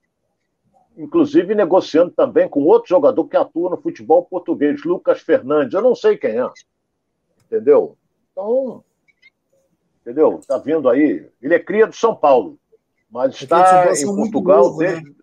inclusive 0.96 1.54
negociando 1.54 2.10
também 2.10 2.48
com 2.48 2.62
outro 2.64 2.88
jogador 2.88 3.24
que 3.26 3.36
atua 3.36 3.70
no 3.70 3.80
futebol 3.80 4.24
português, 4.24 4.82
Lucas 4.84 5.20
Fernandes. 5.20 5.74
Eu 5.74 5.82
não 5.82 5.94
sei 5.94 6.16
quem 6.16 6.38
é. 6.38 6.50
Entendeu? 7.46 7.96
Então, 8.32 8.84
entendeu? 10.00 10.40
Tá 10.46 10.58
vindo 10.58 10.88
aí. 10.88 11.26
Ele 11.42 11.54
é 11.54 11.58
cria 11.58 11.86
do 11.86 11.94
São 11.94 12.14
Paulo, 12.14 12.58
mas 13.10 13.34
está 13.34 13.92
em 13.92 14.06
Portugal 14.06 14.76
né? 14.76 14.86
desde. 14.86 15.20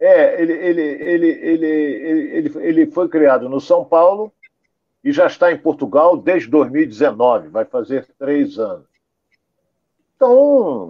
É, 0.00 0.42
ele, 0.42 0.52
ele, 0.52 0.82
ele, 0.82 1.28
ele, 1.28 1.66
ele, 1.66 2.58
ele 2.58 2.90
foi 2.90 3.08
criado 3.08 3.48
no 3.48 3.60
São 3.60 3.84
Paulo 3.84 4.32
e 5.04 5.12
já 5.12 5.26
está 5.26 5.52
em 5.52 5.58
Portugal 5.58 6.16
desde 6.16 6.48
2019, 6.48 7.48
vai 7.48 7.64
fazer 7.64 8.08
três 8.18 8.58
anos. 8.58 8.86
Então, 10.16 10.88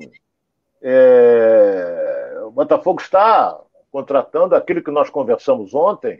é, 0.80 2.11
o 2.52 2.54
Botafogo 2.54 3.00
está 3.00 3.58
contratando 3.90 4.54
aquilo 4.54 4.82
que 4.82 4.90
nós 4.90 5.08
conversamos 5.08 5.74
ontem, 5.74 6.18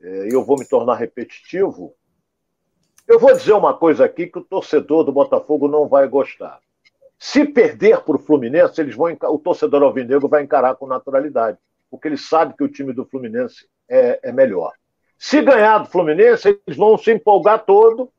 é, 0.00 0.28
e 0.28 0.34
eu 0.34 0.44
vou 0.44 0.58
me 0.58 0.66
tornar 0.66 0.96
repetitivo. 0.96 1.94
Eu 3.06 3.20
vou 3.20 3.32
dizer 3.32 3.52
uma 3.52 3.72
coisa 3.72 4.04
aqui 4.04 4.26
que 4.26 4.40
o 4.40 4.44
torcedor 4.44 5.04
do 5.04 5.12
Botafogo 5.12 5.68
não 5.68 5.86
vai 5.86 6.08
gostar. 6.08 6.58
Se 7.20 7.44
perder 7.44 8.00
para 8.00 8.16
o 8.16 8.18
Fluminense, 8.18 8.80
eles 8.80 8.96
vão, 8.96 9.16
o 9.28 9.38
torcedor 9.38 9.84
alvinegro 9.84 10.28
vai 10.28 10.42
encarar 10.42 10.74
com 10.74 10.88
naturalidade, 10.88 11.56
porque 11.88 12.08
ele 12.08 12.18
sabe 12.18 12.56
que 12.56 12.64
o 12.64 12.68
time 12.68 12.92
do 12.92 13.06
Fluminense 13.06 13.68
é, 13.88 14.18
é 14.24 14.32
melhor. 14.32 14.72
Se 15.16 15.40
ganhar 15.40 15.78
do 15.78 15.88
Fluminense, 15.88 16.60
eles 16.66 16.76
vão 16.76 16.98
se 16.98 17.12
empolgar 17.12 17.64
todo 17.64 18.10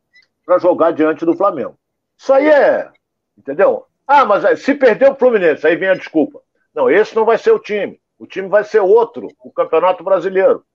para 0.46 0.58
jogar 0.58 0.92
diante 0.92 1.26
do 1.26 1.36
Flamengo. 1.36 1.78
Isso 2.18 2.32
aí 2.32 2.48
é, 2.48 2.90
entendeu? 3.38 3.86
Ah, 4.08 4.24
mas 4.24 4.62
se 4.62 4.74
perder 4.74 5.12
o 5.12 5.16
Fluminense, 5.16 5.68
aí 5.68 5.76
vem 5.76 5.90
a 5.90 5.96
desculpa. 5.96 6.43
Não, 6.74 6.90
esse 6.90 7.16
não 7.16 7.26
vai 7.26 7.38
ser 7.38 7.52
o 7.52 7.60
time. 7.60 8.00
O 8.18 8.26
time 8.26 8.48
vai 8.48 8.64
ser 8.64 8.80
outro, 8.80 9.28
o 9.40 9.52
Campeonato 9.52 10.04
Brasileiro. 10.04 10.66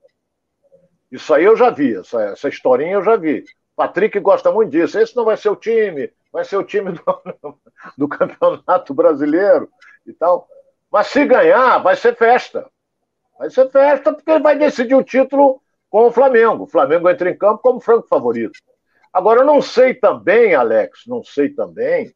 Isso 1.11 1.33
aí 1.33 1.43
eu 1.43 1.55
já 1.57 1.69
vi, 1.69 1.95
essa, 1.95 2.21
essa 2.21 2.47
historinha 2.47 2.93
eu 2.93 3.03
já 3.03 3.15
vi. 3.15 3.43
Patrick 3.75 4.19
gosta 4.19 4.51
muito 4.51 4.71
disso. 4.71 4.99
Esse 4.99 5.15
não 5.15 5.25
vai 5.25 5.35
ser 5.37 5.49
o 5.49 5.55
time, 5.55 6.11
vai 6.31 6.43
ser 6.43 6.57
o 6.57 6.63
time 6.63 6.91
do, 7.41 7.59
do 7.97 8.07
Campeonato 8.07 8.93
Brasileiro 8.93 9.69
e 10.05 10.13
tal. 10.13 10.47
Mas 10.91 11.07
se 11.07 11.25
ganhar, 11.25 11.79
vai 11.79 11.95
ser 11.95 12.15
festa. 12.15 12.69
Vai 13.37 13.49
ser 13.49 13.69
festa 13.69 14.13
porque 14.13 14.29
ele 14.29 14.43
vai 14.43 14.57
decidir 14.57 14.95
o 14.95 15.03
título 15.03 15.61
com 15.89 16.07
o 16.07 16.11
Flamengo. 16.11 16.63
O 16.63 16.67
Flamengo 16.67 17.09
entra 17.09 17.29
em 17.29 17.37
campo 17.37 17.61
como 17.61 17.79
franco 17.79 18.07
favorito. 18.07 18.59
Agora, 19.11 19.41
eu 19.41 19.45
não 19.45 19.61
sei 19.61 19.93
também, 19.93 20.53
Alex, 20.53 21.03
não 21.07 21.23
sei 21.23 21.49
também 21.49 22.13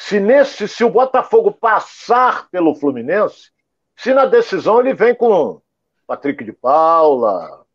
se 0.00 0.18
nesse, 0.18 0.66
se 0.66 0.82
o 0.82 0.88
Botafogo 0.88 1.52
passar 1.52 2.48
pelo 2.48 2.74
Fluminense, 2.74 3.50
se 3.94 4.14
na 4.14 4.24
decisão 4.24 4.80
ele 4.80 4.94
vem 4.94 5.14
com 5.14 5.60
Patrick 6.06 6.42
de 6.42 6.54
Paula, 6.54 7.66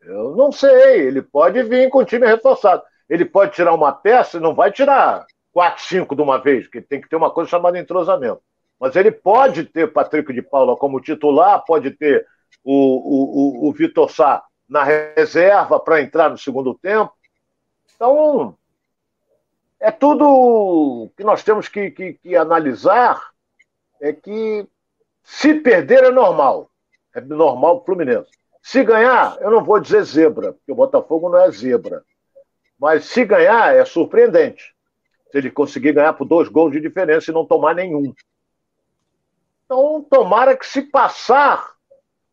eu 0.00 0.34
não 0.34 0.50
sei, 0.50 1.02
ele 1.02 1.20
pode 1.20 1.62
vir 1.62 1.90
com 1.90 1.98
o 1.98 2.04
time 2.06 2.26
reforçado. 2.26 2.82
Ele 3.06 3.26
pode 3.26 3.52
tirar 3.52 3.74
uma 3.74 3.92
peça 3.92 4.38
e 4.38 4.40
não 4.40 4.54
vai 4.54 4.72
tirar 4.72 5.26
quatro, 5.52 5.84
cinco 5.84 6.16
de 6.16 6.22
uma 6.22 6.38
vez, 6.38 6.64
porque 6.64 6.80
tem 6.80 7.02
que 7.02 7.08
ter 7.08 7.16
uma 7.16 7.30
coisa 7.30 7.50
chamada 7.50 7.78
entrosamento. 7.78 8.40
Mas 8.80 8.96
ele 8.96 9.10
pode 9.10 9.64
ter 9.64 9.92
Patrick 9.92 10.32
de 10.32 10.40
Paula 10.40 10.74
como 10.74 11.02
titular, 11.02 11.62
pode 11.66 11.90
ter 11.90 12.26
o, 12.64 12.72
o, 12.72 13.66
o, 13.66 13.68
o 13.68 13.72
Vitor 13.72 14.10
Sá 14.10 14.42
na 14.66 14.82
reserva 14.82 15.78
para 15.78 16.00
entrar 16.00 16.30
no 16.30 16.38
segundo 16.38 16.72
tempo. 16.72 17.12
Então, 17.94 18.56
é 19.80 19.90
tudo 19.90 21.10
que 21.16 21.24
nós 21.24 21.42
temos 21.42 21.66
que, 21.66 21.90
que, 21.90 22.12
que 22.14 22.36
analisar 22.36 23.30
é 24.00 24.12
que 24.12 24.66
se 25.22 25.54
perder 25.54 26.04
é 26.04 26.10
normal. 26.10 26.70
É 27.14 27.20
normal 27.20 27.78
o 27.78 27.84
Fluminense. 27.84 28.30
Se 28.62 28.84
ganhar, 28.84 29.38
eu 29.40 29.50
não 29.50 29.64
vou 29.64 29.80
dizer 29.80 30.02
zebra, 30.04 30.52
porque 30.52 30.70
o 30.70 30.74
Botafogo 30.74 31.30
não 31.30 31.38
é 31.38 31.50
zebra. 31.50 32.04
Mas 32.78 33.06
se 33.06 33.24
ganhar, 33.24 33.74
é 33.74 33.84
surpreendente. 33.84 34.74
Se 35.30 35.38
ele 35.38 35.50
conseguir 35.50 35.92
ganhar 35.92 36.12
por 36.12 36.26
dois 36.26 36.48
gols 36.48 36.72
de 36.72 36.80
diferença 36.80 37.30
e 37.30 37.34
não 37.34 37.46
tomar 37.46 37.74
nenhum. 37.74 38.12
Então, 39.64 40.06
tomara 40.10 40.56
que 40.56 40.66
se 40.66 40.82
passar, 40.82 41.74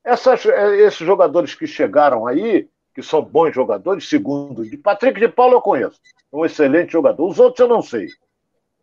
essas, 0.03 0.45
esses 0.45 1.05
jogadores 1.05 1.55
que 1.55 1.67
chegaram 1.67 2.25
aí, 2.27 2.69
que 2.97 3.03
são 3.03 3.21
bons 3.21 3.53
jogadores, 3.53 4.09
segundo, 4.09 4.67
de 4.67 4.75
Patrick 4.75 5.19
de 5.19 5.27
Paulo 5.27 5.53
eu 5.53 5.61
conheço 5.61 6.01
um 6.33 6.43
excelente 6.43 6.93
jogador. 6.93 7.27
Os 7.27 7.37
outros 7.37 7.59
eu 7.59 7.67
não 7.67 7.79
sei. 7.79 8.07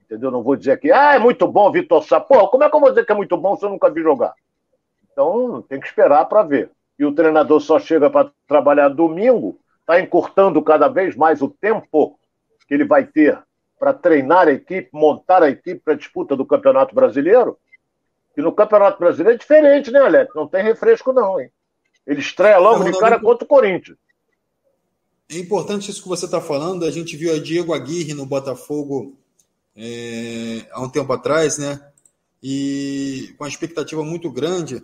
Entendeu? 0.05 0.31
Não 0.31 0.41
vou 0.41 0.55
dizer 0.55 0.79
que, 0.79 0.93
ah, 0.93 1.17
é 1.17 1.19
muito 1.19 1.49
bom 1.49 1.73
Vitor 1.73 2.01
Sá. 2.05 2.21
Como 2.21 2.63
é 2.63 2.71
que 2.71 2.77
eu 2.77 2.81
vou 2.81 2.91
dizer 2.91 3.05
que 3.05 3.11
é 3.11 3.15
muito 3.17 3.37
bom 3.37 3.57
se 3.57 3.65
eu 3.65 3.71
nunca 3.71 3.91
vi 3.91 4.03
jogar? 4.03 4.33
Então, 5.11 5.63
tem 5.63 5.81
que 5.81 5.89
esperar 5.89 6.27
para 6.27 6.45
ver. 6.45 6.71
E 6.97 7.05
o 7.05 7.13
treinador 7.13 7.59
só 7.61 7.81
chega 7.81 8.09
para 8.09 8.31
trabalhar 8.47 8.89
domingo, 8.89 9.59
está 9.81 9.99
encurtando 9.99 10.63
cada 10.63 10.87
vez 10.87 11.17
mais 11.17 11.43
o 11.43 11.49
tempo 11.49 12.17
que 12.69 12.75
ele 12.75 12.85
vai 12.85 13.05
ter 13.05 13.37
para 13.81 13.93
treinar 13.93 14.47
a 14.47 14.53
equipe, 14.53 14.91
montar 14.93 15.43
a 15.43 15.51
equipe 15.51 15.81
para 15.81 15.95
a 15.95 15.97
disputa 15.97 16.37
do 16.37 16.47
Campeonato 16.47 16.95
Brasileiro. 16.95 17.59
E 18.37 18.41
no 18.41 18.53
Campeonato 18.53 18.97
Brasileiro 18.97 19.35
é 19.35 19.39
diferente, 19.41 19.91
né, 19.91 19.99
Alex? 19.99 20.33
Não 20.37 20.47
tem 20.47 20.63
refresco, 20.63 21.13
não, 21.13 21.41
hein? 21.41 21.51
Ele 22.07 22.21
estreia 22.21 22.59
logo 22.59 22.85
de 22.85 22.97
cara 22.97 23.19
contra 23.19 23.45
o 23.45 23.49
Corinthians. 23.49 23.99
É 25.29 25.39
importante 25.39 25.91
isso 25.91 26.03
que 26.03 26.09
você 26.09 26.27
está 26.27 26.41
falando. 26.41 26.85
A 26.85 26.91
gente 26.91 27.17
viu 27.17 27.35
a 27.35 27.39
Diego 27.39 27.73
Aguirre 27.73 28.15
no 28.15 28.27
Botafogo 28.27 29.17
é, 29.77 30.67
há 30.71 30.83
um 30.83 30.89
tempo 30.89 31.13
atrás, 31.13 31.59
né? 31.59 31.81
E 32.43 33.35
com 33.37 33.45
uma 33.45 33.49
expectativa 33.49 34.05
muito 34.05 34.31
grande 34.31 34.83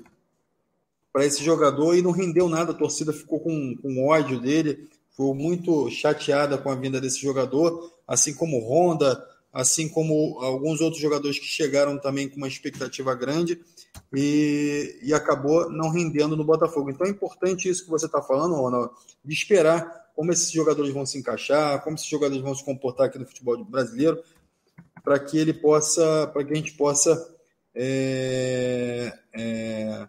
para 1.12 1.26
esse 1.26 1.44
jogador 1.44 1.94
e 1.94 2.02
não 2.02 2.10
rendeu 2.10 2.48
nada. 2.48 2.72
A 2.72 2.74
torcida 2.74 3.12
ficou 3.12 3.40
com, 3.40 3.76
com 3.76 4.06
ódio 4.08 4.40
dele, 4.40 4.88
ficou 5.10 5.34
muito 5.34 5.90
chateada 5.90 6.56
com 6.56 6.70
a 6.70 6.74
vinda 6.74 7.00
desse 7.00 7.20
jogador, 7.20 7.92
assim 8.08 8.32
como 8.34 8.60
Honda, 8.60 9.22
assim 9.52 9.88
como 9.88 10.38
alguns 10.40 10.80
outros 10.80 11.02
jogadores 11.02 11.38
que 11.38 11.46
chegaram 11.46 11.98
também 11.98 12.28
com 12.28 12.36
uma 12.36 12.48
expectativa 12.48 13.14
grande 13.14 13.60
e, 14.14 14.98
e 15.02 15.12
acabou 15.12 15.70
não 15.70 15.90
rendendo 15.90 16.36
no 16.36 16.44
Botafogo. 16.44 16.90
Então 16.90 17.06
é 17.06 17.10
importante 17.10 17.68
isso 17.68 17.84
que 17.84 17.90
você 17.90 18.06
está 18.06 18.22
falando, 18.22 18.54
Ronald, 18.54 18.90
de 19.24 19.34
esperar 19.34 19.99
como 20.20 20.32
esses 20.32 20.50
jogadores 20.50 20.92
vão 20.92 21.06
se 21.06 21.16
encaixar, 21.16 21.82
como 21.82 21.96
esses 21.96 22.06
jogadores 22.06 22.42
vão 22.42 22.54
se 22.54 22.62
comportar 22.62 23.06
aqui 23.06 23.18
no 23.18 23.24
futebol 23.26 23.64
brasileiro, 23.64 24.22
para 25.02 25.18
que 25.18 25.38
ele 25.38 25.54
possa, 25.54 26.26
para 26.30 26.44
que 26.44 26.52
a 26.52 26.56
gente 26.56 26.74
possa 26.74 27.34
é, 27.74 29.18
é, 29.32 30.06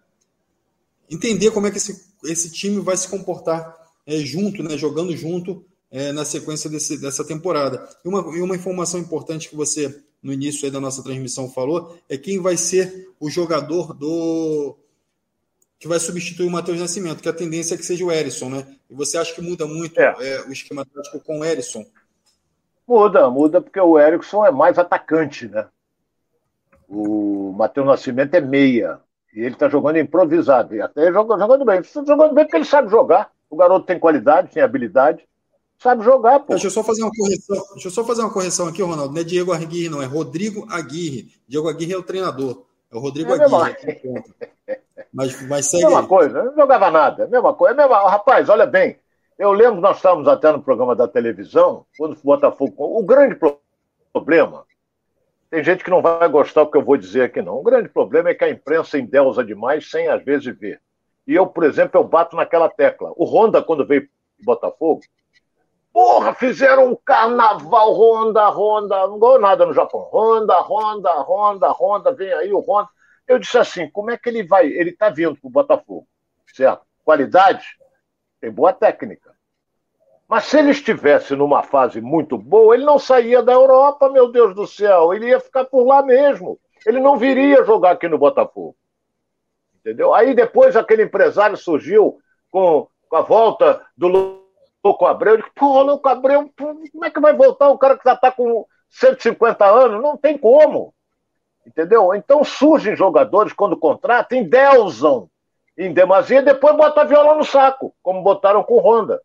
entender 1.10 1.50
como 1.52 1.68
é 1.68 1.72
que 1.72 1.78
esse, 1.78 2.08
esse 2.26 2.52
time 2.52 2.82
vai 2.82 2.98
se 2.98 3.08
comportar 3.08 3.74
é, 4.06 4.18
junto, 4.18 4.62
né, 4.62 4.78
jogando 4.78 5.16
junto 5.16 5.64
é, 5.90 6.12
na 6.12 6.26
sequência 6.26 6.70
desse, 6.70 6.98
dessa 6.98 7.24
temporada. 7.24 7.88
E 8.04 8.10
uma, 8.10 8.38
e 8.38 8.42
uma 8.42 8.58
informação 8.58 9.00
importante 9.00 9.48
que 9.48 9.56
você 9.56 9.98
no 10.22 10.34
início 10.34 10.70
da 10.70 10.82
nossa 10.82 11.02
transmissão 11.02 11.50
falou 11.50 11.98
é 12.10 12.18
quem 12.18 12.38
vai 12.38 12.58
ser 12.58 13.08
o 13.18 13.30
jogador 13.30 13.94
do 13.94 14.76
que 15.82 15.88
vai 15.88 16.00
substituir 16.00 16.46
o 16.46 16.52
Matheus 16.52 16.80
Nascimento, 16.80 17.24
que 17.24 17.28
a 17.28 17.34
tendência 17.34 17.74
é 17.74 17.78
que 17.78 17.84
seja 17.84 18.06
o 18.06 18.12
Erisson, 18.12 18.50
né? 18.50 18.68
E 18.88 18.94
você 18.94 19.18
acha 19.18 19.34
que 19.34 19.42
muda 19.42 19.66
muito 19.66 20.00
é. 20.00 20.16
É, 20.20 20.42
o 20.44 20.52
esquema 20.52 20.86
tático 20.86 21.20
com 21.22 21.40
o 21.40 21.44
Erisson? 21.44 21.84
Muda, 22.88 23.28
muda, 23.32 23.60
porque 23.60 23.80
o 23.80 24.00
Erisson 24.00 24.46
é 24.46 24.52
mais 24.52 24.78
atacante, 24.78 25.48
né? 25.48 25.66
O 26.88 27.52
Matheus 27.58 27.88
Nascimento 27.88 28.36
é 28.36 28.42
meia. 28.42 29.00
E 29.34 29.40
ele 29.40 29.56
está 29.56 29.68
jogando 29.68 29.98
improvisado. 29.98 30.76
E 30.76 30.82
até 30.82 31.12
jogando, 31.12 31.40
jogando 31.40 31.66
bem. 31.66 31.80
Está 31.80 32.06
jogando 32.06 32.36
bem 32.36 32.46
porque 32.46 32.58
ele 32.58 32.66
sabe 32.66 32.88
jogar. 32.88 33.32
O 33.50 33.56
garoto 33.56 33.88
tem 33.88 33.98
qualidade, 33.98 34.52
tem 34.54 34.62
habilidade. 34.62 35.28
Sabe 35.80 36.04
jogar, 36.04 36.42
pô. 36.42 36.54
Deixa 36.54 36.68
eu 36.68 36.72
só 36.72 36.84
fazer 36.84 37.02
uma 37.02 37.12
correção. 37.12 37.58
Deixa 37.74 37.88
eu 37.88 37.92
só 37.92 38.04
fazer 38.04 38.22
uma 38.22 38.32
correção 38.32 38.68
aqui, 38.68 38.84
Ronaldo. 38.84 39.16
Não 39.16 39.22
é 39.22 39.24
Diego 39.24 39.52
Aguirre, 39.52 39.90
não. 39.90 40.00
É 40.00 40.06
Rodrigo 40.06 40.68
Aguirre. 40.70 41.34
Diego 41.48 41.68
Aguirre 41.68 41.94
é 41.94 41.98
o 41.98 42.04
treinador. 42.04 42.66
É 42.92 42.96
o 42.96 43.00
Rodrigo 43.00 43.34
é 43.34 43.36
Aguirre. 43.36 44.24
Mas, 45.14 45.42
mas 45.48 45.66
segue 45.68 45.86
Mesma 45.86 46.02
aí. 46.02 46.08
coisa. 46.08 46.44
Não 46.44 46.56
jogava 46.56 46.92
nada. 46.92 47.28
Mesma 47.28 47.54
coisa. 47.54 47.76
Mesma... 47.76 48.10
Rapaz, 48.10 48.50
olha 48.50 48.66
bem. 48.66 48.98
Eu 49.38 49.52
lembro 49.52 49.76
que 49.76 49.82
nós 49.82 49.98
estávamos 49.98 50.28
até 50.28 50.52
no 50.52 50.62
programa 50.62 50.96
da 50.96 51.08
televisão, 51.08 51.86
quando 51.98 52.14
o 52.14 52.24
Botafogo. 52.24 52.74
O 52.78 53.04
grande 53.04 53.36
problema 54.14 54.66
tem 55.52 55.62
gente 55.66 55.84
que 55.84 55.90
não 55.90 56.02
vai 56.02 56.30
gostar 56.30 56.64
do 56.64 56.72
que 56.72 56.78
eu 56.78 56.84
vou 56.84 56.96
dizer 56.96 57.24
aqui, 57.24 57.42
não. 57.42 57.58
O 57.58 57.64
grande 57.64 57.90
problema 57.90 58.30
é 58.30 58.34
que 58.34 58.46
a 58.46 58.50
imprensa 58.50 58.98
endeusa 58.98 59.44
demais 59.44 59.90
sem, 59.90 60.08
às 60.08 60.24
vezes, 60.24 60.58
ver. 60.58 60.82
E 61.28 61.36
eu, 61.36 61.46
por 61.46 61.66
exemplo, 61.66 62.00
eu 62.00 62.06
bato 62.06 62.38
naquela 62.38 62.70
tecla. 62.70 63.12
O 63.18 63.26
Honda, 63.26 63.62
quando 63.62 63.86
veio 63.86 64.04
para 64.04 64.46
Botafogo, 64.46 65.02
porra, 65.94 66.34
fizeram 66.34 66.92
um 66.92 66.96
carnaval 66.96 67.94
Honda, 67.94 68.48
Honda, 68.50 69.08
não 69.08 69.20
ganhou 69.20 69.40
nada 69.40 69.66
no 69.66 69.74
Japão. 69.74 70.10
Honda, 70.12 70.60
Honda, 70.62 71.12
Honda, 71.22 71.72
Honda, 71.72 72.12
vem 72.14 72.32
aí 72.34 72.54
o 72.54 72.60
Honda. 72.60 72.90
Eu 73.28 73.40
disse 73.40 73.58
assim, 73.58 73.90
como 73.90 74.12
é 74.12 74.18
que 74.18 74.30
ele 74.30 74.44
vai? 74.44 74.68
Ele 74.68 74.90
está 74.90 75.10
vindo 75.10 75.36
para 75.36 75.48
o 75.48 75.52
Botafogo, 75.52 76.08
certo? 76.54 76.86
Qualidade? 77.04 77.66
Tem 78.40 78.52
boa 78.52 78.74
técnica. 78.74 79.32
Mas 80.28 80.46
se 80.46 80.58
ele 80.58 80.72
estivesse 80.72 81.36
numa 81.36 81.62
fase 81.62 82.00
muito 82.00 82.38
boa, 82.38 82.74
ele 82.74 82.86
não 82.86 82.98
saía 82.98 83.44
da 83.44 83.52
Europa, 83.52 84.10
meu 84.10 84.32
Deus 84.32 84.56
do 84.56 84.66
céu. 84.66 85.14
Ele 85.14 85.28
ia 85.28 85.40
ficar 85.40 85.66
por 85.66 85.86
lá 85.86 86.02
mesmo. 86.02 86.58
Ele 86.86 87.00
não 87.00 87.18
viria 87.18 87.64
jogar 87.66 87.92
aqui 87.92 88.08
no 88.08 88.18
Botafogo. 88.18 88.76
Entendeu? 89.76 90.14
Aí 90.14 90.34
depois 90.34 90.76
aquele 90.76 91.04
empresário 91.04 91.58
surgiu 91.58 92.18
com, 92.50 92.88
com 93.10 93.16
a 93.16 93.22
volta 93.22 93.86
do 93.98 94.08
Louco 94.84 95.06
Abreu. 95.06 95.34
Eu 95.34 95.38
disse, 95.38 95.52
pô, 95.56 95.82
Louco 95.82 96.08
Abreu, 96.08 96.52
como 96.58 97.06
é 97.06 97.10
que 97.10 97.20
vai 97.20 97.34
voltar 97.34 97.70
um 97.70 97.78
cara 97.78 97.98
que 97.98 98.04
já 98.04 98.14
está 98.14 98.32
com 98.32 98.66
150 98.90 99.66
anos? 99.66 100.02
Não 100.02 100.18
tem 100.18 100.38
como. 100.38 100.94
Entendeu? 101.66 102.14
Então 102.16 102.44
surgem 102.44 102.96
jogadores, 102.96 103.54
quando 103.54 103.78
contratam, 103.78 104.38
endeusam 104.38 105.30
em 105.78 105.94
demasia 105.94 106.40
e 106.40 106.46
depois 106.46 106.76
botam 106.76 107.04
a 107.04 107.06
viola 107.06 107.36
no 107.36 107.44
saco, 107.44 107.94
como 108.02 108.24
botaram 108.24 108.64
com 108.64 108.76
o 108.76 108.80
Honda 108.80 109.22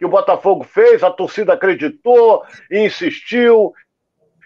que 0.00 0.06
o 0.06 0.08
Botafogo 0.08 0.64
fez, 0.64 1.04
a 1.04 1.10
torcida 1.10 1.52
acreditou 1.52 2.42
insistiu. 2.70 3.74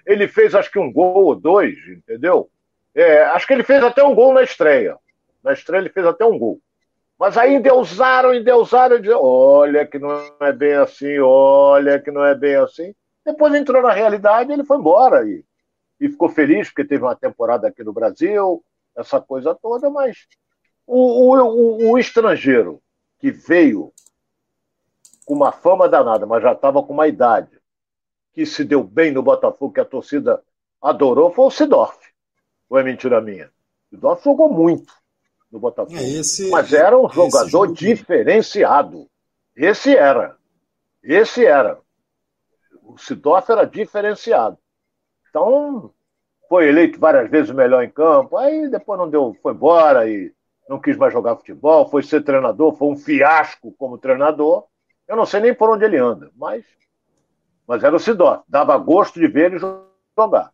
Ele 0.04 0.26
fez 0.26 0.52
acho 0.52 0.70
que 0.70 0.80
um 0.80 0.92
gol 0.92 1.26
ou 1.26 1.34
dois, 1.36 1.78
entendeu? 1.86 2.50
É, 2.92 3.22
acho 3.26 3.46
que 3.46 3.52
ele 3.52 3.62
fez 3.62 3.82
até 3.82 4.02
um 4.02 4.16
gol 4.16 4.34
na 4.34 4.42
estreia. 4.42 4.98
Na 5.44 5.52
estreia 5.52 5.80
ele 5.80 5.90
fez 5.90 6.04
até 6.04 6.24
um 6.24 6.36
gol. 6.36 6.60
Mas 7.18 7.38
aí 7.38 7.54
endeusaram, 7.54 8.34
endeusaram, 8.34 8.96
e 8.96 9.10
olha 9.10 9.86
que 9.86 9.98
não 9.98 10.10
é 10.40 10.52
bem 10.52 10.74
assim, 10.74 11.18
olha 11.20 12.00
que 12.00 12.10
não 12.10 12.24
é 12.24 12.34
bem 12.34 12.56
assim. 12.56 12.94
Depois 13.24 13.54
entrou 13.54 13.80
na 13.82 13.92
realidade 13.92 14.52
ele 14.52 14.64
foi 14.64 14.78
embora. 14.78 15.26
E, 15.26 15.44
e 16.00 16.08
ficou 16.08 16.28
feliz 16.28 16.68
porque 16.68 16.84
teve 16.84 17.04
uma 17.04 17.14
temporada 17.14 17.68
aqui 17.68 17.84
no 17.84 17.92
Brasil, 17.92 18.62
essa 18.96 19.20
coisa 19.20 19.54
toda, 19.54 19.88
mas 19.90 20.26
o, 20.86 21.32
o, 21.32 21.88
o, 21.88 21.92
o 21.92 21.98
estrangeiro 21.98 22.82
que 23.18 23.30
veio 23.30 23.92
com 25.24 25.34
uma 25.34 25.52
fama 25.52 25.88
danada, 25.88 26.26
mas 26.26 26.42
já 26.42 26.52
estava 26.52 26.82
com 26.82 26.92
uma 26.92 27.08
idade, 27.08 27.58
que 28.32 28.44
se 28.44 28.64
deu 28.64 28.82
bem 28.82 29.12
no 29.12 29.22
Botafogo, 29.22 29.72
que 29.72 29.80
a 29.80 29.84
torcida 29.84 30.42
adorou, 30.82 31.30
foi 31.30 31.46
o 31.46 31.50
Sidorf. 31.50 31.98
Ou 32.68 32.78
é 32.78 32.82
mentira 32.82 33.20
minha? 33.20 33.50
O 33.90 33.94
Sidorf 33.94 34.24
jogou 34.24 34.52
muito 34.52 34.92
no 35.54 35.60
Botafogo. 35.60 35.96
É 35.96 36.02
esse, 36.02 36.50
mas 36.50 36.72
era 36.72 36.98
um 36.98 37.08
jogador 37.08 37.72
diferenciado. 37.72 39.08
Esse 39.56 39.96
era. 39.96 40.36
Esse 41.00 41.46
era. 41.46 41.78
O 42.82 42.98
Sidorf 42.98 43.50
era 43.50 43.64
diferenciado. 43.64 44.58
Então, 45.30 45.92
foi 46.48 46.68
eleito 46.68 46.98
várias 46.98 47.30
vezes 47.30 47.50
o 47.50 47.54
melhor 47.54 47.84
em 47.84 47.90
campo, 47.90 48.36
aí 48.36 48.68
depois 48.68 48.98
não 48.98 49.08
deu, 49.08 49.36
foi 49.40 49.52
embora 49.52 50.08
e 50.08 50.32
não 50.68 50.80
quis 50.80 50.96
mais 50.96 51.12
jogar 51.12 51.36
futebol, 51.36 51.88
foi 51.88 52.02
ser 52.02 52.22
treinador, 52.22 52.76
foi 52.76 52.88
um 52.88 52.96
fiasco 52.96 53.72
como 53.78 53.96
treinador. 53.96 54.64
Eu 55.06 55.16
não 55.16 55.24
sei 55.24 55.38
nem 55.38 55.54
por 55.54 55.70
onde 55.70 55.84
ele 55.84 55.98
anda, 55.98 56.30
mas, 56.36 56.64
mas 57.66 57.84
era 57.84 57.94
o 57.94 58.00
Sidó. 58.00 58.42
Dava 58.48 58.76
gosto 58.76 59.20
de 59.20 59.28
ver 59.28 59.52
ele 59.52 59.58
jogar. 60.16 60.50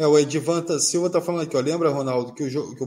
É, 0.00 0.06
o 0.06 0.18
Edivanta 0.18 0.78
Silva 0.78 1.08
está 1.08 1.20
falando 1.20 1.42
aqui, 1.42 1.54
ó, 1.54 1.60
lembra, 1.60 1.90
Ronaldo, 1.90 2.32
que 2.32 2.42
o, 2.42 2.74
que 2.74 2.82
o 2.82 2.86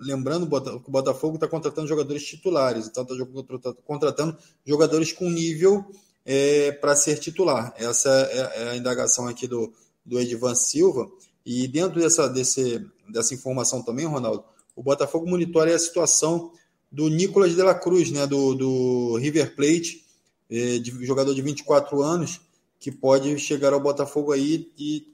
lembrando 0.00 0.48
que 0.80 0.88
o 0.88 0.90
Botafogo 0.90 1.36
está 1.36 1.46
contratando 1.46 1.86
jogadores 1.86 2.24
titulares, 2.24 2.88
então 2.88 3.04
está 3.04 3.72
contratando 3.86 4.36
jogadores 4.66 5.12
com 5.12 5.30
nível 5.30 5.84
é, 6.26 6.72
para 6.72 6.96
ser 6.96 7.20
titular. 7.20 7.72
Essa 7.76 8.10
é, 8.10 8.64
é, 8.64 8.70
a 8.70 8.76
indagação 8.76 9.28
aqui 9.28 9.46
do, 9.46 9.72
do 10.04 10.18
Silva. 10.56 11.08
E 11.46 11.68
dentro 11.68 12.00
dessa, 12.00 12.28
desse, 12.28 12.84
dessa 13.08 13.32
informação 13.32 13.80
também, 13.80 14.04
Ronaldo, 14.04 14.42
o 14.74 14.82
Botafogo 14.82 15.30
monitora 15.30 15.70
a 15.74 15.78
situação 15.78 16.50
do 16.90 17.08
Nicolas 17.08 17.54
de 17.54 17.62
la 17.62 17.76
Cruz, 17.76 18.10
né, 18.10 18.26
do, 18.26 18.56
do 18.56 19.16
River 19.18 19.54
Plate, 19.54 20.04
é, 20.50 20.80
de, 20.80 20.90
jogador 21.06 21.32
de 21.32 21.42
24 21.42 22.02
anos, 22.02 22.40
que 22.80 22.90
pode 22.90 23.38
chegar 23.38 23.72
ao 23.72 23.78
Botafogo 23.78 24.32
aí 24.32 24.72
e 24.76 25.13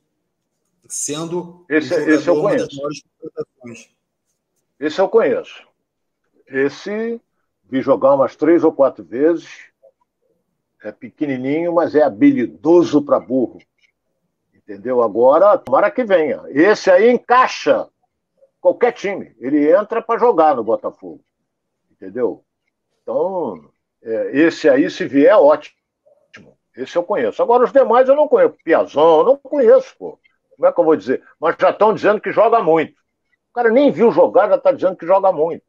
sendo 0.91 1.65
esse, 1.69 1.95
esse 1.95 2.29
eu 2.29 2.41
conheço. 2.41 2.69
Esse 4.79 5.01
eu 5.01 5.09
conheço. 5.09 5.69
Esse 6.47 7.21
vi 7.65 7.81
jogar 7.81 8.15
umas 8.15 8.37
três 8.37 8.65
ou 8.65 8.73
quatro 8.73 9.05
vezes. 9.05 9.49
É 10.83 10.91
pequenininho, 10.91 11.75
mas 11.75 11.95
é 11.95 12.03
habilidoso 12.03 13.03
para 13.03 13.21
burro. 13.21 13.59
Entendeu? 14.55 15.03
Agora, 15.03 15.59
tomara 15.59 15.91
que 15.91 16.05
venha. 16.05 16.43
Esse 16.49 16.91
aí 16.91 17.11
encaixa 17.11 17.89
qualquer 18.61 18.93
time. 18.93 19.35
Ele 19.39 19.71
entra 19.71 20.03
para 20.03 20.19
jogar 20.19 20.57
no 20.57 20.65
Botafogo 20.65 21.23
entendeu? 22.01 22.43
Então, 23.03 23.71
é, 24.03 24.31
esse 24.39 24.69
aí, 24.69 24.91
se 24.91 25.07
vier, 25.07 25.37
ótimo. 25.37 25.77
Esse 26.75 26.97
eu 26.97 27.03
conheço. 27.03 27.43
Agora, 27.43 27.65
os 27.65 27.73
demais 27.73 28.09
eu 28.09 28.17
não 28.17 28.27
conheço. 28.27 28.57
Piazão, 28.65 29.19
eu 29.19 29.25
não 29.25 29.37
conheço, 29.37 29.95
pô. 29.99 30.19
Como 30.61 30.69
é 30.69 30.73
que 30.75 30.79
eu 30.79 30.85
vou 30.85 30.95
dizer? 30.95 31.23
Mas 31.41 31.57
já 31.59 31.71
estão 31.71 31.95
dizendo 31.95 32.21
que 32.21 32.31
joga 32.33 32.63
muito. 32.63 32.93
O 32.93 33.55
cara 33.55 33.71
nem 33.71 33.91
viu 33.91 34.13
jogar, 34.13 34.47
já 34.47 34.57
está 34.57 34.71
dizendo 34.71 34.95
que 34.95 35.07
joga 35.07 35.33
muito. 35.33 35.65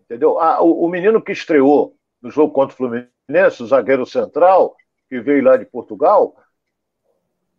Entendeu? 0.00 0.38
Ah, 0.38 0.62
o, 0.62 0.84
o, 0.84 0.88
menino 0.88 1.20
que 1.20 1.32
estreou 1.32 1.96
no 2.22 2.30
jogo 2.30 2.52
contra 2.52 2.72
o 2.72 2.76
Fluminense, 2.76 3.60
o 3.60 3.66
zagueiro 3.66 4.06
central, 4.06 4.76
que 5.08 5.20
veio 5.20 5.42
lá 5.42 5.56
de 5.56 5.64
Portugal, 5.64 6.36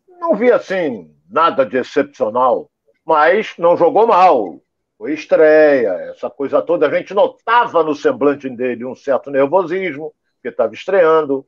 não 0.08 0.36
vi 0.36 0.54
assim 0.54 1.14
nada 1.30 1.66
de 1.66 1.76
excepcional, 1.76 2.72
mas 3.04 3.54
não 3.58 3.76
jogou 3.76 4.08
mal. 4.08 4.58
Foi 4.98 5.12
estreia, 5.12 5.90
essa 6.12 6.30
coisa 6.30 6.62
toda. 6.62 6.88
A 6.88 6.98
gente 6.98 7.14
notava 7.14 7.84
no 7.84 7.94
semblante 7.94 8.50
dele 8.50 8.86
um 8.86 8.96
certo 8.96 9.30
nervosismo, 9.30 10.14
porque 10.36 10.48
estava 10.48 10.74
estreando, 10.74 11.46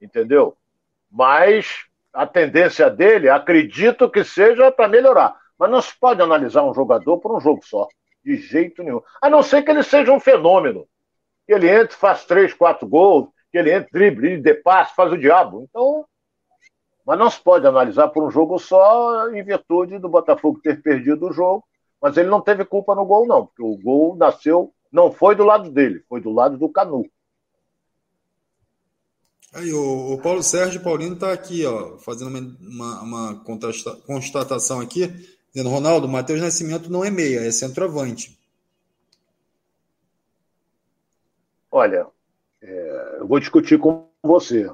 entendeu? 0.00 0.56
Mas 1.08 1.85
a 2.16 2.26
tendência 2.26 2.90
dele, 2.90 3.28
acredito 3.28 4.10
que 4.10 4.24
seja 4.24 4.72
para 4.72 4.88
melhorar. 4.88 5.36
Mas 5.58 5.70
não 5.70 5.80
se 5.80 5.98
pode 5.98 6.20
analisar 6.20 6.64
um 6.64 6.74
jogador 6.74 7.18
por 7.18 7.36
um 7.36 7.40
jogo 7.40 7.60
só, 7.64 7.86
de 8.24 8.36
jeito 8.36 8.82
nenhum. 8.82 9.00
A 9.22 9.30
não 9.30 9.42
ser 9.42 9.62
que 9.62 9.70
ele 9.70 9.82
seja 9.82 10.12
um 10.12 10.20
fenômeno. 10.20 10.86
Que 11.46 11.54
ele 11.54 11.68
entre, 11.68 11.96
faz 11.96 12.24
três, 12.24 12.52
quatro 12.52 12.86
gols, 12.86 13.28
que 13.52 13.58
ele 13.58 13.72
entre, 13.72 13.90
drible, 13.92 14.38
dê 14.38 14.54
passe, 14.54 14.94
faz 14.94 15.12
o 15.12 15.18
diabo. 15.18 15.66
Então, 15.68 16.04
mas 17.04 17.18
não 17.18 17.30
se 17.30 17.40
pode 17.40 17.66
analisar 17.66 18.08
por 18.08 18.24
um 18.24 18.30
jogo 18.30 18.58
só, 18.58 19.30
em 19.30 19.42
virtude 19.44 19.98
do 19.98 20.08
Botafogo 20.08 20.60
ter 20.60 20.82
perdido 20.82 21.28
o 21.28 21.32
jogo 21.32 21.64
mas 22.00 22.16
ele 22.16 22.28
não 22.28 22.40
teve 22.40 22.64
culpa 22.64 22.94
no 22.94 23.04
gol, 23.04 23.26
não, 23.26 23.46
porque 23.46 23.62
o 23.62 23.76
gol 23.76 24.16
nasceu, 24.16 24.72
não 24.92 25.10
foi 25.10 25.34
do 25.34 25.44
lado 25.44 25.70
dele, 25.70 26.04
foi 26.08 26.20
do 26.20 26.30
lado 26.30 26.56
do 26.56 26.68
Canu. 26.68 27.04
Aí, 29.56 29.72
o, 29.72 30.12
o 30.12 30.20
Paulo 30.20 30.42
Sérgio 30.42 30.82
Paulino 30.82 31.14
está 31.14 31.32
aqui, 31.32 31.64
ó, 31.64 31.96
fazendo 31.96 32.28
uma, 32.60 33.00
uma, 33.00 33.44
constatação 34.06 34.80
aqui, 34.80 35.06
dizendo: 35.50 35.70
Ronaldo, 35.70 36.06
Matheus 36.06 36.42
Nascimento 36.42 36.92
não 36.92 37.02
é 37.02 37.10
meia, 37.10 37.40
é 37.40 37.50
centroavante. 37.50 38.38
Olha, 41.70 42.06
é, 42.60 43.16
eu 43.18 43.26
vou 43.26 43.40
discutir 43.40 43.78
com 43.78 44.06
você. 44.22 44.70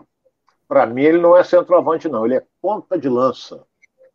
Para 0.66 0.84
mim, 0.84 1.02
ele 1.02 1.18
não 1.18 1.36
é 1.36 1.44
centroavante, 1.44 2.08
não, 2.08 2.26
ele 2.26 2.34
é 2.34 2.44
ponta 2.60 2.98
de 2.98 3.08
lança. 3.08 3.64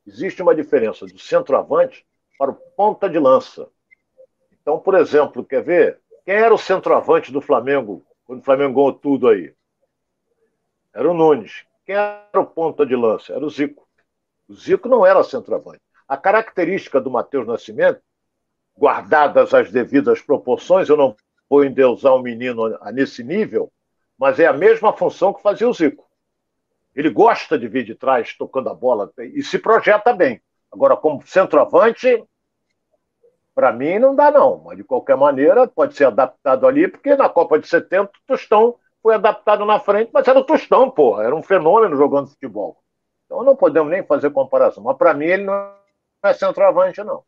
Existe 0.05 0.41
uma 0.41 0.53
diferença 0.53 1.05
do 1.05 1.17
centroavante 1.17 2.05
para 2.37 2.51
o 2.51 2.55
ponta 2.75 3.09
de 3.09 3.17
lança. 3.17 3.69
Então, 4.61 4.77
por 4.77 4.95
exemplo, 4.95 5.45
quer 5.45 5.63
ver? 5.63 6.01
Quem 6.25 6.35
era 6.35 6.53
o 6.53 6.57
centroavante 6.57 7.31
do 7.31 7.39
Flamengo 7.39 8.05
quando 8.25 8.41
o 8.41 8.43
Flamengo 8.43 8.73
ganhou 8.73 8.91
tudo 8.91 9.29
aí? 9.29 9.55
Era 10.97 11.11
o 11.11 11.13
Nunes. 11.13 11.63
Quem 11.85 11.93
era 11.93 12.27
o 12.33 12.43
ponta 12.43 12.83
de 12.83 12.95
lança? 12.95 13.31
Era 13.31 13.45
o 13.45 13.49
Zico. 13.51 13.87
O 14.49 14.55
Zico 14.55 14.89
não 14.89 15.05
era 15.05 15.23
centroavante. 15.23 15.79
A 16.07 16.17
característica 16.17 16.99
do 16.99 17.11
Matheus 17.11 17.45
Nascimento, 17.45 18.01
guardadas 18.75 19.53
as 19.53 19.71
devidas 19.71 20.23
proporções, 20.23 20.89
eu 20.89 20.97
não 20.97 21.15
vou 21.47 21.63
endeusar 21.63 22.15
um 22.15 22.21
menino 22.23 22.75
nesse 22.91 23.23
nível, 23.23 23.71
mas 24.17 24.39
é 24.39 24.47
a 24.47 24.53
mesma 24.53 24.91
função 24.91 25.31
que 25.31 25.41
fazia 25.43 25.69
o 25.69 25.73
Zico. 25.73 26.09
Ele 26.95 27.11
gosta 27.11 27.59
de 27.59 27.67
vir 27.67 27.83
de 27.83 27.93
trás 27.93 28.35
tocando 28.35 28.69
a 28.69 28.73
bola 28.73 29.13
e 29.19 29.43
se 29.43 29.59
projeta 29.59 30.11
bem. 30.13 30.41
Agora, 30.71 30.97
como 30.97 31.21
centroavante, 31.27 32.25
para 33.53 33.71
mim 33.71 33.99
não 33.99 34.15
dá 34.15 34.31
não. 34.31 34.63
Mas 34.65 34.77
de 34.77 34.83
qualquer 34.83 35.15
maneira, 35.15 35.67
pode 35.67 35.95
ser 35.95 36.05
adaptado 36.05 36.65
ali, 36.65 36.87
porque 36.87 37.15
na 37.15 37.29
Copa 37.29 37.59
de 37.59 37.67
70 37.67 38.05
o 38.05 38.09
Tostão 38.25 38.79
foi 39.07 39.15
adaptado 39.15 39.63
na 39.63 39.79
frente, 39.79 40.11
mas 40.13 40.27
era 40.27 40.37
o 40.37 40.43
Tostão, 40.43 40.91
pô. 40.91 41.21
Era 41.21 41.33
um 41.33 41.41
fenômeno 41.41 41.95
jogando 41.95 42.27
futebol. 42.27 42.75
Então 43.25 43.41
não 43.41 43.55
podemos 43.55 43.89
nem 43.89 44.03
fazer 44.03 44.31
comparação. 44.31 44.83
Mas 44.83 44.97
para 44.97 45.13
mim 45.13 45.27
ele 45.27 45.45
não 45.45 45.53
é 46.25 46.33
centroavante, 46.33 47.01
não. 47.05 47.23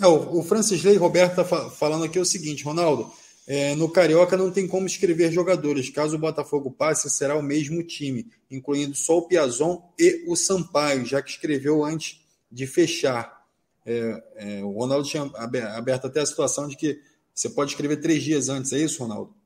É, 0.00 0.08
o, 0.08 0.42
Francis 0.42 0.82
Lei 0.82 0.96
Roberto 0.96 1.40
está 1.40 1.70
falando 1.70 2.04
aqui 2.04 2.18
o 2.18 2.24
seguinte, 2.24 2.64
Ronaldo. 2.64 3.08
É, 3.46 3.76
no 3.76 3.88
Carioca 3.88 4.36
não 4.36 4.50
tem 4.50 4.66
como 4.66 4.88
escrever 4.88 5.30
jogadores. 5.30 5.88
Caso 5.88 6.16
o 6.16 6.18
Botafogo 6.18 6.68
passe, 6.68 7.08
será 7.08 7.36
o 7.36 7.42
mesmo 7.42 7.80
time, 7.84 8.26
incluindo 8.50 8.96
só 8.96 9.18
o 9.18 9.28
Piazon 9.28 9.88
e 9.96 10.24
o 10.26 10.34
Sampaio, 10.34 11.06
já 11.06 11.22
que 11.22 11.30
escreveu 11.30 11.84
antes 11.84 12.26
de 12.50 12.66
fechar. 12.66 13.40
É, 13.86 14.22
é, 14.34 14.64
o 14.64 14.72
Ronaldo 14.72 15.06
tinha 15.06 15.30
aberto 15.76 16.08
até 16.08 16.20
a 16.22 16.26
situação 16.26 16.66
de 16.66 16.76
que 16.76 17.00
você 17.32 17.48
pode 17.48 17.70
escrever 17.70 17.98
três 17.98 18.20
dias 18.24 18.48
antes, 18.48 18.72
é 18.72 18.78
isso, 18.78 19.00
Ronaldo? 19.00 19.37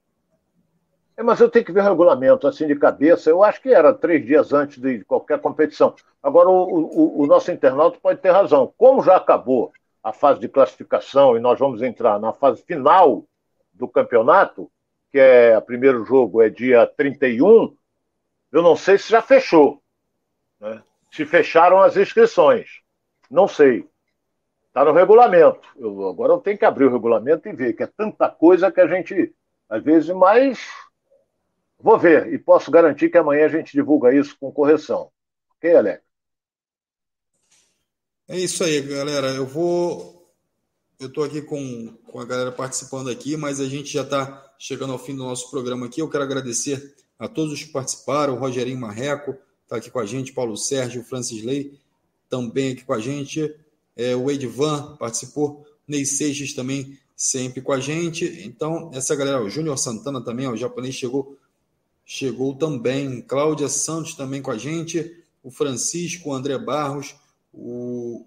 É, 1.17 1.23
mas 1.23 1.41
eu 1.41 1.51
tenho 1.51 1.65
que 1.65 1.73
ver 1.73 1.81
o 1.81 1.85
regulamento 1.85 2.47
assim 2.47 2.67
de 2.67 2.77
cabeça. 2.77 3.29
Eu 3.29 3.43
acho 3.43 3.61
que 3.61 3.69
era 3.69 3.93
três 3.93 4.25
dias 4.25 4.53
antes 4.53 4.79
de 4.79 5.05
qualquer 5.05 5.41
competição. 5.41 5.95
Agora, 6.23 6.49
o, 6.49 6.63
o, 6.63 7.23
o 7.23 7.27
nosso 7.27 7.51
internauta 7.51 7.99
pode 8.01 8.21
ter 8.21 8.31
razão. 8.31 8.73
Como 8.77 9.03
já 9.03 9.17
acabou 9.17 9.73
a 10.03 10.13
fase 10.13 10.41
de 10.41 10.49
classificação 10.49 11.37
e 11.37 11.41
nós 11.41 11.59
vamos 11.59 11.83
entrar 11.83 12.19
na 12.19 12.33
fase 12.33 12.63
final 12.63 13.25
do 13.73 13.87
campeonato, 13.87 14.71
que 15.11 15.19
é 15.19 15.57
o 15.57 15.63
primeiro 15.63 16.05
jogo 16.05 16.43
é 16.43 16.49
dia 16.49 16.87
31, 16.87 17.77
eu 18.51 18.63
não 18.63 18.77
sei 18.77 18.99
se 18.99 19.11
já 19.11 19.23
fechou. 19.23 19.83
Né? 20.61 20.83
Se 21.11 21.25
fecharam 21.25 21.81
as 21.81 21.97
inscrições. 21.97 22.81
Não 23.31 23.47
sei. 23.47 23.87
Está 24.69 24.85
no 24.85 24.93
regulamento. 24.93 25.61
Eu, 25.77 26.09
agora 26.09 26.33
eu 26.33 26.39
tenho 26.39 26.59
que 26.59 26.65
abrir 26.65 26.87
o 26.87 26.93
regulamento 26.93 27.49
e 27.49 27.53
ver, 27.53 27.75
que 27.75 27.83
é 27.83 27.87
tanta 27.87 28.29
coisa 28.29 28.73
que 28.73 28.81
a 28.81 28.87
gente, 28.87 29.35
às 29.69 29.83
vezes, 29.83 30.09
mais. 30.11 30.59
Vou 31.83 31.99
ver, 31.99 32.33
e 32.33 32.39
posso 32.39 32.70
garantir 32.70 33.11
que 33.11 33.18
amanhã 33.18 33.47
a 33.47 33.49
gente 33.49 33.72
divulga 33.72 34.14
isso 34.14 34.37
com 34.39 34.53
correção. 34.53 35.11
Ok, 35.57 35.74
Alex? 35.74 36.03
É 38.28 38.39
isso 38.39 38.62
aí, 38.62 38.80
galera. 38.83 39.28
Eu 39.28 39.47
vou 39.47 40.22
eu 41.03 41.09
estou 41.09 41.24
aqui 41.24 41.43
com, 41.43 41.89
com 42.07 42.20
a 42.20 42.24
galera 42.24 42.53
participando 42.53 43.11
aqui, 43.11 43.37
mas 43.37 43.59
a 43.59 43.68
gente 43.68 43.93
já 43.93 44.03
está 44.03 44.55
chegando 44.57 44.93
ao 44.93 44.99
fim 45.01 45.16
do 45.16 45.24
nosso 45.24 45.51
programa 45.51 45.87
aqui. 45.87 46.01
Eu 46.01 46.09
quero 46.09 46.22
agradecer 46.22 46.95
a 47.18 47.26
todos 47.26 47.53
os 47.53 47.64
que 47.64 47.72
participaram, 47.72 48.35
o 48.35 48.39
Rogerinho 48.39 48.78
Marreco 48.78 49.37
está 49.64 49.76
aqui 49.76 49.91
com 49.91 49.99
a 49.99 50.07
gente, 50.07 50.33
Paulo 50.33 50.57
Sérgio, 50.57 51.03
Francis 51.03 51.43
Lei 51.43 51.76
também 52.28 52.72
aqui 52.72 52.85
com 52.85 52.95
a 52.95 53.01
gente, 53.01 53.55
é, 53.97 54.14
o 54.14 54.30
Edvan 54.30 54.97
participou, 54.97 55.66
Ney 55.87 56.07
Seixas 56.07 56.53
também 56.53 56.97
sempre 57.16 57.61
com 57.61 57.72
a 57.72 57.80
gente. 57.80 58.24
Então, 58.47 58.91
essa 58.95 59.14
galera, 59.14 59.43
o 59.43 59.51
Júnior 59.51 59.78
Santana 59.78 60.24
também, 60.24 60.47
ó, 60.47 60.53
o 60.53 60.57
japonês 60.57 60.95
chegou, 60.95 61.37
chegou 62.15 62.55
também, 62.55 63.23
Cláudia 63.23 63.71
Santos 63.71 64.15
também 64.15 64.43
com 64.43 64.51
a 64.51 64.59
gente, 64.59 65.25
o 65.43 65.51
Francisco, 65.51 66.29
o 66.29 66.35
André 66.35 66.59
Barros, 66.59 67.15
o 67.55 68.27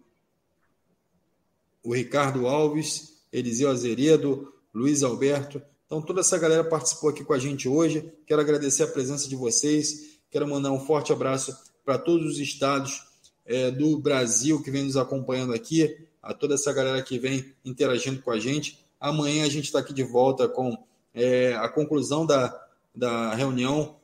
o 1.84 1.94
Ricardo 1.94 2.48
Alves, 2.48 3.20
Eliseu 3.32 3.70
Azeredo, 3.70 4.52
Luiz 4.74 5.04
Alberto. 5.04 5.62
Então, 5.86 6.02
toda 6.02 6.22
essa 6.22 6.36
galera 6.36 6.64
participou 6.64 7.12
aqui 7.12 7.24
com 7.24 7.34
a 7.34 7.38
gente 7.38 7.70
hoje. 7.70 8.12
Quero 8.26 8.42
agradecer 8.42 8.82
a 8.82 8.88
presença 8.88 9.30
de 9.30 9.36
vocês. 9.36 10.18
Quero 10.32 10.48
mandar 10.48 10.72
um 10.72 10.80
forte 10.80 11.14
abraço 11.14 11.56
para 11.86 12.00
todos 12.00 12.26
os 12.26 12.40
estados 12.40 13.04
é, 13.46 13.70
do 13.70 14.00
Brasil 14.00 14.64
que 14.64 14.72
vem 14.72 14.86
nos 14.86 14.98
acompanhando 14.98 15.54
aqui, 15.54 15.96
a 16.24 16.34
toda 16.34 16.56
essa 16.56 16.74
galera 16.74 17.04
que 17.04 17.20
vem 17.20 17.54
interagindo 17.64 18.20
com 18.24 18.32
a 18.32 18.40
gente. 18.40 18.84
Amanhã 19.00 19.46
a 19.46 19.50
gente 19.50 19.66
está 19.66 19.78
aqui 19.78 19.94
de 19.94 20.04
volta 20.04 20.50
com 20.50 20.76
é, 21.14 21.54
a 21.54 21.70
conclusão 21.70 22.26
da, 22.26 22.64
da 22.96 23.34
reunião 23.34 23.96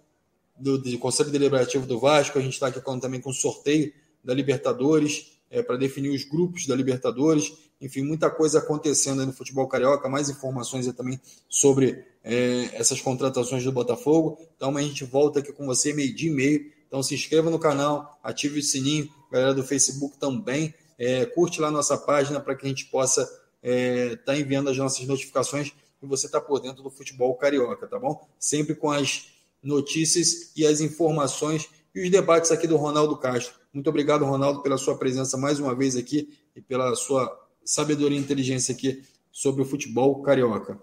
do, 0.58 0.78
do, 0.78 0.98
Conselho 1.00 1.32
Deliberativo 1.32 1.86
do 1.88 2.00
Vasco. 2.00 2.38
A 2.38 2.42
gente 2.42 2.54
está 2.54 2.68
aqui 2.68 2.82
também 3.00 3.22
com 3.22 3.30
o 3.30 3.34
sorteio 3.34 3.94
da 4.24 4.34
Libertadores, 4.34 5.40
é, 5.50 5.64
para 5.64 5.78
definir 5.78 6.10
os 6.10 6.24
grupos 6.24 6.68
da 6.68 6.76
Libertadores 6.76 7.54
enfim, 7.82 8.04
muita 8.04 8.30
coisa 8.30 8.60
acontecendo 8.60 9.26
no 9.26 9.34
futebol 9.34 9.68
carioca, 9.68 10.08
mais 10.08 10.30
informações 10.30 10.86
também 10.94 11.20
sobre 11.50 12.06
é, 12.24 12.70
essas 12.74 13.02
contratações 13.02 13.64
do 13.64 13.72
Botafogo. 13.72 14.38
Então 14.56 14.78
a 14.78 14.82
gente 14.82 15.04
volta 15.04 15.40
aqui 15.40 15.52
com 15.52 15.66
você 15.66 15.92
meio-dia 15.92 16.30
e 16.30 16.34
meio. 16.34 16.72
Então 16.88 17.02
se 17.02 17.16
inscreva 17.16 17.50
no 17.50 17.58
canal, 17.58 18.20
ative 18.24 18.60
o 18.60 18.64
sininho, 18.64 19.10
galera 19.32 19.56
do 19.56 19.64
Facebook 19.64 20.18
também. 20.20 20.72
É, 21.00 21.26
curte 21.26 21.60
lá 21.60 21.72
nossa 21.72 21.98
página 21.98 22.40
para 22.40 22.54
que 22.54 22.64
a 22.64 22.70
gente 22.70 22.86
possa 22.86 23.24
estar 23.24 23.38
é, 23.64 24.16
tá 24.18 24.38
enviando 24.38 24.70
as 24.70 24.78
nossas 24.78 25.08
notificações 25.08 25.74
e 26.02 26.06
você 26.06 26.26
está 26.26 26.42
por 26.42 26.60
dentro 26.60 26.82
do 26.82 26.90
futebol 26.90 27.36
carioca, 27.36 27.88
tá 27.88 28.00
bom? 28.00 28.28
Sempre 28.40 28.76
com 28.76 28.90
as 28.90 29.30
notícias 29.64 30.52
e 30.56 30.66
as 30.66 30.82
informações 30.82 31.70
e 31.94 32.04
os 32.04 32.10
debates 32.10 32.52
aqui 32.52 32.68
do 32.68 32.78
Ronaldo 32.78 33.18
Castro. 33.18 33.60
Muito 33.74 33.90
obrigado, 33.90 34.26
Ronaldo, 34.26 34.62
pela 34.62 34.78
sua 34.78 34.98
presença 34.98 35.38
mais 35.38 35.60
uma 35.60 35.76
vez 35.76 35.96
aqui 35.96 36.38
e 36.56 36.62
pela 36.62 36.96
sua 36.96 37.40
sabedoria 37.64 38.18
e 38.18 38.22
inteligência 38.22 38.74
aqui 38.74 39.04
sobre 39.32 39.62
o 39.62 39.66
futebol 39.66 40.22
carioca. 40.22 40.80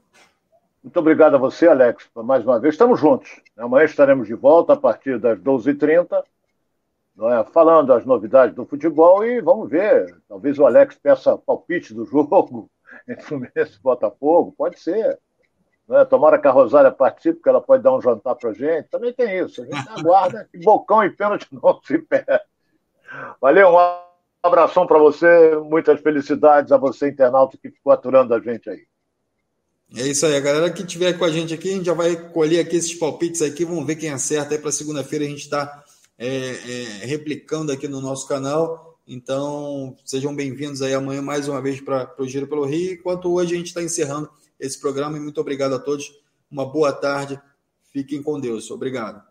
Muito 0.83 0.99
obrigado 1.01 1.35
a 1.35 1.39
você, 1.39 1.67
Alex, 1.67 2.09
mais 2.15 2.45
uma 2.45 2.59
vez. 2.61 2.75
Estamos 2.75 3.01
juntos. 3.01 3.41
Amanhã 3.57 3.85
estaremos 3.85 4.27
de 4.27 4.35
volta 4.35 4.75
a 4.75 4.77
partir 4.77 5.19
das 5.19 5.39
12h30, 5.39 6.23
é? 7.21 7.45
falando 7.53 7.93
as 7.93 8.07
novidades 8.07 8.55
do 8.55 8.65
futebol 8.65 9.25
e 9.25 9.41
vamos 9.41 9.69
ver. 9.69 10.17
Talvez 10.29 10.59
o 10.59 10.65
Alex 10.65 10.97
peça 10.97 11.37
palpite 11.37 11.93
do 11.93 12.07
jogo 12.07 12.71
entre 13.09 13.25
Fluminense 13.25 13.77
e 13.77 13.83
Botafogo. 13.83 14.55
Pode 14.57 14.79
ser. 14.79 15.19
É? 15.91 16.05
Tomara 16.05 16.39
que 16.39 16.47
a 16.47 16.51
Rosária 16.51 16.91
participe, 16.91 17.37
porque 17.37 17.49
ela 17.49 17.61
pode 17.61 17.83
dar 17.83 17.95
um 17.95 18.03
jantar 18.03 18.35
para 18.35 18.53
gente. 18.53 18.89
Também 18.91 19.13
tem 19.13 19.39
isso. 19.39 19.63
A 19.63 19.65
gente 19.65 19.89
aguarda 19.89 20.47
que 20.53 20.59
bocão 20.59 21.03
e 21.05 21.11
pênalti 21.11 21.49
não 21.51 21.81
se 21.83 21.99
perde. 21.99 22.45
Valeu, 23.41 23.71
um 23.71 23.79
abração 24.43 24.87
para 24.87 24.99
você, 24.99 25.57
muitas 25.57 26.01
felicidades 26.01 26.71
a 26.73 26.77
você, 26.77 27.09
internauta, 27.09 27.57
que 27.57 27.71
ficou 27.71 27.93
aturando 27.93 28.35
a 28.35 28.41
gente 28.41 28.69
aí. 28.69 28.87
É 29.97 30.07
isso 30.07 30.27
aí, 30.27 30.37
a 30.37 30.41
galera 30.41 30.71
que 30.71 30.83
estiver 30.83 31.15
com 31.15 31.25
a 31.25 31.31
gente 31.31 31.55
aqui, 31.55 31.71
a 31.71 31.73
gente 31.73 31.87
já 31.87 31.95
vai 31.95 32.15
colher 32.31 32.61
aqui 32.61 32.77
esses 32.77 32.93
palpites 32.93 33.41
aqui, 33.41 33.65
vamos 33.65 33.87
ver 33.87 33.97
quem 33.97 34.11
acerta. 34.11 34.55
Aí 34.55 34.61
para 34.61 34.71
segunda-feira 34.71 35.25
a 35.25 35.29
gente 35.29 35.41
está 35.41 35.83
é, 36.19 36.27
é, 36.27 37.07
replicando 37.07 37.73
aqui 37.73 37.89
no 37.89 38.01
nosso 38.01 38.29
canal. 38.29 38.88
Então, 39.11 39.97
sejam 40.05 40.37
bem-vindos 40.37 40.83
aí 40.83 40.93
amanhã 40.93 41.23
mais 41.23 41.49
uma 41.49 41.63
vez 41.63 41.81
para 41.81 42.15
o 42.19 42.29
Giro 42.29 42.47
pelo 42.47 42.67
Rio. 42.67 42.93
Enquanto 42.93 43.33
hoje 43.33 43.55
a 43.55 43.57
gente 43.57 43.69
está 43.69 43.83
encerrando 43.83 44.29
esse 44.61 44.79
programa, 44.79 45.17
e 45.17 45.21
muito 45.21 45.41
obrigado 45.41 45.73
a 45.75 45.79
todos. 45.79 46.13
Uma 46.51 46.67
boa 46.67 46.93
tarde, 46.93 47.41
fiquem 47.91 48.23
com 48.23 48.39
Deus. 48.39 48.71
Obrigado. 48.71 49.27